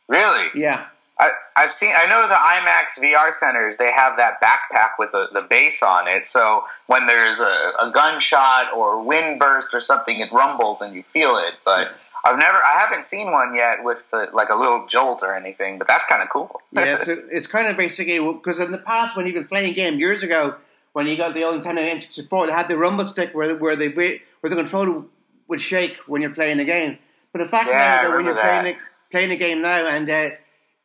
Really? 0.09 0.49
Yeah. 0.55 0.87
I, 1.23 1.31
I've 1.57 1.73
seen. 1.73 1.93
I 1.95 2.07
know 2.07 2.27
the 2.27 2.35
IMAX 2.35 2.99
VR 3.01 3.33
centers. 3.33 3.77
They 3.77 3.93
have 3.93 4.17
that 4.17 4.41
backpack 4.41 4.99
with 4.99 5.13
the, 5.13 5.29
the 5.33 5.43
base 5.43 5.83
on 5.83 6.09
it. 6.09 6.27
So 6.27 6.65
when 6.87 7.07
there's 7.07 7.39
a, 7.39 7.73
a 7.81 7.93
gunshot 7.95 8.73
or 8.75 9.03
wind 9.05 9.39
burst 9.39 9.73
or 9.73 9.81
something, 9.81 10.19
it 10.19 10.33
rumbles 10.33 10.83
and 10.83 10.95
you 10.95 11.05
feel 11.05 11.37
it. 11.37 11.55
But 11.65 11.95
I've 12.25 12.39
never. 12.39 12.59
I 12.59 12.85
haven't 12.85 13.05
seen 13.05 13.31
one 13.31 13.55
yet 13.55 13.85
with 13.85 14.11
the, 14.11 14.31
like 14.33 14.49
a 14.49 14.57
little 14.57 14.87
jolt 14.89 15.23
or 15.23 15.37
anything. 15.37 15.79
But 15.79 15.87
that's 15.87 16.05
kind 16.05 16.23
of 16.23 16.29
cool. 16.29 16.61
yeah, 16.73 16.99
so 16.99 17.17
it's 17.31 17.47
kind 17.47 17.69
of 17.69 17.77
basically 17.77 18.19
because 18.19 18.59
in 18.59 18.73
the 18.73 18.79
past 18.79 19.17
when 19.17 19.27
you've 19.27 19.37
been 19.37 19.47
playing 19.47 19.71
a 19.71 19.75
game 19.75 20.01
years 20.01 20.25
ago 20.25 20.57
when 20.93 21.07
you 21.07 21.17
got 21.17 21.35
the 21.35 21.45
old 21.45 21.63
Nintendo 21.63 21.89
N64, 21.89 22.47
they 22.47 22.53
had 22.53 22.69
the 22.69 22.77
rumble 22.77 23.09
stick 23.09 23.33
where 23.33 23.55
where 23.57 23.77
they 23.77 23.89
where 23.89 24.19
the 24.43 24.57
controller 24.57 25.05
would 25.49 25.61
shake 25.61 25.97
when 26.07 26.23
you're 26.23 26.35
playing 26.35 26.61
a 26.61 26.65
game. 26.65 26.99
But 27.33 27.39
the 27.39 27.49
fact 27.49 27.69
yeah, 27.69 27.79
now 27.79 28.09
that 28.09 28.17
when 28.17 28.25
you're 28.25 28.35
that. 28.35 28.63
playing 28.63 28.77
playing 29.11 29.31
a 29.31 29.37
game 29.37 29.63
now, 29.63 29.87
and 29.87 30.11
uh, 30.11 30.31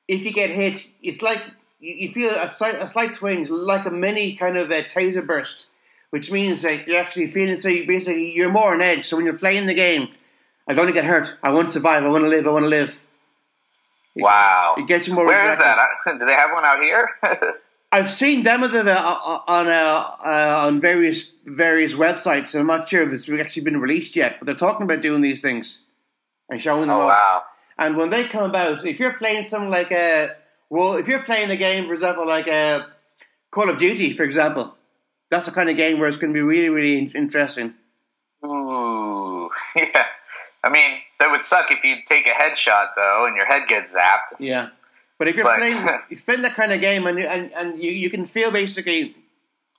if 0.07 0.25
you 0.25 0.31
get 0.31 0.49
hit, 0.49 0.87
it's 1.01 1.21
like 1.21 1.41
you, 1.79 2.11
feel 2.13 2.31
a 2.31 2.49
slight, 2.49 2.75
a 2.75 2.87
slight 2.87 3.13
twinge, 3.13 3.49
like 3.49 3.85
a 3.85 3.91
mini 3.91 4.35
kind 4.35 4.57
of 4.57 4.71
a 4.71 4.83
taser 4.83 5.25
burst, 5.25 5.67
which 6.09 6.31
means 6.31 6.61
that 6.61 6.87
you're 6.87 6.99
actually 6.99 7.27
feeling 7.27 7.57
so 7.57 7.69
you 7.69 7.85
basically 7.85 8.31
you're 8.33 8.51
more 8.51 8.73
on 8.73 8.81
edge. 8.81 9.05
So 9.05 9.17
when 9.17 9.25
you're 9.25 9.37
playing 9.37 9.65
the 9.65 9.73
game, 9.73 10.09
I 10.67 10.73
don't 10.73 10.85
want 10.85 10.95
to 10.95 11.01
get 11.01 11.05
hurt. 11.05 11.37
I 11.43 11.51
want 11.51 11.69
to 11.69 11.73
survive. 11.73 12.03
I 12.03 12.07
want 12.07 12.23
to 12.23 12.29
live. 12.29 12.47
I 12.47 12.51
want 12.51 12.63
to 12.63 12.69
live. 12.69 13.03
Wow! 14.15 14.75
It 14.77 14.87
gets 14.87 15.07
you 15.07 15.13
more. 15.13 15.25
Where 15.25 15.51
is 15.51 15.57
that? 15.59 15.77
Do 16.19 16.25
they 16.25 16.33
have 16.33 16.51
one 16.51 16.65
out 16.65 16.81
here? 16.81 17.09
I've 17.91 18.11
seen 18.11 18.43
demos 18.43 18.73
of 18.73 18.87
it 18.87 18.97
on 18.97 19.67
uh, 19.69 19.71
uh, 19.71 20.65
on 20.65 20.81
various 20.81 21.31
various 21.45 21.93
websites, 21.93 22.53
and 22.53 22.61
I'm 22.61 22.67
not 22.67 22.89
sure 22.89 23.03
if 23.03 23.13
it's 23.13 23.29
actually 23.29 23.63
been 23.63 23.79
released 23.79 24.15
yet. 24.15 24.37
But 24.39 24.47
they're 24.47 24.55
talking 24.55 24.83
about 24.83 25.01
doing 25.01 25.21
these 25.21 25.39
things 25.39 25.83
and 26.49 26.61
showing 26.61 26.81
them. 26.81 26.89
Oh 26.89 27.01
off. 27.01 27.09
wow! 27.09 27.43
And 27.79 27.95
when 27.95 28.09
they 28.09 28.25
come 28.25 28.43
about, 28.43 28.85
if 28.85 28.99
you're 28.99 29.13
playing 29.13 29.43
something 29.43 29.69
like 29.69 29.91
a 29.91 30.31
well, 30.69 30.95
if 30.95 31.07
you're 31.07 31.23
playing 31.23 31.49
a 31.49 31.55
game, 31.55 31.87
for 31.87 31.93
example, 31.93 32.27
like 32.27 32.47
a 32.47 32.87
Call 33.51 33.69
of 33.69 33.77
Duty, 33.77 34.15
for 34.15 34.23
example, 34.23 34.75
that's 35.29 35.45
the 35.45 35.51
kind 35.51 35.69
of 35.69 35.77
game 35.77 35.99
where 35.99 36.09
it's 36.09 36.17
going 36.17 36.33
to 36.33 36.37
be 36.37 36.41
really, 36.41 36.69
really 36.69 37.11
interesting. 37.15 37.73
Ooh, 38.45 39.49
yeah. 39.75 40.05
I 40.63 40.69
mean, 40.69 40.99
that 41.19 41.31
would 41.31 41.41
suck 41.41 41.71
if 41.71 41.83
you 41.83 41.97
take 42.05 42.27
a 42.27 42.31
headshot 42.31 42.89
though, 42.95 43.25
and 43.25 43.35
your 43.35 43.45
head 43.45 43.67
gets 43.67 43.95
zapped. 43.95 44.39
Yeah, 44.39 44.69
but 45.17 45.27
if 45.27 45.35
you're 45.35 45.45
but, 45.45 45.57
playing, 45.57 45.75
you 46.09 46.17
play 46.17 46.35
that 46.37 46.55
kind 46.55 46.73
of 46.73 46.81
game, 46.81 47.07
and 47.07 47.19
and, 47.19 47.51
and 47.53 47.83
you, 47.83 47.91
you 47.91 48.09
can 48.09 48.25
feel 48.25 48.51
basically 48.51 49.15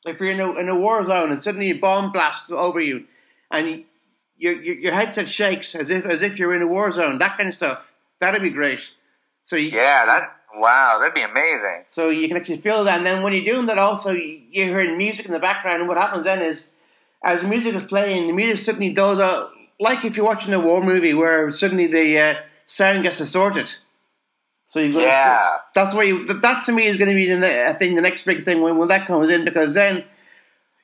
if 0.07 0.21
you're 0.21 0.31
in 0.31 0.41
a, 0.41 0.53
in 0.57 0.69
a 0.69 0.77
war 0.77 1.05
zone 1.05 1.31
and 1.31 1.43
suddenly 1.43 1.71
a 1.71 1.75
bomb 1.75 2.13
blasts 2.13 2.51
over 2.51 2.81
you, 2.81 3.05
and 3.51 3.85
your, 4.39 4.55
your, 4.63 4.75
your 4.77 4.93
headset 4.93 5.29
shakes 5.29 5.75
as 5.75 5.91
if 5.91 6.07
as 6.07 6.23
if 6.23 6.39
you're 6.39 6.55
in 6.55 6.63
a 6.63 6.67
war 6.67 6.91
zone. 6.93 7.19
That 7.19 7.37
kind 7.37 7.49
of 7.49 7.55
stuff. 7.55 7.93
That'd 8.21 8.43
be 8.43 8.51
great. 8.51 8.91
So 9.43 9.57
you, 9.57 9.71
yeah, 9.71 10.07
that 10.07 10.37
wow, 10.57 10.99
that'd 10.99 11.15
be 11.15 11.23
amazing. 11.23 11.85
So 11.89 12.09
you 12.09 12.29
can 12.29 12.37
actually 12.37 12.59
feel 12.59 12.85
that, 12.85 12.99
and 12.99 13.07
then 13.07 13.23
when 13.23 13.33
you're 13.33 13.55
doing 13.55 13.67
that, 13.67 13.79
also 13.79 14.13
you're 14.13 14.67
hearing 14.67 14.97
music 14.97 15.27
in 15.27 15.33
the 15.33 15.39
background. 15.39 15.81
And 15.81 15.89
what 15.89 15.99
happens 15.99 16.25
then 16.25 16.43
is, 16.43 16.71
as 17.25 17.43
the 17.43 17.49
music 17.49 17.75
is 17.75 17.85
playing, 17.85 18.27
the 18.27 18.33
music 18.33 18.59
suddenly 18.59 18.91
does 18.91 19.19
a 19.19 19.51
like 19.81 20.05
if 20.05 20.17
you're 20.17 20.27
watching 20.27 20.55
a 20.55 20.61
war 20.61 20.83
movie 20.83 21.15
where 21.15 21.51
suddenly 21.53 21.87
the 21.87 22.19
uh, 22.19 22.35
sound 22.67 23.03
gets 23.03 23.19
distorted. 23.19 23.73
So 24.67 24.81
you 24.81 25.01
yeah, 25.01 25.39
to, 25.39 25.61
that's 25.75 25.95
why 25.95 26.03
you, 26.05 26.27
that 26.27 26.63
to 26.65 26.73
me 26.73 26.87
is 26.87 26.99
going 26.99 27.09
to 27.09 27.15
be 27.15 27.33
the 27.33 27.69
I 27.69 27.73
think 27.73 27.97
the 27.97 28.03
next 28.03 28.27
big 28.27 28.45
thing 28.45 28.61
when, 28.61 28.77
when 28.77 28.89
that 28.89 29.07
comes 29.07 29.31
in 29.31 29.45
because 29.45 29.73
then 29.75 30.05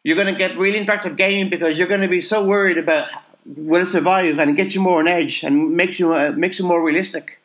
you're 0.03 0.17
going 0.17 0.29
to 0.29 0.39
get 0.39 0.57
really 0.57 0.83
interactive 0.83 1.17
gaming 1.17 1.51
because 1.51 1.79
you're 1.79 1.89
going 1.89 2.01
to 2.01 2.09
be 2.09 2.23
so 2.23 2.47
worried 2.47 2.79
about 2.79 3.09
will 3.47 3.83
it 3.83 3.87
survive 3.87 4.39
and 4.39 4.57
get 4.57 4.75
you 4.75 4.81
more 4.81 5.01
on 5.01 5.09
edge 5.09 5.43
and 5.43 5.77
makes 5.77 5.99
you 5.99 6.15
uh, 6.15 6.33
makes 6.37 6.61
it 6.61 6.65
more 6.65 6.83
realistic. 6.83 7.41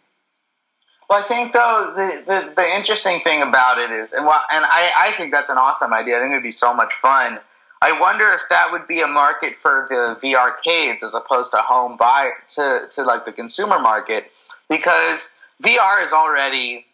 Well, 1.10 1.20
I 1.20 1.24
think 1.24 1.54
though 1.54 1.94
the, 1.96 2.24
the, 2.26 2.54
the 2.56 2.76
interesting 2.76 3.20
thing 3.22 3.42
about 3.42 3.80
it 3.80 3.90
is, 3.90 4.14
and 4.14 4.26
well, 4.26 4.42
and 4.52 4.64
I, 4.64 4.92
I 4.96 5.12
think 5.12 5.32
that's 5.32 5.50
an 5.50 5.58
awesome 5.58 5.92
idea. 5.92 6.18
I 6.18 6.22
think 6.22 6.32
it'd 6.32 6.44
be 6.44 6.52
so 6.52 6.74
much 6.74 6.94
fun. 6.94 7.40
I 7.82 7.98
wonder 8.00 8.30
if 8.32 8.42
that 8.50 8.72
would 8.72 8.88
be 8.88 9.02
a 9.02 9.08
market 9.08 9.56
for 9.56 9.88
the 9.90 10.20
VR 10.22 10.52
arcades 10.52 11.02
as 11.02 11.16
opposed 11.16 11.52
to 11.52 11.58
home 11.58 11.98
buy 11.98 12.32
to, 12.56 12.88
to 12.92 13.04
like 13.04 13.26
the 13.26 13.32
consumer 13.32 13.80
market 13.80 14.32
because 14.70 15.34
VR 15.64 16.04
is 16.04 16.14
already 16.14 16.86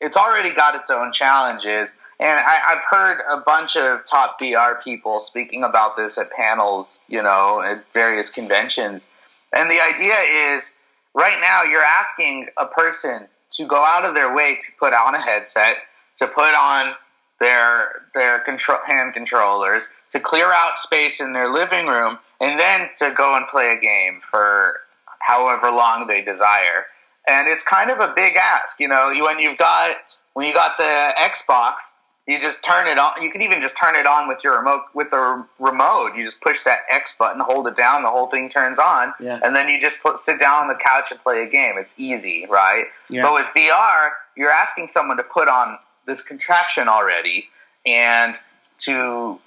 it's 0.00 0.16
already 0.16 0.54
got 0.54 0.74
its 0.74 0.90
own 0.90 1.12
challenges 1.12 1.98
and 2.20 2.38
I, 2.38 2.74
have 2.74 2.84
heard 2.88 3.20
a 3.30 3.38
bunch 3.38 3.76
of 3.76 4.04
top 4.04 4.40
VR 4.40 4.82
people 4.82 5.18
speaking 5.18 5.64
about 5.64 5.96
this 5.96 6.16
at 6.16 6.30
panels, 6.30 7.04
you 7.08 7.22
know, 7.22 7.60
at 7.60 7.84
various 7.92 8.30
conventions. 8.30 9.10
And 9.56 9.70
the 9.70 9.80
idea 9.82 10.14
is 10.52 10.74
right 11.14 11.36
now 11.40 11.64
you're 11.64 11.82
asking 11.82 12.48
a 12.56 12.66
person 12.66 13.26
to 13.52 13.66
go 13.66 13.76
out 13.76 14.04
of 14.04 14.14
their 14.14 14.34
way 14.34 14.56
to 14.56 14.72
put 14.78 14.92
on 14.92 15.14
a 15.14 15.20
headset, 15.20 15.76
to 16.18 16.26
put 16.26 16.54
on 16.54 16.94
their 17.40 18.06
their 18.14 18.40
control, 18.40 18.78
hand 18.86 19.12
controllers, 19.14 19.88
to 20.10 20.20
clear 20.20 20.46
out 20.46 20.78
space 20.78 21.20
in 21.20 21.32
their 21.32 21.52
living 21.52 21.86
room, 21.86 22.18
and 22.40 22.58
then 22.60 22.88
to 22.98 23.12
go 23.16 23.36
and 23.36 23.46
play 23.48 23.72
a 23.72 23.80
game 23.80 24.20
for 24.22 24.80
however 25.18 25.70
long 25.70 26.06
they 26.06 26.22
desire. 26.22 26.86
and 27.26 27.48
it's 27.48 27.64
kind 27.64 27.90
of 27.90 28.00
a 28.00 28.12
big 28.14 28.36
ask. 28.36 28.78
You 28.78 28.88
know, 28.88 29.12
when 29.18 29.38
you've 29.38 29.58
got 29.58 29.96
when 30.34 30.46
you 30.46 30.54
got 30.54 30.76
the 30.78 31.12
Xbox, 31.16 31.94
you 32.26 32.40
just 32.40 32.64
turn 32.64 32.86
it 32.86 32.98
on. 32.98 33.20
You 33.22 33.30
can 33.30 33.42
even 33.42 33.60
just 33.60 33.76
turn 33.76 33.96
it 33.96 34.06
on 34.06 34.28
with 34.28 34.42
your 34.44 34.56
remote 34.58 34.82
with 34.94 35.10
the 35.10 35.44
remote. 35.58 36.12
You 36.16 36.24
just 36.24 36.40
push 36.40 36.62
that 36.62 36.80
X 36.90 37.14
button, 37.18 37.40
hold 37.40 37.66
it 37.68 37.76
down, 37.76 38.02
the 38.02 38.08
whole 38.10 38.26
thing 38.28 38.48
turns 38.48 38.78
on, 38.78 39.12
Yeah. 39.20 39.38
and 39.42 39.54
then 39.54 39.68
you 39.68 39.80
just 39.80 40.02
put, 40.02 40.18
sit 40.18 40.40
down 40.40 40.62
on 40.62 40.68
the 40.68 40.74
couch 40.74 41.10
and 41.10 41.20
play 41.20 41.42
a 41.42 41.46
game. 41.46 41.74
It's 41.76 41.94
easy, 41.98 42.46
right? 42.48 42.86
Yeah. 43.10 43.22
But 43.22 43.34
with 43.34 43.46
VR, 43.54 44.10
you're 44.36 44.50
asking 44.50 44.88
someone 44.88 45.18
to 45.18 45.22
put 45.22 45.48
on 45.48 45.78
this 46.06 46.22
contraption 46.22 46.88
already 46.88 47.48
and 47.86 48.34
to 48.78 49.38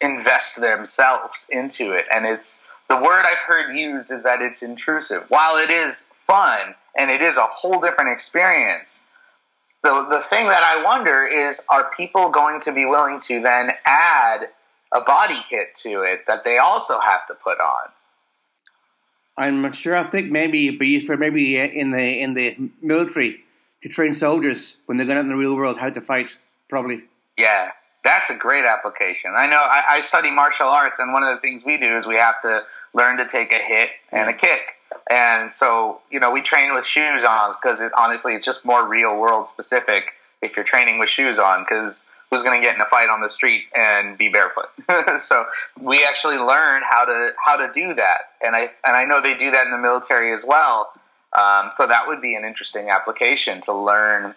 invest 0.00 0.60
themselves 0.60 1.46
into 1.50 1.92
it. 1.92 2.06
And 2.12 2.26
it's 2.26 2.64
the 2.88 2.96
word 2.96 3.24
I've 3.24 3.38
heard 3.38 3.76
used 3.76 4.10
is 4.10 4.24
that 4.24 4.42
it's 4.42 4.62
intrusive. 4.62 5.24
While 5.28 5.56
it 5.56 5.70
is 5.70 6.10
fun 6.26 6.74
and 6.98 7.10
it 7.10 7.22
is 7.22 7.36
a 7.36 7.46
whole 7.46 7.80
different 7.80 8.10
experience, 8.10 9.04
the 9.84 10.06
the 10.08 10.20
thing 10.20 10.48
that 10.48 10.62
I 10.64 10.82
wonder 10.82 11.24
is 11.24 11.64
are 11.68 11.90
people 11.96 12.30
going 12.30 12.60
to 12.62 12.72
be 12.72 12.84
willing 12.84 13.20
to 13.20 13.40
then 13.40 13.72
add 13.84 14.48
a 14.90 15.00
body 15.02 15.38
kit 15.48 15.74
to 15.82 16.02
it 16.02 16.26
that 16.26 16.44
they 16.44 16.58
also 16.58 16.98
have 16.98 17.26
to 17.28 17.34
put 17.34 17.60
on? 17.60 17.90
I'm 19.36 19.62
not 19.62 19.74
sure. 19.74 19.96
I 19.96 20.04
think 20.04 20.30
maybe 20.30 20.68
it'd 20.68 20.78
be 20.78 20.88
used 20.88 21.06
for 21.06 21.16
maybe 21.16 21.56
in 21.58 21.90
the 21.90 22.20
in 22.20 22.34
the 22.34 22.56
military 22.80 23.40
to 23.82 23.88
train 23.88 24.14
soldiers 24.14 24.78
when 24.86 24.96
they're 24.96 25.06
going 25.06 25.18
out 25.18 25.24
in 25.24 25.28
the 25.28 25.36
real 25.36 25.54
world 25.54 25.78
how 25.78 25.90
to 25.90 26.00
fight. 26.00 26.38
Probably. 26.68 27.02
Yeah, 27.36 27.70
that's 28.04 28.30
a 28.30 28.36
great 28.36 28.64
application. 28.64 29.32
I 29.36 29.46
know 29.46 29.58
I, 29.58 29.82
I 29.90 30.00
study 30.00 30.30
martial 30.30 30.68
arts, 30.68 30.98
and 30.98 31.12
one 31.12 31.22
of 31.22 31.34
the 31.34 31.40
things 31.40 31.64
we 31.64 31.78
do 31.78 31.94
is 31.94 32.06
we 32.06 32.16
have 32.16 32.40
to 32.40 32.64
learn 32.94 33.18
to 33.18 33.26
take 33.26 33.52
a 33.52 33.58
hit 33.58 33.90
and 34.10 34.30
a 34.30 34.32
kick. 34.32 34.60
And 35.10 35.52
so, 35.52 36.00
you 36.10 36.20
know, 36.20 36.30
we 36.30 36.40
train 36.40 36.74
with 36.74 36.86
shoes 36.86 37.24
on 37.24 37.50
because 37.60 37.80
it, 37.80 37.92
honestly, 37.96 38.34
it's 38.34 38.46
just 38.46 38.64
more 38.64 38.86
real 38.86 39.18
world 39.18 39.46
specific 39.46 40.12
if 40.40 40.56
you're 40.56 40.64
training 40.64 40.98
with 40.98 41.08
shoes 41.08 41.38
on 41.38 41.62
because 41.62 42.10
who's 42.30 42.42
going 42.42 42.60
to 42.60 42.66
get 42.66 42.74
in 42.74 42.80
a 42.80 42.86
fight 42.86 43.08
on 43.08 43.20
the 43.20 43.28
street 43.28 43.64
and 43.76 44.16
be 44.16 44.28
barefoot? 44.28 44.68
so 45.18 45.44
we 45.80 46.04
actually 46.04 46.36
learn 46.36 46.82
how 46.88 47.04
to 47.04 47.30
how 47.44 47.56
to 47.56 47.70
do 47.72 47.94
that, 47.94 48.18
and 48.44 48.56
I 48.56 48.70
and 48.84 48.96
I 48.96 49.04
know 49.04 49.20
they 49.20 49.36
do 49.36 49.50
that 49.50 49.66
in 49.66 49.72
the 49.72 49.78
military 49.78 50.32
as 50.32 50.44
well. 50.46 50.92
Um, 51.32 51.70
so 51.72 51.86
that 51.86 52.06
would 52.06 52.22
be 52.22 52.34
an 52.36 52.44
interesting 52.44 52.90
application 52.90 53.60
to 53.62 53.72
learn 53.72 54.34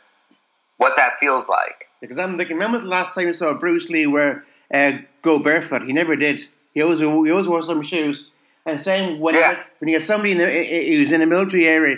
what 0.77 0.95
that 0.95 1.19
feels 1.19 1.47
like. 1.47 1.87
Because 2.01 2.17
I'm 2.17 2.37
thinking, 2.37 2.55
remember 2.55 2.79
the 2.79 2.87
last 2.87 3.13
time 3.13 3.27
you 3.27 3.33
saw 3.33 3.53
Bruce 3.53 3.89
Lee 3.89 4.07
where 4.07 4.45
uh, 4.73 4.99
go 5.21 5.39
barefoot? 5.39 5.83
He 5.83 5.93
never 5.93 6.15
did. 6.15 6.47
He 6.73 6.81
always 6.81 6.99
he 6.99 7.05
always 7.05 7.47
wore 7.47 7.61
some 7.61 7.81
shoes. 7.81 8.29
And 8.67 8.79
same 8.81 9.19
when 9.19 9.33
Yeah. 9.33 9.51
you, 9.51 9.57
when 9.79 9.89
you 9.89 9.95
get 9.95 10.03
somebody 10.03 10.33
in 10.33 10.37
the, 10.39 10.45
who's 10.45 11.11
in 11.11 11.21
a 11.21 11.25
military 11.25 11.65
area, 11.65 11.97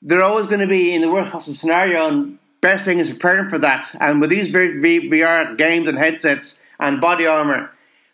they're 0.00 0.22
always 0.22 0.46
going 0.46 0.60
to 0.60 0.66
be 0.66 0.94
in 0.94 1.02
the 1.02 1.10
worst 1.10 1.30
possible 1.30 1.54
scenario. 1.54 2.08
And 2.08 2.38
best 2.62 2.86
thing 2.86 2.98
is 2.98 3.10
preparing 3.10 3.50
for 3.50 3.58
that. 3.58 3.94
And 4.00 4.18
with 4.20 4.30
these 4.30 4.48
VR 4.48 5.56
games 5.58 5.86
and 5.86 5.98
headsets 5.98 6.58
and 6.80 7.02
body 7.02 7.26
armor, 7.26 7.70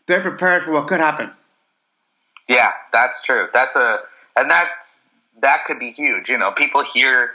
they're 0.07 0.21
prepared 0.21 0.65
for 0.65 0.73
what 0.73 0.89
could 0.89 0.99
happen. 0.99 1.31
Yeah, 2.49 2.73
that's 2.93 3.23
true. 3.23 3.49
That's 3.53 3.77
a 3.77 4.01
and 4.37 4.51
that's 4.51 5.07
that 5.41 5.65
could 5.67 5.79
be 5.79 5.93
huge. 5.93 6.29
You 6.29 6.39
know, 6.39 6.53
people 6.53 6.83
hear 6.85 7.33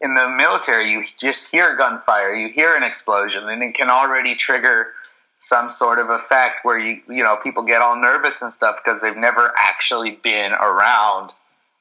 in 0.00 0.14
the 0.14 0.28
military, 0.28 0.90
you 0.90 1.04
just 1.18 1.50
hear 1.50 1.76
gunfire, 1.76 2.32
you 2.34 2.48
hear 2.48 2.76
an 2.76 2.84
explosion, 2.84 3.48
and 3.48 3.62
it 3.62 3.74
can 3.74 3.90
already 3.90 4.36
trigger 4.36 4.92
some 5.40 5.70
sort 5.70 5.98
of 5.98 6.10
effect 6.10 6.64
where 6.64 6.78
you 6.78 7.00
you 7.08 7.22
know 7.22 7.36
people 7.36 7.62
get 7.62 7.80
all 7.80 7.96
nervous 7.96 8.42
and 8.42 8.52
stuff 8.52 8.76
because 8.82 9.00
they've 9.00 9.16
never 9.16 9.52
actually 9.56 10.12
been 10.12 10.52
around 10.52 11.30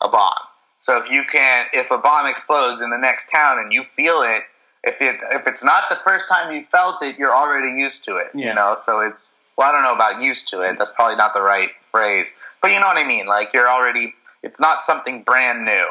a 0.01 0.07
bomb. 0.07 0.33
So 0.79 0.97
if 0.97 1.09
you 1.09 1.23
can, 1.31 1.65
if 1.73 1.89
a 1.89 1.97
bomb 1.97 2.27
explodes 2.27 2.81
in 2.81 2.91
the 2.91 2.97
next 2.97 3.31
town 3.31 3.57
and 3.59 3.73
you 3.73 3.83
feel 3.83 4.21
it, 4.21 4.43
if 4.83 5.01
it 5.01 5.17
if 5.31 5.47
it's 5.47 5.63
not 5.63 5.89
the 5.89 5.97
first 6.03 6.29
time 6.29 6.53
you 6.53 6.65
felt 6.71 7.01
it, 7.01 7.17
you're 7.17 7.35
already 7.35 7.71
used 7.71 8.03
to 8.05 8.17
it. 8.17 8.27
Yeah. 8.33 8.49
You 8.49 8.55
know, 8.55 8.73
so 8.75 9.01
it's 9.01 9.39
well, 9.57 9.69
I 9.69 9.71
don't 9.71 9.83
know 9.83 9.95
about 9.95 10.21
used 10.21 10.49
to 10.49 10.61
it. 10.61 10.77
That's 10.77 10.91
probably 10.91 11.15
not 11.15 11.33
the 11.33 11.41
right 11.41 11.69
phrase, 11.91 12.31
but 12.61 12.71
you 12.71 12.79
know 12.79 12.85
what 12.85 12.97
I 12.97 13.07
mean. 13.07 13.25
Like 13.25 13.49
you're 13.53 13.67
already, 13.67 14.13
it's 14.43 14.61
not 14.61 14.81
something 14.81 15.23
brand 15.23 15.65
new. 15.65 15.87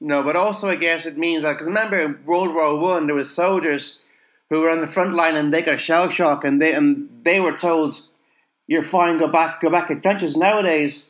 No, 0.00 0.22
but 0.22 0.36
also 0.36 0.68
I 0.68 0.76
guess 0.76 1.04
it 1.04 1.18
means 1.18 1.42
like 1.42 1.56
because 1.56 1.66
remember 1.66 1.98
in 1.98 2.24
World 2.24 2.54
War 2.54 2.78
One 2.78 3.06
there 3.06 3.16
were 3.16 3.24
soldiers 3.24 4.02
who 4.50 4.60
were 4.60 4.70
on 4.70 4.80
the 4.80 4.86
front 4.86 5.14
line 5.14 5.36
and 5.36 5.52
they 5.52 5.62
got 5.62 5.80
shell 5.80 6.10
shock 6.10 6.44
and 6.44 6.60
they 6.60 6.72
and 6.72 7.08
they 7.24 7.40
were 7.40 7.56
told 7.56 8.00
you're 8.66 8.82
fine, 8.82 9.18
go 9.18 9.28
back, 9.28 9.60
go 9.60 9.70
back 9.70 9.90
in 9.90 10.00
trenches. 10.00 10.36
Nowadays, 10.36 11.08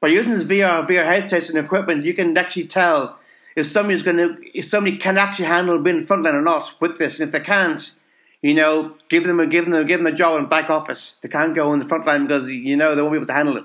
by 0.00 0.08
using 0.08 0.32
this 0.32 0.44
VR 0.44 0.86
VR 0.86 1.04
headsets 1.04 1.48
and 1.48 1.58
equipment, 1.58 2.04
you 2.04 2.14
can 2.14 2.36
actually 2.36 2.66
tell 2.66 3.18
if 3.56 3.66
somebody's 3.66 4.02
going 4.02 4.16
to 4.16 4.36
if 4.58 4.64
somebody 4.66 4.96
can 4.96 5.18
actually 5.18 5.46
handle 5.46 5.78
being 5.78 5.96
in 5.96 6.02
the 6.02 6.06
front 6.06 6.22
line 6.22 6.34
or 6.34 6.42
not 6.42 6.74
with 6.80 6.98
this. 6.98 7.20
And 7.20 7.28
if 7.28 7.32
they 7.32 7.40
can't, 7.40 7.94
you 8.42 8.54
know, 8.54 8.94
give 9.08 9.24
them 9.24 9.40
a 9.40 9.46
give 9.46 9.64
them 9.64 9.74
a, 9.74 9.84
give 9.84 10.00
them 10.00 10.06
a 10.06 10.16
job 10.16 10.38
in 10.38 10.46
back 10.46 10.70
office. 10.70 11.18
They 11.22 11.28
can't 11.28 11.54
go 11.54 11.72
in 11.72 11.78
the 11.78 11.88
front 11.88 12.06
line 12.06 12.26
because 12.26 12.48
you 12.48 12.76
know 12.76 12.94
they 12.94 13.02
won't 13.02 13.12
be 13.12 13.18
able 13.18 13.26
to 13.26 13.32
handle 13.32 13.56
it. 13.56 13.64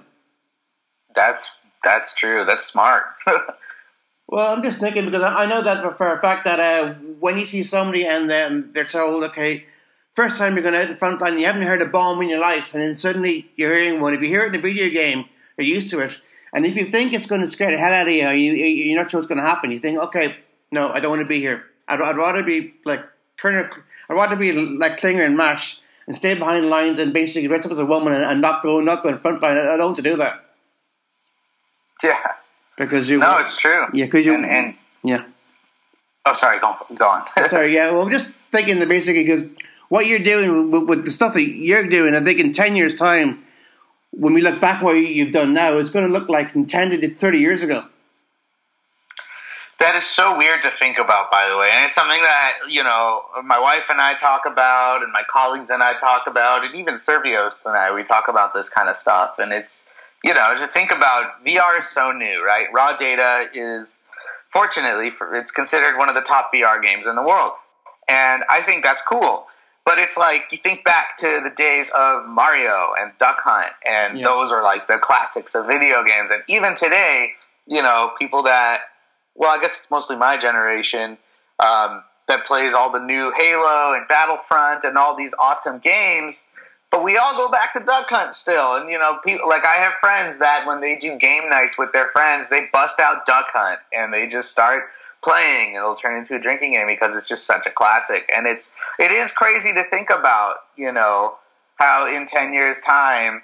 That's 1.15 1.51
that's 1.83 2.13
true. 2.13 2.45
That's 2.45 2.65
smart. 2.65 3.03
Well, 4.33 4.51
I'm 4.51 4.63
just 4.63 4.79
thinking 4.79 5.05
because 5.05 5.21
I 5.21 5.45
know 5.45 5.61
that 5.61 5.95
for, 5.95 6.11
a 6.11 6.19
fact 6.19 6.45
that 6.45 6.59
uh, 6.59 6.95
when 7.19 7.37
you 7.37 7.45
see 7.45 7.61
somebody 7.61 8.03
and 8.03 8.27
then 8.27 8.71
they're 8.71 8.83
told, 8.83 9.23
okay, 9.25 9.67
first 10.15 10.39
time 10.39 10.55
you're 10.55 10.63
going 10.63 10.73
out 10.73 10.89
in 10.89 10.97
front 10.97 11.21
line, 11.21 11.37
you 11.37 11.45
haven't 11.45 11.61
heard 11.61 11.83
a 11.83 11.85
bomb 11.85 12.19
in 12.19 12.29
your 12.29 12.39
life, 12.39 12.73
and 12.73 12.81
then 12.81 12.95
suddenly 12.95 13.51
you're 13.55 13.77
hearing 13.77 14.01
one. 14.01 14.15
If 14.15 14.21
you 14.21 14.29
hear 14.29 14.41
it 14.41 14.47
in 14.47 14.55
a 14.55 14.59
video 14.59 14.89
game, 14.89 15.25
you're 15.55 15.67
used 15.67 15.91
to 15.91 15.99
it. 15.99 16.17
And 16.51 16.65
if 16.65 16.75
you 16.75 16.85
think 16.85 17.13
it's 17.13 17.27
going 17.27 17.41
to 17.41 17.47
scare 17.47 17.69
the 17.69 17.77
hell 17.77 17.93
out 17.93 18.07
of 18.07 18.11
you, 18.11 18.27
you 18.29 18.53
you're 18.53 18.99
not 18.99 19.11
sure 19.11 19.19
what's 19.19 19.27
going 19.27 19.37
to 19.37 19.47
happen. 19.47 19.69
You 19.69 19.77
think, 19.77 19.99
okay, 19.99 20.35
no, 20.71 20.89
I 20.89 20.99
don't 20.99 21.11
want 21.11 21.21
to 21.21 21.27
be 21.27 21.37
here. 21.39 21.65
I'd, 21.87 22.01
I'd 22.01 22.17
rather 22.17 22.41
be 22.41 22.73
like 22.85 23.05
Colonel. 23.37 23.69
I'd 24.09 24.15
rather 24.15 24.35
be 24.35 24.51
like 24.51 24.97
Klinger 24.97 25.21
and 25.21 25.37
Mash 25.37 25.79
and 26.07 26.17
stay 26.17 26.33
behind 26.33 26.71
lines 26.71 26.97
and 26.97 27.13
basically 27.13 27.47
dress 27.47 27.67
up 27.67 27.71
as 27.73 27.77
a 27.77 27.85
woman 27.85 28.13
and, 28.13 28.25
and 28.25 28.41
not 28.41 28.63
go 28.63 28.79
not 28.79 29.03
go 29.03 29.09
in 29.09 29.19
front 29.19 29.43
line. 29.43 29.59
I 29.59 29.77
don't 29.77 29.93
want 29.93 29.97
to 29.97 30.01
do 30.01 30.17
that 30.17 30.43
yeah. 32.03 32.33
Because 32.77 33.09
you. 33.09 33.19
No, 33.19 33.37
it's 33.37 33.55
true. 33.55 33.85
Yeah, 33.93 34.05
because 34.05 34.25
you- 34.25 34.33
and, 34.33 34.45
and 34.45 34.75
yeah. 35.03 35.25
oh, 36.25 36.33
sorry, 36.33 36.59
go 36.59 36.75
go 36.95 37.05
on. 37.05 37.27
Sorry, 37.49 37.73
yeah. 37.75 37.91
Well, 37.91 38.01
I'm 38.01 38.11
just 38.11 38.35
thinking 38.51 38.79
that 38.79 38.87
basically 38.87 39.23
because 39.23 39.45
what 39.89 40.07
you're 40.07 40.19
doing 40.19 40.71
with, 40.71 40.83
with 40.83 41.05
the 41.05 41.11
stuff 41.11 41.33
that 41.33 41.43
you're 41.43 41.87
doing, 41.87 42.15
I 42.15 42.23
think 42.23 42.39
in 42.39 42.51
10 42.51 42.75
years' 42.75 42.95
time, 42.95 43.43
when 44.11 44.33
we 44.33 44.41
look 44.41 44.59
back 44.59 44.81
what 44.81 44.93
you've 44.93 45.31
done 45.31 45.53
now, 45.53 45.73
it's 45.73 45.89
going 45.91 46.07
to 46.07 46.11
look 46.11 46.29
like 46.29 46.55
in 46.55 46.65
10 46.65 47.01
to 47.01 47.13
30 47.13 47.39
years 47.39 47.61
ago. 47.61 47.85
That 49.79 49.95
is 49.95 50.05
so 50.05 50.37
weird 50.37 50.63
to 50.63 50.71
think 50.79 50.97
about, 50.97 51.29
by 51.29 51.47
the 51.49 51.57
way, 51.57 51.69
and 51.71 51.83
it's 51.83 51.93
something 51.93 52.21
that 52.21 52.53
you 52.69 52.83
know 52.83 53.23
my 53.43 53.59
wife 53.59 53.83
and 53.89 53.99
I 53.99 54.15
talk 54.15 54.45
about, 54.45 55.03
and 55.03 55.11
my 55.11 55.23
colleagues 55.29 55.69
and 55.69 55.83
I 55.83 55.99
talk 55.99 56.23
about, 56.25 56.63
and 56.63 56.73
even 56.73 56.95
Survios 56.95 57.65
and 57.65 57.75
I 57.75 57.93
we 57.93 58.03
talk 58.03 58.29
about 58.29 58.53
this 58.53 58.69
kind 58.69 58.87
of 58.87 58.95
stuff. 58.95 59.39
And 59.39 59.51
it's 59.51 59.91
you 60.23 60.33
know 60.33 60.55
to 60.57 60.67
think 60.67 60.91
about 60.91 61.43
VR 61.45 61.77
is 61.77 61.87
so 61.87 62.11
new, 62.11 62.43
right? 62.45 62.67
Raw 62.73 62.95
data 62.95 63.47
is 63.53 64.03
fortunately 64.49 65.09
for, 65.09 65.35
it's 65.35 65.51
considered 65.51 65.97
one 65.97 66.09
of 66.09 66.15
the 66.15 66.21
top 66.21 66.51
VR 66.53 66.81
games 66.81 67.07
in 67.07 67.15
the 67.15 67.23
world, 67.23 67.53
and 68.07 68.43
I 68.49 68.61
think 68.61 68.83
that's 68.83 69.01
cool. 69.01 69.45
But 69.85 69.99
it's 69.99 70.17
like 70.17 70.43
you 70.51 70.57
think 70.57 70.85
back 70.85 71.17
to 71.17 71.41
the 71.43 71.49
days 71.49 71.89
of 71.93 72.25
Mario 72.25 72.93
and 72.97 73.11
Duck 73.17 73.41
Hunt, 73.43 73.67
and 73.87 74.17
Yeah. 74.17 74.23
those 74.23 74.51
are 74.51 74.63
like 74.63 74.87
the 74.87 74.97
classics 74.97 75.55
of 75.55 75.67
video 75.67 76.03
games. 76.03 76.31
And 76.31 76.41
even 76.47 76.75
today, 76.75 77.33
you 77.67 77.81
know, 77.81 78.13
people 78.17 78.43
that 78.43 78.81
well, 79.35 79.49
I 79.49 79.59
guess 79.59 79.79
it's 79.79 79.91
mostly 79.91 80.15
my 80.15 80.37
generation 80.37 81.17
um, 81.59 82.03
that 82.27 82.45
plays 82.45 82.73
all 82.73 82.91
the 82.91 82.99
new 82.99 83.33
Halo 83.35 83.93
and 83.93 84.07
Battlefront 84.07 84.83
and 84.83 84.97
all 84.97 85.15
these 85.15 85.33
awesome 85.41 85.79
games. 85.79 86.45
But 86.93 87.03
we 87.03 87.17
all 87.17 87.35
go 87.35 87.49
back 87.49 87.73
to 87.73 87.79
Duck 87.79 88.05
Hunt 88.07 88.35
still, 88.35 88.75
and 88.75 88.87
you 88.87 88.99
know, 88.99 89.17
people 89.25 89.49
like 89.49 89.65
I 89.65 89.77
have 89.77 89.93
friends 89.99 90.37
that 90.37 90.67
when 90.67 90.79
they 90.79 90.95
do 90.95 91.17
game 91.17 91.49
nights 91.49 91.75
with 91.75 91.91
their 91.91 92.09
friends, 92.09 92.49
they 92.49 92.69
bust 92.71 92.99
out 92.99 93.25
Duck 93.25 93.47
Hunt 93.51 93.79
and 93.91 94.13
they 94.13 94.27
just 94.27 94.51
start 94.51 94.83
playing, 95.23 95.73
it'll 95.73 95.95
turn 95.95 96.15
into 96.15 96.35
a 96.35 96.39
drinking 96.39 96.73
game 96.73 96.85
because 96.85 97.15
it's 97.15 97.27
just 97.27 97.47
such 97.47 97.65
a 97.65 97.71
classic. 97.71 98.31
And 98.37 98.45
it's 98.45 98.75
it 98.99 99.11
is 99.11 99.31
crazy 99.31 99.73
to 99.73 99.83
think 99.85 100.11
about, 100.11 100.57
you 100.75 100.91
know, 100.91 101.33
how 101.77 102.07
in 102.07 102.27
ten 102.27 102.53
years' 102.53 102.79
time 102.79 103.41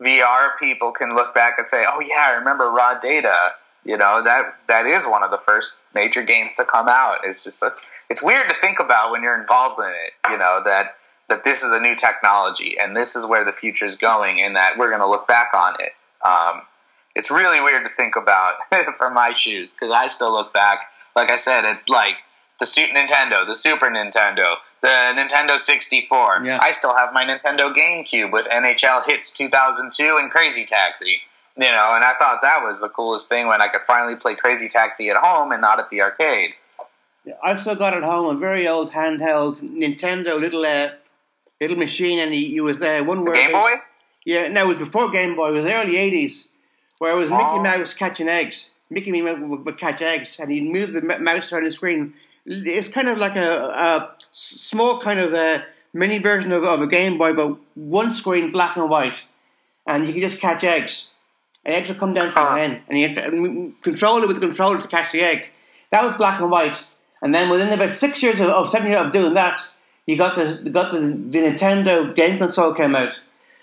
VR 0.00 0.56
people 0.60 0.92
can 0.92 1.16
look 1.16 1.34
back 1.34 1.58
and 1.58 1.66
say, 1.66 1.84
"Oh 1.84 1.98
yeah, 1.98 2.26
I 2.28 2.32
remember 2.34 2.70
Raw 2.70 3.00
Data." 3.00 3.36
You 3.84 3.96
know 3.96 4.22
that 4.22 4.54
that 4.68 4.86
is 4.86 5.04
one 5.04 5.24
of 5.24 5.32
the 5.32 5.38
first 5.38 5.80
major 5.96 6.22
games 6.22 6.54
to 6.58 6.64
come 6.64 6.86
out. 6.86 7.22
It's 7.24 7.42
just 7.42 7.60
a, 7.60 7.74
it's 8.08 8.22
weird 8.22 8.48
to 8.50 8.54
think 8.54 8.78
about 8.78 9.10
when 9.10 9.24
you're 9.24 9.40
involved 9.40 9.80
in 9.80 9.88
it. 9.88 10.30
You 10.30 10.38
know 10.38 10.62
that 10.64 10.94
that 11.28 11.44
this 11.44 11.62
is 11.62 11.72
a 11.72 11.80
new 11.80 11.94
technology 11.94 12.76
and 12.78 12.96
this 12.96 13.16
is 13.16 13.26
where 13.26 13.44
the 13.44 13.52
future 13.52 13.86
is 13.86 13.96
going, 13.96 14.40
and 14.40 14.56
that 14.56 14.76
we're 14.78 14.88
going 14.88 15.00
to 15.00 15.08
look 15.08 15.26
back 15.26 15.52
on 15.54 15.74
it. 15.80 15.92
Um, 16.26 16.62
it's 17.14 17.30
really 17.30 17.60
weird 17.60 17.84
to 17.84 17.90
think 17.90 18.16
about 18.16 18.54
for 18.98 19.10
my 19.10 19.32
shoes 19.32 19.72
because 19.72 19.90
I 19.90 20.08
still 20.08 20.32
look 20.32 20.52
back, 20.52 20.86
like 21.14 21.30
I 21.30 21.36
said, 21.36 21.64
at 21.64 21.88
like 21.88 22.16
the 22.60 22.66
Super 22.66 22.94
Nintendo, 22.94 23.46
the 23.46 23.56
Super 23.56 23.86
Nintendo, 23.86 24.56
the 24.80 24.88
Nintendo 24.88 25.58
64. 25.58 26.44
Yeah. 26.44 26.58
I 26.60 26.72
still 26.72 26.94
have 26.94 27.12
my 27.12 27.24
Nintendo 27.24 27.74
GameCube 27.74 28.32
with 28.32 28.46
NHL 28.46 29.04
Hitz 29.06 29.32
2002 29.32 30.18
and 30.18 30.30
Crazy 30.30 30.64
Taxi. 30.64 31.20
You 31.56 31.70
know, 31.70 31.92
and 31.94 32.04
I 32.04 32.14
thought 32.18 32.40
that 32.42 32.64
was 32.64 32.80
the 32.80 32.88
coolest 32.88 33.28
thing 33.28 33.46
when 33.46 33.62
I 33.62 33.68
could 33.68 33.84
finally 33.84 34.16
play 34.16 34.34
Crazy 34.34 34.66
Taxi 34.66 35.08
at 35.10 35.16
home 35.16 35.52
and 35.52 35.60
not 35.60 35.78
at 35.78 35.88
the 35.88 36.02
arcade. 36.02 36.54
I've 37.42 37.60
still 37.60 37.76
got 37.76 37.94
at 37.94 38.02
home 38.02 38.36
a 38.36 38.38
very 38.38 38.66
old 38.66 38.90
handheld 38.90 39.60
Nintendo 39.60 40.38
little 40.38 40.66
uh, 40.66 40.90
little 41.60 41.76
machine, 41.76 42.18
and 42.18 42.32
he, 42.32 42.48
he 42.50 42.60
was 42.60 42.78
there 42.78 43.00
uh, 43.00 43.04
one 43.04 43.24
The 43.24 43.30
where 43.30 43.34
Game 43.42 43.52
Boy? 43.52 43.70
Yeah, 44.24 44.48
no, 44.48 44.64
it 44.64 44.78
was 44.78 44.88
before 44.88 45.10
Game 45.10 45.36
Boy. 45.36 45.50
It 45.50 45.52
was 45.52 45.64
the 45.64 45.74
early 45.74 45.94
'80s, 45.94 46.48
where 46.98 47.12
it 47.12 47.18
was 47.20 47.30
Oh. 47.30 47.36
Mickey 47.36 47.62
Mouse 47.78 47.94
catching 47.94 48.28
eggs. 48.28 48.70
Mickey 48.90 49.10
Mouse 49.22 49.38
would, 49.40 49.64
would 49.64 49.78
catch 49.78 50.02
eggs, 50.02 50.38
and 50.40 50.50
he'd 50.50 50.64
move 50.70 50.92
the 50.92 51.00
mouse 51.02 51.52
around 51.52 51.64
the 51.64 51.70
screen. 51.70 52.14
It's 52.46 52.88
kind 52.88 53.08
of 53.08 53.18
like 53.18 53.36
a 53.36 54.10
small 54.32 55.00
kind 55.00 55.18
of 55.20 55.32
a 55.32 55.64
mini 55.92 56.18
version 56.18 56.52
of, 56.52 56.64
of 56.64 56.80
a 56.82 56.86
Game 56.86 57.16
Boy, 57.18 57.32
but 57.32 57.56
one 57.74 58.14
screen, 58.14 58.52
black 58.52 58.76
and 58.76 58.90
white, 58.90 59.24
and 59.86 60.06
you 60.06 60.12
could 60.12 60.22
just 60.22 60.40
catch 60.40 60.64
eggs. 60.64 61.10
And 61.64 61.74
eggs 61.74 61.88
would 61.88 61.98
come 61.98 62.12
down 62.12 62.32
from 62.32 62.44
Huh. 62.46 62.54
the 62.54 62.60
hen, 62.60 62.82
and 62.88 62.98
you 62.98 63.08
had 63.08 63.16
to 63.16 63.72
control 63.82 64.22
it 64.22 64.26
with 64.28 64.38
the 64.38 64.46
controller 64.46 64.80
to 64.82 64.88
catch 64.88 65.12
the 65.12 65.22
egg. 65.22 65.46
That 65.90 66.04
was 66.04 66.14
black 66.18 66.40
and 66.40 66.50
white. 66.50 66.86
And 67.22 67.34
then 67.34 67.48
within 67.48 67.72
about 67.72 67.94
six 67.94 68.22
years 68.22 68.38
of, 68.40 68.48
of 68.48 68.68
seven 68.68 68.90
years 68.90 69.00
of 69.06 69.12
doing 69.12 69.32
that, 69.34 69.60
you 70.06 70.16
got 70.16 70.36
the 70.36 70.70
got 70.70 70.92
the, 70.92 71.00
the 71.00 71.38
Nintendo 71.38 72.14
game 72.14 72.38
console 72.38 72.74
came 72.74 72.94
out. 72.94 73.20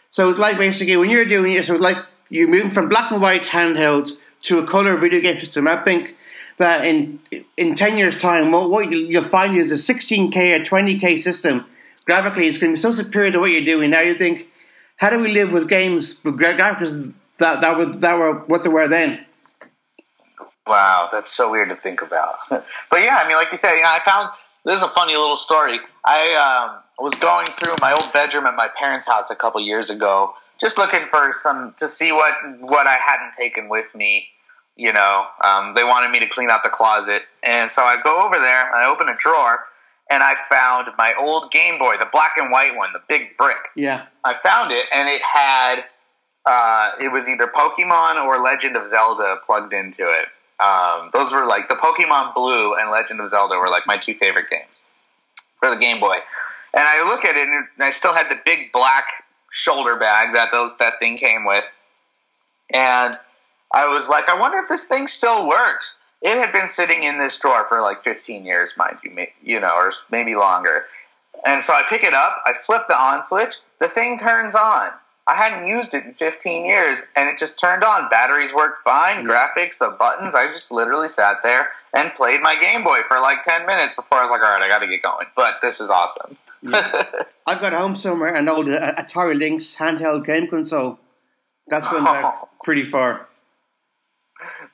So 0.09 0.29
it's 0.29 0.39
like 0.39 0.57
basically 0.57 0.97
when 0.97 1.09
you're 1.09 1.25
doing 1.25 1.53
it, 1.53 1.65
so 1.65 1.73
it's 1.73 1.83
like 1.83 1.97
you're 2.29 2.49
moving 2.49 2.71
from 2.71 2.89
black 2.89 3.11
and 3.11 3.21
white 3.21 3.43
handheld 3.43 4.11
to 4.43 4.59
a 4.59 4.65
color 4.65 4.97
video 4.97 5.21
game 5.21 5.39
system. 5.39 5.67
I 5.67 5.83
think 5.83 6.15
that 6.57 6.85
in 6.85 7.19
in 7.57 7.75
ten 7.75 7.97
years' 7.97 8.17
time, 8.17 8.51
what, 8.51 8.69
what 8.69 8.91
you'll 8.91 9.23
find 9.23 9.57
is 9.57 9.71
a 9.71 9.75
16k 9.75 10.59
or 10.59 10.63
20k 10.63 11.19
system. 11.19 11.65
Graphically, 12.05 12.47
it's 12.47 12.57
going 12.57 12.71
to 12.71 12.75
be 12.75 12.81
so 12.81 12.91
superior 12.91 13.31
to 13.31 13.39
what 13.39 13.51
you're 13.51 13.63
doing 13.63 13.91
now. 13.91 14.01
You 14.01 14.15
think, 14.15 14.47
how 14.97 15.11
do 15.11 15.19
we 15.19 15.31
live 15.31 15.51
with 15.51 15.69
games 15.69 16.19
with 16.23 16.39
graphics 16.39 17.13
that 17.37 17.61
that 17.61 17.77
were 17.77 17.85
that 17.85 18.17
were 18.17 18.33
what 18.33 18.63
they 18.63 18.69
were 18.69 18.87
then? 18.87 19.25
Wow, 20.65 21.09
that's 21.11 21.31
so 21.31 21.51
weird 21.51 21.69
to 21.69 21.75
think 21.75 22.01
about. 22.01 22.37
but 22.49 22.63
yeah, 23.03 23.19
I 23.23 23.27
mean, 23.27 23.37
like 23.37 23.51
you 23.51 23.57
said, 23.57 23.75
you 23.75 23.81
know, 23.81 23.89
I 23.89 23.99
found 24.03 24.31
this 24.65 24.75
is 24.75 24.83
a 24.83 24.89
funny 24.89 25.13
little 25.13 25.37
story. 25.37 25.79
I 26.05 26.33
um, 26.35 26.81
was 26.99 27.15
going 27.15 27.47
through 27.47 27.73
my 27.81 27.91
old 27.91 28.13
bedroom 28.13 28.45
at 28.45 28.55
my 28.55 28.69
parents' 28.77 29.07
house 29.07 29.29
a 29.29 29.35
couple 29.35 29.61
years 29.61 29.89
ago, 29.89 30.33
just 30.59 30.77
looking 30.77 31.01
for 31.09 31.31
some 31.33 31.73
to 31.77 31.87
see 31.87 32.11
what 32.11 32.33
what 32.59 32.87
I 32.87 32.95
hadn't 32.95 33.33
taken 33.33 33.69
with 33.69 33.95
me. 33.95 34.27
You 34.75 34.93
know, 34.93 35.25
um, 35.43 35.73
they 35.75 35.83
wanted 35.83 36.11
me 36.11 36.19
to 36.19 36.27
clean 36.27 36.49
out 36.49 36.63
the 36.63 36.69
closet, 36.69 37.23
and 37.43 37.69
so 37.69 37.83
I 37.83 38.01
go 38.01 38.21
over 38.25 38.37
there. 38.37 38.73
I 38.73 38.85
open 38.85 39.09
a 39.09 39.15
drawer, 39.17 39.65
and 40.09 40.23
I 40.23 40.35
found 40.49 40.87
my 40.97 41.13
old 41.19 41.51
Game 41.51 41.77
Boy, 41.77 41.97
the 41.99 42.07
black 42.11 42.33
and 42.37 42.51
white 42.51 42.75
one, 42.75 42.93
the 42.93 43.01
big 43.07 43.37
brick. 43.37 43.57
Yeah, 43.75 44.05
I 44.23 44.35
found 44.37 44.71
it, 44.71 44.85
and 44.93 45.09
it 45.09 45.21
had 45.21 45.83
uh, 46.45 46.91
it 47.01 47.11
was 47.11 47.29
either 47.29 47.47
Pokemon 47.47 48.23
or 48.23 48.39
Legend 48.39 48.75
of 48.75 48.87
Zelda 48.87 49.37
plugged 49.45 49.73
into 49.73 50.03
it. 50.03 50.27
Um, 50.61 51.09
those 51.11 51.33
were 51.33 51.45
like 51.45 51.67
the 51.69 51.75
Pokemon 51.75 52.35
Blue 52.35 52.75
and 52.75 52.91
Legend 52.91 53.19
of 53.19 53.27
Zelda 53.27 53.57
were 53.57 53.69
like 53.69 53.87
my 53.87 53.97
two 53.97 54.13
favorite 54.13 54.49
games 54.49 54.89
for 55.59 55.69
the 55.69 55.77
Game 55.77 55.99
Boy. 55.99 56.17
And 56.73 56.87
I 56.87 57.07
look 57.09 57.25
at 57.25 57.35
it, 57.35 57.47
and 57.47 57.65
I 57.79 57.91
still 57.91 58.13
had 58.13 58.29
the 58.29 58.39
big 58.45 58.71
black 58.71 59.05
shoulder 59.51 59.97
bag 59.97 60.33
that 60.33 60.51
those 60.51 60.77
that 60.77 60.99
thing 60.99 61.17
came 61.17 61.45
with, 61.45 61.65
and 62.73 63.17
I 63.73 63.87
was 63.87 64.09
like, 64.09 64.29
I 64.29 64.39
wonder 64.39 64.59
if 64.59 64.69
this 64.69 64.87
thing 64.87 65.07
still 65.07 65.47
works. 65.47 65.97
It 66.21 66.37
had 66.37 66.53
been 66.53 66.67
sitting 66.67 67.03
in 67.03 67.17
this 67.17 67.39
drawer 67.39 67.65
for 67.67 67.81
like 67.81 68.03
15 68.03 68.45
years, 68.45 68.75
mind 68.77 68.97
you, 69.03 69.27
you 69.41 69.59
know, 69.59 69.73
or 69.73 69.91
maybe 70.11 70.35
longer. 70.35 70.85
And 71.45 71.63
so 71.63 71.73
I 71.73 71.83
pick 71.89 72.03
it 72.03 72.13
up, 72.13 72.41
I 72.45 72.53
flip 72.53 72.83
the 72.87 72.99
on 72.99 73.23
switch, 73.23 73.55
the 73.79 73.87
thing 73.87 74.19
turns 74.19 74.55
on. 74.55 74.91
I 75.27 75.35
hadn't 75.35 75.67
used 75.67 75.93
it 75.93 76.03
in 76.03 76.13
15 76.13 76.65
years, 76.65 77.01
and 77.15 77.29
it 77.29 77.37
just 77.37 77.59
turned 77.59 77.83
on. 77.83 78.09
Batteries 78.09 78.53
worked 78.53 78.83
fine, 78.83 79.23
graphics, 79.25 79.77
the 79.79 79.89
buttons. 79.97 80.33
I 80.35 80.47
just 80.47 80.71
literally 80.71 81.09
sat 81.09 81.37
there 81.43 81.69
and 81.93 82.13
played 82.15 82.41
my 82.41 82.55
Game 82.59 82.83
Boy 82.83 82.99
for 83.07 83.19
like 83.19 83.43
10 83.43 83.65
minutes 83.67 83.95
before 83.95 84.17
I 84.17 84.23
was 84.23 84.31
like, 84.31 84.41
all 84.41 84.49
right, 84.51 84.61
I 84.63 84.67
got 84.67 84.79
to 84.79 84.87
get 84.87 85.03
going. 85.03 85.27
But 85.35 85.61
this 85.61 85.79
is 85.79 85.89
awesome. 85.89 86.37
I've 87.47 87.59
got 87.61 87.73
home 87.73 87.95
somewhere 87.95 88.33
an 88.35 88.47
old 88.49 88.69
uh, 88.69 88.93
Atari 88.95 89.37
Lynx 89.37 89.75
handheld 89.77 90.25
game 90.25 90.47
console. 90.47 90.99
That's 91.67 91.89
going 91.91 92.03
back 92.05 92.35
pretty 92.63 92.83
far. 92.85 93.27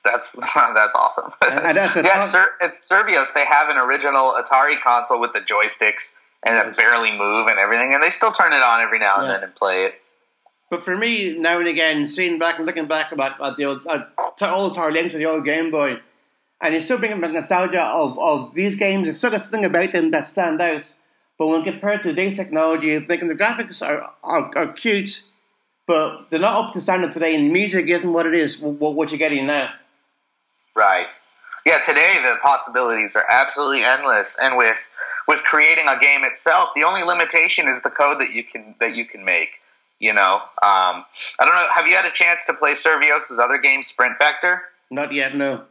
That's 0.04 0.32
that's 0.54 0.94
awesome. 0.94 1.32
And 1.42 1.78
at 1.78 1.94
the 1.94 2.02
yeah, 2.02 2.20
Ser- 2.20 2.54
at 2.62 2.80
Survios 2.82 3.32
they 3.34 3.44
have 3.44 3.68
an 3.68 3.76
original 3.76 4.32
Atari 4.38 4.80
console 4.80 5.20
with 5.20 5.32
the 5.34 5.40
joysticks 5.40 6.14
and 6.42 6.56
that 6.56 6.76
barely 6.76 7.10
move 7.16 7.48
and 7.48 7.58
everything, 7.58 7.94
and 7.94 8.02
they 8.02 8.10
still 8.10 8.30
turn 8.32 8.52
it 8.52 8.62
on 8.62 8.80
every 8.80 8.98
now 8.98 9.18
and 9.18 9.26
Yeah. 9.26 9.34
then 9.34 9.44
and 9.44 9.54
play 9.54 9.84
it. 9.86 10.00
But 10.70 10.84
for 10.84 10.96
me, 10.96 11.36
now 11.38 11.58
and 11.58 11.68
again, 11.68 12.06
seeing 12.06 12.38
back 12.38 12.58
and 12.58 12.66
looking 12.66 12.86
back 12.86 13.10
about 13.12 13.40
at 13.40 13.56
the 13.56 13.64
old, 13.64 13.86
uh, 13.86 14.04
at 14.18 14.36
the 14.38 14.50
old 14.50 14.76
Lynx 14.76 15.14
or 15.14 15.18
the 15.18 15.26
old 15.26 15.44
Game 15.44 15.70
Boy, 15.70 16.00
and 16.60 16.74
it's 16.74 16.84
still 16.84 16.98
bringing 16.98 17.20
back 17.20 17.32
nostalgia 17.32 17.82
of, 17.82 18.18
of 18.18 18.54
these 18.54 18.74
games. 18.74 19.06
There's 19.06 19.18
still 19.18 19.30
something 19.30 19.64
about 19.64 19.92
them 19.92 20.10
that 20.10 20.26
stand 20.26 20.60
out. 20.60 20.92
But 21.38 21.46
when 21.46 21.62
compared 21.62 22.02
to 22.02 22.08
today's 22.08 22.36
technology, 22.36 22.98
thinking 23.00 23.28
the 23.28 23.34
graphics 23.34 23.86
are, 23.86 24.12
are, 24.24 24.50
are 24.56 24.72
cute, 24.72 25.22
but 25.86 26.30
they're 26.30 26.40
not 26.40 26.58
up 26.58 26.72
to 26.74 26.80
standard 26.80 27.12
today, 27.12 27.34
and 27.34 27.52
music 27.52 27.86
isn't 27.88 28.12
what 28.12 28.26
it 28.26 28.34
is, 28.34 28.58
what, 28.60 28.94
what 28.94 29.10
you're 29.10 29.18
getting 29.18 29.46
now. 29.46 29.72
Right. 30.74 31.06
Yeah, 31.64 31.78
today 31.78 32.14
the 32.22 32.36
possibilities 32.42 33.14
are 33.14 33.24
absolutely 33.28 33.84
endless, 33.84 34.36
and 34.40 34.56
with 34.56 34.88
with 35.26 35.40
creating 35.42 35.86
a 35.86 35.98
game 35.98 36.24
itself, 36.24 36.70
the 36.74 36.84
only 36.84 37.02
limitation 37.02 37.68
is 37.68 37.82
the 37.82 37.90
code 37.90 38.20
that 38.20 38.32
you 38.32 38.42
can 38.42 38.74
that 38.80 38.94
you 38.96 39.04
can 39.04 39.24
make. 39.24 39.50
You 40.00 40.12
know, 40.12 40.34
um, 40.36 40.42
I 40.62 41.04
don't 41.40 41.54
know. 41.54 41.66
Have 41.74 41.86
you 41.88 41.96
had 41.96 42.04
a 42.06 42.12
chance 42.12 42.46
to 42.46 42.54
play 42.54 42.72
Survios' 42.72 43.36
other 43.40 43.58
game, 43.58 43.82
Sprint 43.82 44.14
Vector? 44.18 44.62
Not 44.90 45.12
yet, 45.12 45.34
no. 45.34 45.64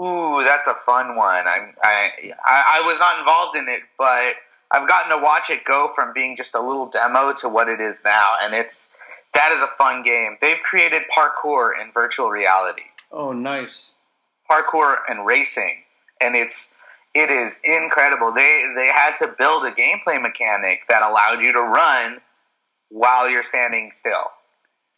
Ooh, 0.00 0.42
that's 0.42 0.66
a 0.66 0.74
fun 0.74 1.16
one. 1.16 1.46
I, 1.46 1.72
I 1.84 2.10
I 2.44 2.82
was 2.86 2.98
not 2.98 3.18
involved 3.18 3.56
in 3.58 3.68
it, 3.68 3.82
but 3.98 4.34
I've 4.70 4.88
gotten 4.88 5.16
to 5.18 5.22
watch 5.22 5.50
it 5.50 5.64
go 5.66 5.90
from 5.94 6.12
being 6.14 6.34
just 6.34 6.54
a 6.54 6.60
little 6.60 6.86
demo 6.86 7.32
to 7.34 7.48
what 7.50 7.68
it 7.68 7.80
is 7.80 8.02
now, 8.04 8.32
and 8.42 8.54
it's 8.54 8.94
that 9.34 9.52
is 9.54 9.62
a 9.62 9.68
fun 9.76 10.02
game. 10.02 10.38
They've 10.40 10.60
created 10.62 11.02
parkour 11.14 11.72
in 11.80 11.92
virtual 11.92 12.30
reality, 12.30 12.82
Oh, 13.10 13.32
nice. 13.32 13.92
parkour 14.50 14.96
and 15.10 15.26
racing, 15.26 15.76
and 16.22 16.34
it's 16.34 16.74
it 17.14 17.30
is 17.30 17.54
incredible. 17.62 18.32
They 18.32 18.60
they 18.74 18.86
had 18.86 19.14
to 19.16 19.28
build 19.38 19.66
a 19.66 19.72
gameplay 19.72 20.20
mechanic 20.20 20.88
that 20.88 21.02
allowed 21.02 21.40
you 21.42 21.52
to 21.52 21.60
run 21.60 22.22
while 22.92 23.28
you're 23.28 23.42
standing 23.42 23.90
still, 23.92 24.30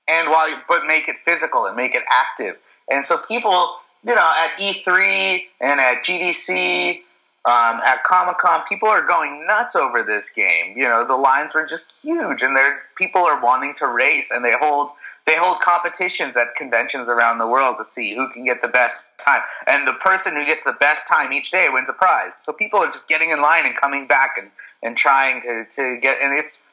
and 0.09 0.29
while 0.29 0.51
you, 0.51 0.57
but 0.69 0.87
make 0.87 1.09
it 1.09 1.17
physical 1.25 1.67
and 1.67 1.77
make 1.77 1.95
it 1.95 2.03
active. 2.11 2.57
And 2.91 3.07
so 3.07 3.19
people, 3.19 3.77
you 4.05 4.15
know, 4.15 4.33
at 4.43 4.59
E3 4.59 5.45
and 5.61 5.81
at 5.81 6.05
GDC, 6.05 7.01
um, 7.47 7.81
at 7.85 8.03
Comic 8.05 8.39
Con, 8.39 8.63
people 8.69 8.89
are 8.89 9.07
going 9.07 9.47
nuts 9.47 9.77
over 9.77 10.03
this 10.03 10.31
game. 10.31 10.77
You 10.77 10.85
know, 10.85 11.05
the 11.07 11.17
lines 11.17 11.55
were 11.55 11.67
just 11.67 12.01
huge, 12.03 12.43
and 12.43 12.57
there 12.57 12.83
people 12.97 13.23
are 13.23 13.41
wanting 13.43 13.75
to 13.75 13.87
race, 13.87 14.31
and 14.31 14.45
they 14.45 14.55
hold 14.59 14.91
they 15.27 15.37
hold 15.37 15.61
competitions 15.61 16.37
at 16.37 16.55
conventions 16.55 17.09
around 17.09 17.39
the 17.39 17.47
world 17.47 17.77
to 17.79 17.85
see 17.85 18.15
who 18.15 18.29
can 18.31 18.45
get 18.45 18.61
the 18.61 18.69
best 18.69 19.07
time, 19.19 19.43
and 19.67 19.87
the 19.87 19.93
person 19.93 20.35
who 20.35 20.45
gets 20.45 20.65
the 20.65 20.77
best 20.81 21.07
time 21.07 21.33
each 21.33 21.51
day 21.51 21.69
wins 21.71 21.89
a 21.89 21.93
prize. 21.93 22.35
So 22.37 22.53
people 22.53 22.81
are 22.81 22.91
just 22.91 23.09
getting 23.09 23.31
in 23.31 23.41
line 23.41 23.67
and 23.67 23.77
coming 23.77 24.07
back 24.07 24.37
and 24.39 24.51
and 24.83 24.97
trying 24.97 25.43
to 25.43 25.67
to 25.67 25.99
get, 25.99 26.23
and 26.23 26.39
it's 26.39 26.69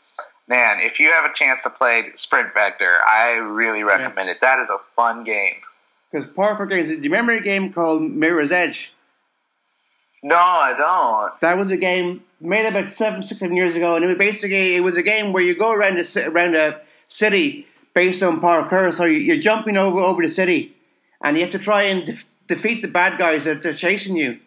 man, 0.47 0.79
if 0.81 0.99
you 0.99 1.11
have 1.11 1.25
a 1.29 1.33
chance 1.33 1.63
to 1.63 1.69
play 1.69 2.11
Sprint 2.15 2.53
Vector, 2.53 2.97
I 3.07 3.33
really 3.37 3.83
recommend 3.83 4.29
it. 4.29 4.41
That 4.41 4.59
is 4.59 4.69
a 4.69 4.77
fun 4.95 5.23
game. 5.23 5.55
Because 6.11 6.27
parkour 6.27 6.69
games, 6.69 6.89
do 6.89 6.95
you 6.95 7.01
remember 7.03 7.33
a 7.33 7.41
game 7.41 7.71
called 7.71 8.01
Mirror's 8.01 8.51
Edge? 8.51 8.93
No, 10.23 10.35
I 10.35 10.73
don't. 10.77 11.39
That 11.41 11.57
was 11.57 11.71
a 11.71 11.77
game 11.77 12.23
made 12.39 12.65
about 12.65 12.89
seven, 12.89 13.23
six, 13.25 13.39
seven 13.39 13.55
years 13.55 13.75
ago, 13.75 13.95
and 13.95 14.03
it 14.03 14.07
was 14.07 14.17
basically 14.17 14.75
it 14.75 14.81
was 14.81 14.97
a 14.97 15.01
game 15.03 15.33
where 15.33 15.41
you 15.43 15.55
go 15.55 15.71
around 15.71 15.97
a 15.97 16.27
around 16.29 16.55
a 16.55 16.81
city 17.07 17.67
based 17.93 18.21
on 18.21 18.39
parkour. 18.41 18.93
So 18.93 19.05
you- 19.05 19.19
you're 19.19 19.37
jumping 19.37 19.77
over 19.77 19.99
over 19.99 20.21
the 20.21 20.29
city, 20.29 20.75
and 21.23 21.37
you 21.37 21.43
have 21.43 21.51
to 21.51 21.59
try 21.59 21.83
and 21.83 22.05
def- 22.05 22.25
defeat 22.47 22.81
the 22.81 22.87
bad 22.87 23.17
guys 23.17 23.45
that 23.45 23.65
are 23.65 23.73
chasing 23.73 24.15
you. 24.15 24.39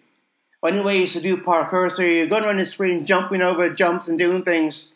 Only 0.62 0.82
way 0.82 1.02
is 1.02 1.12
to 1.14 1.20
do 1.20 1.36
parkour. 1.36 1.90
So 1.90 2.02
you're 2.02 2.26
going 2.26 2.44
around 2.44 2.58
the 2.58 2.66
screen, 2.66 3.04
jumping 3.04 3.42
over 3.42 3.68
jumps 3.68 4.08
and 4.08 4.18
doing 4.18 4.44
things. 4.44 4.90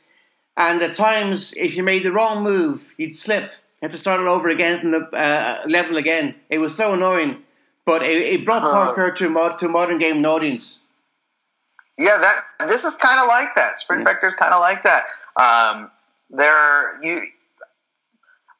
And 0.58 0.82
at 0.82 0.96
times, 0.96 1.54
if 1.56 1.76
you 1.76 1.84
made 1.84 2.02
the 2.02 2.10
wrong 2.12 2.42
move, 2.42 2.92
you'd 2.96 3.16
slip. 3.16 3.52
You 3.80 3.86
have 3.86 3.92
to 3.92 3.98
start 3.98 4.20
it 4.20 4.26
over 4.26 4.48
again 4.48 4.80
from 4.80 4.90
the 4.90 4.98
uh, 5.16 5.62
level 5.66 5.96
again. 5.96 6.34
It 6.50 6.58
was 6.58 6.74
so 6.74 6.94
annoying, 6.94 7.44
but 7.86 8.02
it, 8.02 8.20
it 8.22 8.44
brought 8.44 8.64
Uh-huh. 8.64 8.92
parkour 8.92 9.14
to 9.16 9.30
mod, 9.30 9.60
to 9.60 9.68
modern 9.68 9.98
game 9.98 10.26
audience. 10.26 10.80
Yeah, 11.96 12.18
that 12.18 12.68
this 12.68 12.84
is 12.84 12.96
kind 12.96 13.20
of 13.20 13.28
like 13.28 13.54
that. 13.56 13.78
Sprint 13.78 14.04
Vector 14.04 14.26
is 14.26 14.34
kind 14.34 14.52
of 14.52 14.60
like 14.60 14.82
that. 14.82 15.06
Um, 15.36 15.90
there, 16.30 17.00
you. 17.04 17.20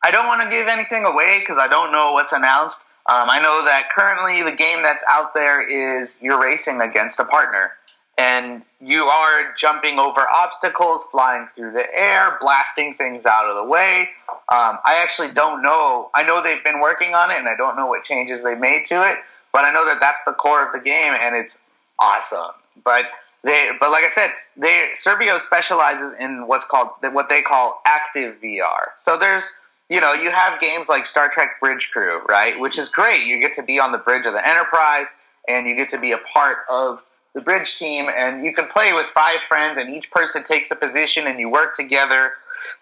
I 0.04 0.12
don't 0.12 0.26
want 0.26 0.42
to 0.42 0.48
give 0.50 0.68
anything 0.68 1.04
away 1.04 1.40
because 1.40 1.58
I 1.58 1.66
don't 1.66 1.90
know 1.90 2.12
what's 2.12 2.32
announced. 2.32 2.80
Um, 3.06 3.28
I 3.28 3.40
know 3.40 3.64
that 3.64 3.88
currently 3.92 4.42
the 4.44 4.52
game 4.56 4.82
that's 4.82 5.04
out 5.10 5.34
there 5.34 5.60
is 5.66 6.16
you're 6.20 6.40
racing 6.40 6.80
against 6.80 7.18
a 7.18 7.24
partner, 7.24 7.72
and 8.16 8.62
you 8.80 9.04
are 9.04 9.54
jumping 9.56 9.98
over 9.98 10.20
obstacles, 10.20 11.04
flying 11.10 11.48
through 11.56 11.72
the 11.72 11.86
air, 11.98 12.38
blasting 12.40 12.92
things 12.92 13.26
out 13.26 13.48
of 13.48 13.56
the 13.56 13.64
way. 13.64 14.08
Um, 14.30 14.78
I 14.84 15.00
actually 15.02 15.32
don't 15.32 15.62
know. 15.62 16.10
I 16.14 16.22
know 16.22 16.42
they've 16.42 16.62
been 16.62 16.80
working 16.80 17.14
on 17.14 17.30
it, 17.30 17.38
and 17.38 17.48
I 17.48 17.56
don't 17.56 17.76
know 17.76 17.86
what 17.86 18.04
changes 18.04 18.44
they 18.44 18.54
made 18.54 18.86
to 18.86 19.08
it. 19.08 19.16
But 19.52 19.64
I 19.64 19.72
know 19.72 19.84
that 19.86 19.98
that's 20.00 20.24
the 20.24 20.32
core 20.32 20.64
of 20.64 20.72
the 20.72 20.80
game, 20.80 21.14
and 21.18 21.34
it's 21.34 21.62
awesome. 21.98 22.52
But 22.84 23.06
they, 23.42 23.70
but 23.80 23.90
like 23.90 24.04
I 24.04 24.08
said, 24.08 24.30
they 24.56 24.90
Servio 24.94 25.38
specializes 25.40 26.14
in 26.18 26.46
what's 26.46 26.64
called 26.64 26.90
what 27.12 27.28
they 27.28 27.42
call 27.42 27.80
active 27.86 28.36
VR. 28.40 28.90
So 28.96 29.16
there's 29.16 29.50
you 29.88 30.00
know 30.00 30.12
you 30.12 30.30
have 30.30 30.60
games 30.60 30.88
like 30.88 31.06
Star 31.06 31.28
Trek 31.28 31.58
Bridge 31.60 31.90
Crew, 31.92 32.20
right, 32.28 32.58
which 32.60 32.78
is 32.78 32.88
great. 32.88 33.26
You 33.26 33.40
get 33.40 33.54
to 33.54 33.62
be 33.62 33.80
on 33.80 33.90
the 33.90 33.98
bridge 33.98 34.26
of 34.26 34.34
the 34.34 34.46
Enterprise, 34.46 35.08
and 35.48 35.66
you 35.66 35.74
get 35.74 35.88
to 35.90 35.98
be 35.98 36.12
a 36.12 36.18
part 36.18 36.58
of 36.68 37.02
the 37.34 37.40
bridge 37.40 37.76
team, 37.76 38.08
and 38.14 38.44
you 38.44 38.54
can 38.54 38.66
play 38.66 38.92
with 38.92 39.06
five 39.06 39.40
friends, 39.48 39.78
and 39.78 39.94
each 39.94 40.10
person 40.10 40.42
takes 40.42 40.70
a 40.70 40.76
position, 40.76 41.26
and 41.26 41.38
you 41.38 41.48
work 41.48 41.74
together 41.74 42.32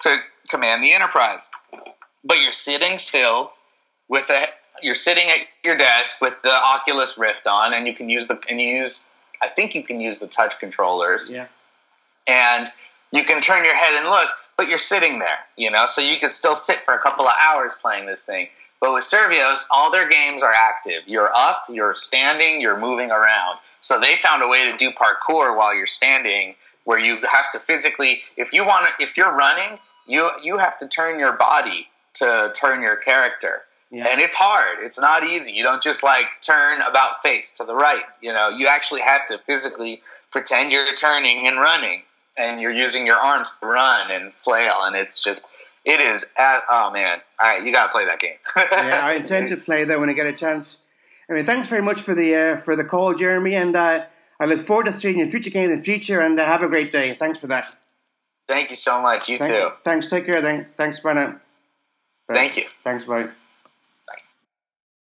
to 0.00 0.18
command 0.48 0.82
the 0.82 0.92
Enterprise. 0.92 1.50
But 2.24 2.40
you're 2.42 2.52
sitting 2.52 2.98
still 2.98 3.52
with 4.08 4.30
a 4.30 4.46
you're 4.82 4.94
sitting 4.94 5.28
at 5.30 5.38
your 5.64 5.76
desk 5.76 6.20
with 6.20 6.34
the 6.42 6.52
Oculus 6.52 7.16
Rift 7.18 7.46
on, 7.46 7.74
and 7.74 7.86
you 7.86 7.94
can 7.94 8.08
use 8.08 8.28
the 8.28 8.38
and 8.48 8.60
you 8.60 8.68
use 8.68 9.08
I 9.42 9.48
think 9.48 9.74
you 9.74 9.82
can 9.82 10.00
use 10.00 10.20
the 10.20 10.26
touch 10.26 10.58
controllers. 10.58 11.28
Yeah. 11.28 11.46
And 12.26 12.70
you 13.12 13.24
can 13.24 13.40
turn 13.40 13.64
your 13.64 13.76
head 13.76 13.94
and 13.94 14.06
look, 14.06 14.28
but 14.56 14.68
you're 14.68 14.78
sitting 14.78 15.18
there, 15.18 15.38
you 15.56 15.70
know, 15.70 15.86
so 15.86 16.00
you 16.00 16.18
could 16.18 16.32
still 16.32 16.56
sit 16.56 16.78
for 16.78 16.94
a 16.94 16.98
couple 16.98 17.26
of 17.26 17.32
hours 17.42 17.76
playing 17.80 18.06
this 18.06 18.24
thing. 18.24 18.48
But 18.80 18.92
with 18.92 19.04
Survios, 19.04 19.64
all 19.70 19.90
their 19.90 20.08
games 20.08 20.42
are 20.42 20.52
active. 20.52 21.02
You're 21.06 21.34
up, 21.34 21.64
you're 21.70 21.94
standing, 21.94 22.60
you're 22.60 22.78
moving 22.78 23.10
around. 23.10 23.58
So 23.80 23.98
they 23.98 24.16
found 24.16 24.42
a 24.42 24.48
way 24.48 24.70
to 24.70 24.76
do 24.76 24.90
parkour 24.90 25.56
while 25.56 25.74
you're 25.74 25.86
standing, 25.86 26.54
where 26.84 26.98
you 26.98 27.18
have 27.30 27.50
to 27.52 27.58
physically, 27.60 28.22
if 28.36 28.52
you 28.52 28.64
want 28.64 28.86
to, 28.86 29.02
if 29.02 29.16
you're 29.16 29.34
running, 29.34 29.78
you 30.06 30.28
you 30.42 30.58
have 30.58 30.78
to 30.78 30.88
turn 30.88 31.18
your 31.18 31.32
body 31.32 31.88
to 32.14 32.52
turn 32.54 32.82
your 32.82 32.96
character. 32.96 33.62
Yeah. 33.90 34.06
And 34.08 34.20
it's 34.20 34.36
hard. 34.36 34.78
It's 34.82 35.00
not 35.00 35.24
easy. 35.24 35.52
You 35.52 35.62
don't 35.62 35.82
just 35.82 36.02
like 36.02 36.26
turn 36.42 36.80
about 36.82 37.22
face 37.22 37.54
to 37.54 37.64
the 37.64 37.74
right. 37.74 38.04
You 38.20 38.32
know, 38.32 38.48
you 38.50 38.66
actually 38.66 39.02
have 39.02 39.26
to 39.28 39.38
physically 39.38 40.02
pretend 40.32 40.70
you're 40.70 40.94
turning 40.94 41.46
and 41.46 41.58
running, 41.58 42.02
and 42.36 42.60
you're 42.60 42.74
using 42.74 43.06
your 43.06 43.16
arms 43.16 43.56
to 43.60 43.66
run 43.66 44.10
and 44.10 44.34
flail, 44.34 44.82
and 44.82 44.94
it's 44.94 45.22
just. 45.22 45.46
It 45.86 46.00
is 46.00 46.26
at, 46.36 46.64
oh 46.68 46.90
man, 46.90 47.20
all 47.40 47.48
right, 47.48 47.64
you 47.64 47.72
gotta 47.72 47.92
play 47.92 48.04
that 48.06 48.18
game. 48.18 48.34
yeah, 48.56 49.00
I 49.04 49.12
intend 49.16 49.48
to 49.48 49.56
play 49.56 49.84
that 49.84 50.00
when 50.00 50.10
I 50.10 50.14
get 50.14 50.26
a 50.26 50.32
chance. 50.32 50.82
I 51.30 51.32
mean, 51.32 51.44
thanks 51.44 51.68
very 51.68 51.82
much 51.82 52.00
for 52.02 52.12
the 52.12 52.34
uh, 52.34 52.56
for 52.56 52.74
the 52.74 52.84
call, 52.84 53.14
Jeremy, 53.14 53.54
and 53.54 53.76
uh, 53.76 54.04
I 54.40 54.44
look 54.46 54.66
forward 54.66 54.86
to 54.86 54.92
seeing 54.92 55.18
you 55.18 55.24
in 55.24 55.30
future 55.30 55.50
games 55.50 55.70
in 55.72 55.78
the 55.78 55.84
future. 55.84 56.20
And 56.20 56.38
uh, 56.40 56.44
have 56.44 56.62
a 56.62 56.68
great 56.68 56.90
day. 56.90 57.14
Thanks 57.14 57.38
for 57.38 57.46
that. 57.46 57.74
Thank 58.48 58.70
you 58.70 58.76
so 58.76 59.00
much. 59.00 59.28
You 59.28 59.38
Thank 59.38 59.52
too. 59.52 59.58
You. 59.58 59.70
Thanks. 59.84 60.10
Take 60.10 60.26
care. 60.26 60.42
Then. 60.42 60.66
Thanks. 60.76 61.00
Bye 61.00 61.14
now. 61.14 61.40
Bye. 62.28 62.34
Thank 62.34 62.56
you. 62.56 62.64
Thanks. 62.82 63.04
Bye. 63.04 63.28